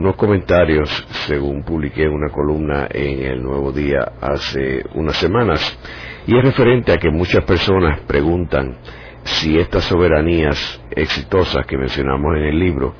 unos 0.00 0.16
comentarios, 0.16 0.88
según 1.26 1.62
publiqué 1.62 2.08
una 2.08 2.28
columna 2.28 2.88
en 2.90 3.22
el 3.24 3.42
Nuevo 3.42 3.72
Día 3.72 4.12
hace 4.20 4.84
unas 4.94 5.16
semanas, 5.16 5.78
y 6.26 6.36
es 6.36 6.44
referente 6.44 6.92
a 6.92 6.98
que 6.98 7.10
muchas 7.10 7.44
personas 7.44 8.00
preguntan 8.00 8.78
si 9.24 9.58
estas 9.58 9.84
soberanías 9.84 10.82
exitosas 10.90 11.64
que 11.66 11.78
mencionamos 11.78 12.36
en 12.36 12.42
el 12.44 12.58
libro 12.58 12.94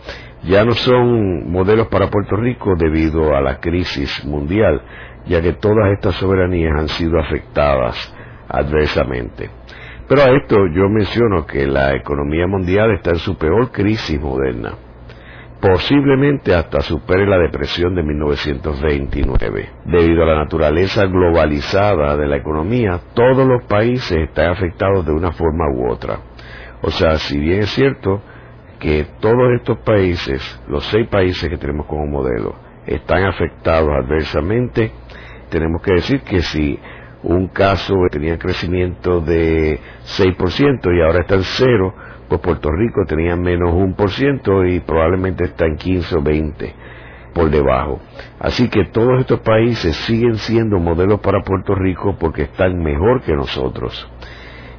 ya 0.44 0.64
no 0.64 0.72
son 0.72 1.50
modelos 1.50 1.86
para 1.88 2.10
Puerto 2.10 2.36
Rico 2.36 2.74
debido 2.76 3.34
a 3.34 3.40
la 3.40 3.60
crisis 3.60 4.24
mundial, 4.24 4.82
ya 5.26 5.40
que 5.40 5.52
todas 5.52 5.92
estas 5.92 6.16
soberanías 6.16 6.72
han 6.76 6.88
sido 6.88 7.18
afectadas 7.20 8.12
adversamente. 8.48 9.50
Pero 10.08 10.22
a 10.22 10.36
esto 10.36 10.56
yo 10.74 10.88
menciono 10.88 11.46
que 11.46 11.66
la 11.66 11.94
economía 11.94 12.46
mundial 12.46 12.92
está 12.92 13.10
en 13.10 13.18
su 13.18 13.36
peor 13.36 13.70
crisis 13.70 14.20
moderna. 14.20 14.74
Posiblemente 15.60 16.54
hasta 16.54 16.80
supere 16.80 17.24
la 17.24 17.38
depresión 17.38 17.94
de 17.94 18.02
1929. 18.02 19.70
Debido 19.84 20.24
a 20.24 20.26
la 20.26 20.38
naturaleza 20.40 21.06
globalizada 21.06 22.16
de 22.16 22.26
la 22.26 22.36
economía, 22.36 22.98
todos 23.14 23.46
los 23.46 23.62
países 23.66 24.18
están 24.18 24.50
afectados 24.50 25.06
de 25.06 25.12
una 25.12 25.30
forma 25.30 25.70
u 25.72 25.88
otra. 25.88 26.18
O 26.82 26.90
sea, 26.90 27.14
si 27.16 27.38
bien 27.38 27.60
es 27.60 27.70
cierto 27.70 28.20
que 28.80 29.06
todos 29.20 29.52
estos 29.54 29.78
países, 29.78 30.42
los 30.66 30.84
seis 30.86 31.06
países 31.06 31.48
que 31.48 31.58
tenemos 31.58 31.86
como 31.86 32.06
modelo, 32.06 32.56
están 32.84 33.24
afectados 33.24 33.88
adversamente, 33.88 34.90
tenemos 35.48 35.80
que 35.82 35.92
decir 35.92 36.22
que 36.22 36.40
si 36.40 36.80
un 37.22 37.48
caso 37.48 37.94
tenía 38.10 38.38
crecimiento 38.38 39.20
de 39.20 39.78
6% 40.04 40.96
y 40.96 41.02
ahora 41.02 41.20
está 41.20 41.36
en 41.36 41.44
cero, 41.44 41.94
pues 42.28 42.40
Puerto 42.40 42.70
Rico 42.70 43.04
tenía 43.06 43.36
menos 43.36 43.72
un 43.72 43.94
por 43.94 44.10
ciento 44.10 44.64
y 44.64 44.80
probablemente 44.80 45.44
está 45.44 45.66
en 45.66 45.76
15 45.76 46.16
o 46.16 46.22
20 46.22 46.74
por 47.32 47.50
debajo. 47.50 48.00
Así 48.40 48.68
que 48.68 48.86
todos 48.86 49.20
estos 49.20 49.40
países 49.40 49.96
siguen 49.96 50.36
siendo 50.36 50.78
modelos 50.78 51.20
para 51.20 51.42
Puerto 51.42 51.74
Rico 51.74 52.16
porque 52.18 52.42
están 52.42 52.82
mejor 52.82 53.22
que 53.22 53.34
nosotros. 53.34 54.10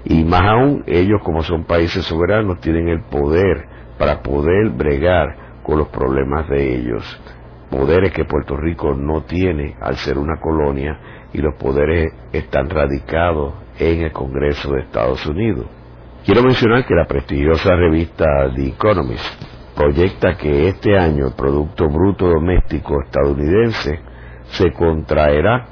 Y 0.05 0.23
más 0.25 0.41
aún, 0.41 0.83
ellos 0.85 1.21
como 1.23 1.43
son 1.43 1.63
países 1.63 2.03
soberanos 2.05 2.59
tienen 2.59 2.89
el 2.89 3.03
poder 3.03 3.67
para 3.97 4.21
poder 4.21 4.69
bregar 4.69 5.61
con 5.63 5.77
los 5.77 5.87
problemas 5.87 6.49
de 6.49 6.75
ellos. 6.75 7.21
Poderes 7.69 8.11
que 8.11 8.25
Puerto 8.25 8.57
Rico 8.57 8.93
no 8.93 9.23
tiene 9.23 9.75
al 9.79 9.95
ser 9.95 10.17
una 10.17 10.39
colonia 10.39 10.99
y 11.33 11.39
los 11.39 11.55
poderes 11.55 12.13
están 12.31 12.69
radicados 12.69 13.53
en 13.79 14.03
el 14.03 14.11
Congreso 14.11 14.71
de 14.71 14.81
Estados 14.81 15.25
Unidos. 15.25 15.65
Quiero 16.25 16.43
mencionar 16.43 16.85
que 16.85 16.95
la 16.95 17.05
prestigiosa 17.05 17.75
revista 17.75 18.25
The 18.55 18.67
Economist 18.67 19.43
proyecta 19.75 20.35
que 20.35 20.67
este 20.67 20.97
año 20.97 21.27
el 21.27 21.33
Producto 21.33 21.89
Bruto 21.89 22.27
Doméstico 22.27 23.01
estadounidense 23.01 23.99
se 24.45 24.71
contraerá 24.71 25.67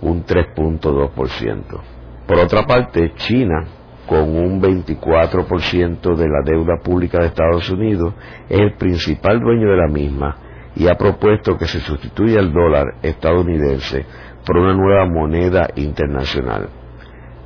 un 0.00 0.24
3.2%. 0.24 1.80
Por 2.26 2.38
otra 2.38 2.66
parte, 2.66 3.12
China, 3.16 3.64
con 4.06 4.36
un 4.36 4.60
24% 4.60 6.14
de 6.14 6.28
la 6.28 6.42
deuda 6.44 6.76
pública 6.82 7.18
de 7.18 7.28
Estados 7.28 7.68
Unidos, 7.70 8.14
es 8.48 8.60
el 8.60 8.74
principal 8.74 9.40
dueño 9.40 9.70
de 9.70 9.76
la 9.76 9.88
misma 9.88 10.36
y 10.76 10.86
ha 10.88 10.94
propuesto 10.94 11.56
que 11.56 11.66
se 11.66 11.80
sustituya 11.80 12.38
el 12.40 12.52
dólar 12.52 12.96
estadounidense 13.02 14.04
por 14.46 14.56
una 14.56 14.74
nueva 14.74 15.06
moneda 15.06 15.68
internacional. 15.74 16.68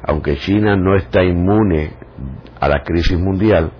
Aunque 0.02 0.36
China 0.36 0.76
no 0.76 0.96
está 0.96 1.24
inmune 1.24 1.92
a 2.60 2.68
la 2.68 2.82
crisis 2.82 3.18
mundial, 3.18 3.72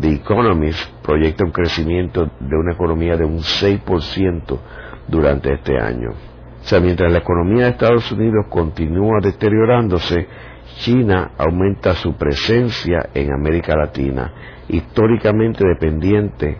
The 0.00 0.12
Economist 0.12 0.92
proyecta 1.02 1.44
un 1.44 1.52
crecimiento 1.52 2.28
de 2.40 2.56
una 2.56 2.74
economía 2.74 3.16
de 3.16 3.24
un 3.24 3.38
6% 3.38 4.58
durante 5.08 5.54
este 5.54 5.78
año. 5.78 6.10
O 6.10 6.68
sea, 6.68 6.80
mientras 6.80 7.10
la 7.12 7.18
economía 7.18 7.64
de 7.64 7.70
Estados 7.70 8.10
Unidos 8.10 8.46
continúa 8.50 9.20
deteriorándose, 9.22 10.26
China 10.78 11.30
aumenta 11.38 11.94
su 11.94 12.14
presencia 12.16 13.08
en 13.14 13.32
América 13.32 13.76
Latina, 13.76 14.32
históricamente 14.68 15.66
dependiente 15.66 16.58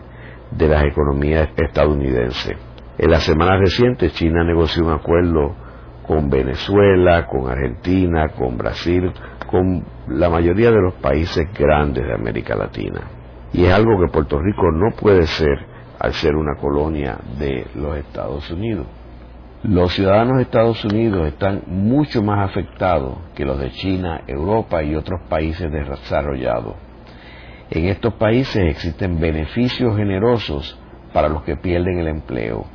de 0.51 0.67
las 0.67 0.85
economías 0.85 1.49
estadounidenses. 1.57 2.57
En 2.97 3.11
las 3.11 3.23
semanas 3.23 3.59
recientes, 3.59 4.13
China 4.13 4.43
negoció 4.43 4.85
un 4.85 4.93
acuerdo 4.93 5.66
con 6.07 6.29
Venezuela, 6.29 7.27
con 7.27 7.49
Argentina, 7.49 8.29
con 8.29 8.57
Brasil, 8.57 9.11
con 9.49 9.83
la 10.07 10.29
mayoría 10.29 10.71
de 10.71 10.81
los 10.81 10.93
países 10.95 11.47
grandes 11.53 12.05
de 12.05 12.13
América 12.13 12.55
Latina. 12.55 13.01
Y 13.53 13.65
es 13.65 13.73
algo 13.73 13.99
que 13.99 14.11
Puerto 14.11 14.39
Rico 14.39 14.71
no 14.71 14.95
puede 14.95 15.27
ser 15.27 15.65
al 15.99 16.13
ser 16.13 16.35
una 16.35 16.55
colonia 16.55 17.17
de 17.37 17.67
los 17.75 17.97
Estados 17.97 18.49
Unidos. 18.51 18.87
Los 19.63 19.93
ciudadanos 19.93 20.37
de 20.37 20.43
Estados 20.43 20.85
Unidos 20.85 21.27
están 21.27 21.63
mucho 21.65 22.21
más 22.21 22.49
afectados 22.49 23.17
que 23.35 23.43
los 23.43 23.59
de 23.59 23.71
China, 23.71 24.21
Europa 24.27 24.83
y 24.83 24.95
otros 24.95 25.21
países 25.27 25.69
desarrollados. 25.71 26.75
En 27.69 27.85
estos 27.85 28.13
países 28.13 28.63
existen 28.69 29.19
beneficios 29.19 29.97
generosos 29.97 30.79
para 31.11 31.27
los 31.27 31.43
que 31.43 31.57
pierden 31.57 31.99
el 31.99 32.07
empleo 32.07 32.65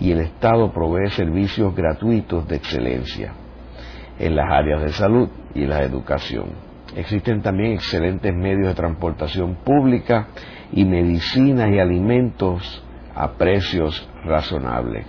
y 0.00 0.12
el 0.12 0.20
Estado 0.20 0.72
provee 0.72 1.10
servicios 1.10 1.74
gratuitos 1.74 2.48
de 2.48 2.56
excelencia 2.56 3.32
en 4.18 4.34
las 4.34 4.50
áreas 4.50 4.82
de 4.82 4.92
salud 4.92 5.28
y 5.54 5.66
la 5.66 5.82
educación. 5.82 6.46
Existen 6.96 7.42
también 7.42 7.72
excelentes 7.72 8.34
medios 8.34 8.68
de 8.68 8.74
transportación 8.74 9.56
pública 9.56 10.28
y 10.72 10.84
medicinas 10.84 11.70
y 11.70 11.78
alimentos 11.78 12.84
a 13.14 13.32
precios 13.32 14.08
razonables. 14.24 15.06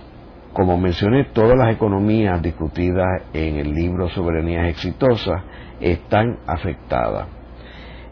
Como 0.52 0.76
mencioné, 0.78 1.24
todas 1.32 1.56
las 1.56 1.74
economías 1.74 2.42
discutidas 2.42 3.22
en 3.32 3.56
el 3.56 3.72
libro 3.72 4.08
Soberanías 4.10 4.68
Exitosas 4.68 5.42
están 5.80 6.38
afectadas. 6.46 7.26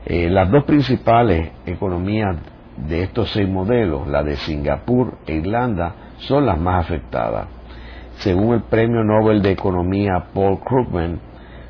Eh, 0.07 0.31
las 0.31 0.51
dos 0.51 0.65
principales 0.65 1.51
economías 1.67 2.37
de 2.77 3.03
estos 3.03 3.31
seis 3.31 3.49
modelos, 3.49 4.09
la 4.09 4.23
de 4.23 4.37
Singapur 4.37 5.19
e 5.27 5.35
Irlanda, 5.35 5.95
son 6.21 6.47
las 6.47 6.59
más 6.59 6.85
afectadas. 6.85 7.47
Según 8.19 8.55
el 8.55 8.63
Premio 8.63 9.03
Nobel 9.03 9.43
de 9.43 9.53
Economía 9.53 10.27
Paul 10.35 10.61
Krugman, 10.61 11.21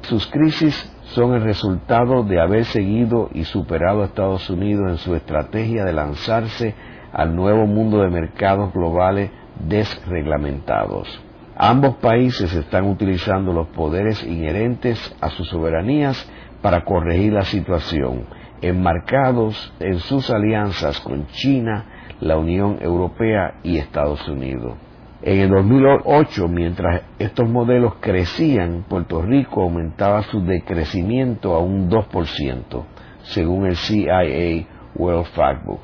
sus 0.02 0.26
crisis 0.28 0.92
son 1.14 1.34
el 1.34 1.42
resultado 1.42 2.22
de 2.22 2.40
haber 2.40 2.64
seguido 2.64 3.30
y 3.32 3.44
superado 3.44 4.02
a 4.02 4.06
Estados 4.06 4.48
Unidos 4.50 4.90
en 4.90 4.96
su 4.98 5.14
estrategia 5.14 5.84
de 5.84 5.92
lanzarse 5.92 6.74
al 7.12 7.34
nuevo 7.34 7.66
mundo 7.66 8.00
de 8.00 8.10
mercados 8.10 8.72
globales 8.72 9.30
desreglamentados. 9.68 11.20
Ambos 11.56 11.96
países 11.96 12.54
están 12.54 12.86
utilizando 12.86 13.52
los 13.52 13.68
poderes 13.68 14.24
inherentes 14.24 15.14
a 15.20 15.28
sus 15.30 15.48
soberanías 15.48 16.30
para 16.62 16.84
corregir 16.84 17.32
la 17.32 17.44
situación, 17.44 18.24
enmarcados 18.62 19.72
en 19.80 19.98
sus 19.98 20.30
alianzas 20.30 21.00
con 21.00 21.26
China, 21.28 21.84
la 22.20 22.36
Unión 22.36 22.78
Europea 22.80 23.54
y 23.62 23.78
Estados 23.78 24.26
Unidos. 24.28 24.74
En 25.22 25.38
el 25.38 25.50
2008, 25.50 26.48
mientras 26.48 27.02
estos 27.18 27.48
modelos 27.48 27.94
crecían, 28.00 28.84
Puerto 28.88 29.20
Rico 29.20 29.62
aumentaba 29.62 30.22
su 30.22 30.42
decrecimiento 30.42 31.54
a 31.54 31.58
un 31.58 31.90
2%, 31.90 32.84
según 33.22 33.66
el 33.66 33.76
CIA 33.76 34.66
World 34.94 35.26
Factbook. 35.34 35.80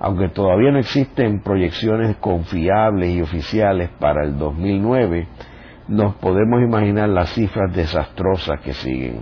Aunque 0.00 0.28
todavía 0.28 0.72
no 0.72 0.78
existen 0.78 1.40
proyecciones 1.40 2.16
confiables 2.16 3.14
y 3.14 3.22
oficiales 3.22 3.88
para 4.00 4.24
el 4.24 4.36
2009, 4.36 5.28
nos 5.88 6.16
podemos 6.16 6.60
imaginar 6.60 7.08
las 7.08 7.30
cifras 7.30 7.72
desastrosas 7.72 8.60
que 8.60 8.72
siguen. 8.72 9.20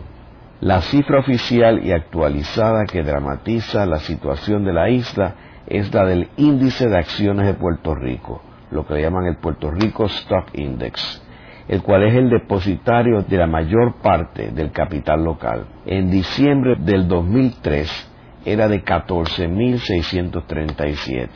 La 0.61 0.81
cifra 0.81 1.21
oficial 1.21 1.85
y 1.85 1.93
actualizada 1.93 2.87
que 2.87 3.03
dramatiza 3.03 3.85
la 3.85 3.99
situación 3.99 4.65
de 4.65 4.73
la 4.73 4.89
isla 4.89 5.35
es 5.67 5.93
la 5.95 6.05
del 6.05 6.29
índice 6.37 6.87
de 6.89 6.99
acciones 6.99 7.47
de 7.47 7.55
Puerto 7.55 7.95
Rico, 7.95 8.43
lo 8.71 8.87
que 8.87 9.01
llaman 9.01 9.25
el 9.27 9.37
Puerto 9.37 9.71
Rico 9.71 10.05
Stock 10.07 10.49
Index, 10.55 11.23
el 11.69 11.83
cual 11.83 12.03
es 12.05 12.15
el 12.15 12.29
depositario 12.29 13.23
de 13.23 13.39
la 13.39 13.47
mayor 13.47 13.95
parte 14.03 14.51
del 14.51 14.73
capital 14.73 15.25
local. 15.25 15.65
En 15.87 16.11
diciembre 16.11 16.77
del 16.79 17.09
2003 17.09 18.11
era 18.45 18.69
de 18.69 18.85
14.637, 18.85 21.29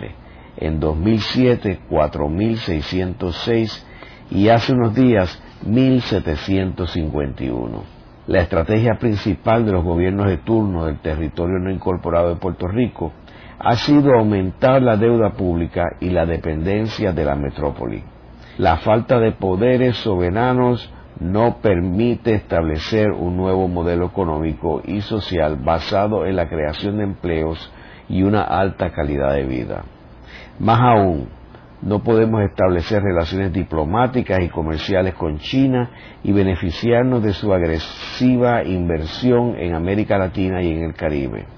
en 0.59 0.81
2007 0.81 1.79
4.606 1.89 3.87
y 4.31 4.51
hace 4.51 4.75
unos 4.75 4.95
días 4.95 5.43
1.751. 5.67 7.83
La 8.27 8.43
estrategia 8.43 8.99
principal 8.99 9.65
de 9.65 9.73
los 9.73 9.83
gobiernos 9.83 10.27
de 10.27 10.37
turno 10.37 10.85
del 10.85 10.99
territorio 10.99 11.59
no 11.59 11.71
incorporado 11.71 12.29
de 12.29 12.37
Puerto 12.37 12.69
Rico 12.69 13.15
ha 13.59 13.77
sido 13.77 14.15
aumentar 14.15 14.83
la 14.83 14.97
deuda 14.97 15.31
pública 15.31 15.97
y 16.01 16.11
la 16.11 16.27
dependencia 16.27 17.13
de 17.13 17.25
la 17.25 17.35
metrópoli. 17.35 18.03
La 18.57 18.77
falta 18.79 19.19
de 19.19 19.33
poderes 19.33 19.97
soberanos 19.97 20.93
no 21.21 21.59
permite 21.61 22.35
establecer 22.35 23.11
un 23.11 23.37
nuevo 23.37 23.67
modelo 23.67 24.07
económico 24.07 24.83
y 24.85 25.01
social 25.01 25.57
basado 25.57 26.27
en 26.27 26.37
la 26.37 26.49
creación 26.49 26.99
de 26.99 27.05
empleos 27.05 27.73
y 28.09 28.23
una 28.23 28.43
alta 28.43 28.91
calidad 28.91 29.35
de 29.35 29.45
vida. 29.45 29.85
Más 30.61 30.81
aún, 30.81 31.29
no 31.83 32.03
podemos 32.03 32.43
establecer 32.43 33.03
relaciones 33.03 33.53
diplomáticas 33.53 34.41
y 34.41 34.49
comerciales 34.49 35.15
con 35.15 35.39
China 35.39 35.91
y 36.25 36.33
beneficiarnos 36.33 37.23
de 37.23 37.33
su 37.33 37.53
agresiva 37.53 38.65
inversión 38.65 39.57
en 39.57 39.75
América 39.75 40.19
Latina 40.19 40.63
y 40.63 40.73
en 40.73 40.85
el 40.85 40.95
Caribe. 40.95 41.58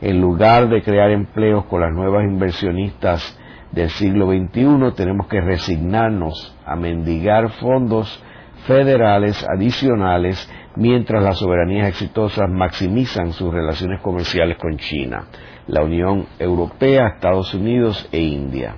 En 0.00 0.20
lugar 0.20 0.68
de 0.68 0.82
crear 0.82 1.10
empleos 1.10 1.64
con 1.66 1.80
las 1.80 1.92
nuevas 1.92 2.24
inversionistas 2.24 3.38
del 3.72 3.88
siglo 3.90 4.26
XXI, 4.26 4.94
tenemos 4.94 5.26
que 5.26 5.40
resignarnos 5.40 6.56
a 6.66 6.76
mendigar 6.76 7.50
fondos 7.52 8.22
federales 8.66 9.46
adicionales 9.48 10.50
mientras 10.76 11.22
las 11.22 11.38
soberanías 11.38 11.88
exitosas 11.88 12.50
maximizan 12.50 13.32
sus 13.32 13.52
relaciones 13.52 14.00
comerciales 14.02 14.58
con 14.58 14.76
China, 14.76 15.28
la 15.66 15.82
Unión 15.82 16.26
Europea, 16.38 17.08
Estados 17.14 17.54
Unidos 17.54 18.08
e 18.12 18.20
India. 18.20 18.76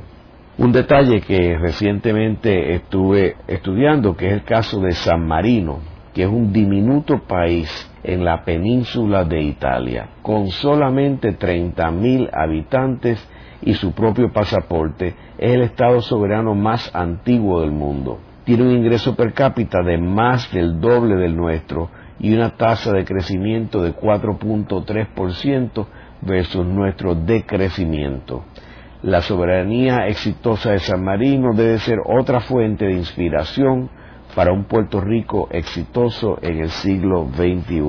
Un 0.59 0.73
detalle 0.73 1.21
que 1.21 1.57
recientemente 1.59 2.75
estuve 2.75 3.37
estudiando, 3.47 4.17
que 4.17 4.27
es 4.27 4.33
el 4.33 4.45
caso 4.45 4.81
de 4.81 4.93
San 4.93 5.27
Marino, 5.27 5.79
que 6.15 6.23
es 6.23 6.29
un 6.29 6.53
diminuto 6.53 7.21
país 7.27 7.88
en 8.03 8.25
la 8.25 8.45
península 8.45 9.25
de 9.25 9.43
Italia, 9.43 10.09
con 10.23 10.49
solamente 10.49 11.39
30.000 11.39 12.31
habitantes 12.33 13.27
y 13.63 13.75
su 13.75 13.93
propio 13.93 14.33
pasaporte, 14.33 15.15
es 15.37 15.53
el 15.53 15.63
Estado 15.63 16.01
soberano 16.01 16.55
más 16.55 16.95
antiguo 16.95 17.61
del 17.61 17.73
mundo. 17.73 18.19
Tiene 18.45 18.63
un 18.63 18.71
ingreso 18.71 19.15
per 19.15 19.33
cápita 19.33 19.83
de 19.83 19.99
más 19.99 20.51
del 20.53 20.81
doble 20.81 21.17
del 21.17 21.37
nuestro 21.37 21.91
y 22.19 22.35
una 22.35 22.51
tasa 22.51 22.93
de 22.93 23.05
crecimiento 23.05 23.83
de 23.83 23.95
4.3% 23.95 25.87
versus 26.23 26.67
nuestro 26.67 27.15
decrecimiento. 27.15 28.45
La 29.03 29.21
soberanía 29.21 30.09
exitosa 30.09 30.73
de 30.73 30.81
San 30.81 31.05
Marino 31.05 31.55
debe 31.55 31.79
ser 31.79 31.99
otra 32.05 32.41
fuente 32.41 32.87
de 32.87 32.95
inspiración 32.95 33.91
para 34.39 34.53
un 34.53 34.67
Puerto 34.67 35.01
Rico 35.01 35.49
exitoso 35.51 36.39
en 36.41 36.61
el 36.61 36.71
siglo 36.71 37.27
XXI. 37.35 37.83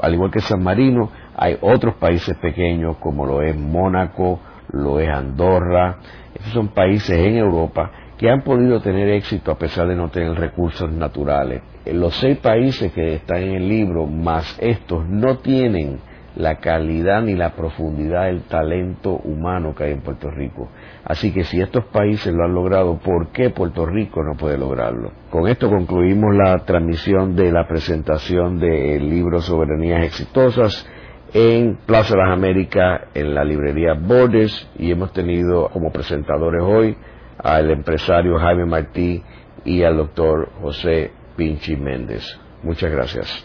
Al 0.00 0.14
igual 0.14 0.30
que 0.30 0.40
San 0.40 0.62
Marino, 0.62 1.10
hay 1.36 1.58
otros 1.60 1.96
países 1.96 2.38
pequeños 2.38 2.96
como 2.96 3.26
lo 3.26 3.42
es 3.42 3.54
Mónaco, 3.54 4.40
lo 4.70 4.98
es 4.98 5.10
Andorra. 5.10 5.98
Estos 6.34 6.54
son 6.54 6.68
países 6.68 7.18
en 7.18 7.36
Europa 7.36 7.90
que 8.16 8.30
han 8.30 8.40
podido 8.40 8.80
tener 8.80 9.10
éxito 9.10 9.50
a 9.50 9.58
pesar 9.58 9.86
de 9.86 9.94
no 9.94 10.08
tener 10.08 10.34
recursos 10.34 10.90
naturales. 10.90 11.60
Los 11.84 12.14
seis 12.14 12.38
países 12.38 12.90
que 12.90 13.16
están 13.16 13.42
en 13.42 13.56
el 13.56 13.68
libro, 13.68 14.06
más 14.06 14.56
estos, 14.62 15.06
no 15.06 15.36
tienen 15.36 16.00
la 16.36 16.56
calidad 16.56 17.22
ni 17.22 17.34
la 17.34 17.54
profundidad 17.54 18.24
del 18.24 18.42
talento 18.42 19.12
humano 19.24 19.74
que 19.74 19.84
hay 19.84 19.92
en 19.92 20.00
Puerto 20.00 20.30
Rico. 20.30 20.68
Así 21.04 21.32
que 21.32 21.44
si 21.44 21.60
estos 21.60 21.84
países 21.86 22.32
lo 22.32 22.44
han 22.44 22.54
logrado, 22.54 22.98
¿por 22.98 23.28
qué 23.28 23.50
Puerto 23.50 23.86
Rico 23.86 24.22
no 24.22 24.36
puede 24.36 24.58
lograrlo? 24.58 25.12
Con 25.30 25.48
esto 25.48 25.70
concluimos 25.70 26.34
la 26.34 26.64
transmisión 26.64 27.36
de 27.36 27.52
la 27.52 27.68
presentación 27.68 28.58
del 28.58 29.08
libro 29.08 29.40
Soberanías 29.40 30.04
Exitosas 30.04 30.88
en 31.32 31.78
Plaza 31.86 32.14
de 32.14 32.20
las 32.22 32.32
Américas, 32.32 33.02
en 33.14 33.34
la 33.34 33.44
librería 33.44 33.94
Borders, 33.94 34.70
y 34.78 34.90
hemos 34.90 35.12
tenido 35.12 35.68
como 35.68 35.90
presentadores 35.90 36.62
hoy 36.62 36.96
al 37.38 37.70
empresario 37.70 38.38
Jaime 38.38 38.66
Martí 38.66 39.22
y 39.64 39.82
al 39.82 39.96
doctor 39.96 40.50
José 40.60 41.10
Pinchi 41.36 41.76
Méndez. 41.76 42.38
Muchas 42.62 42.90
gracias. 42.90 43.44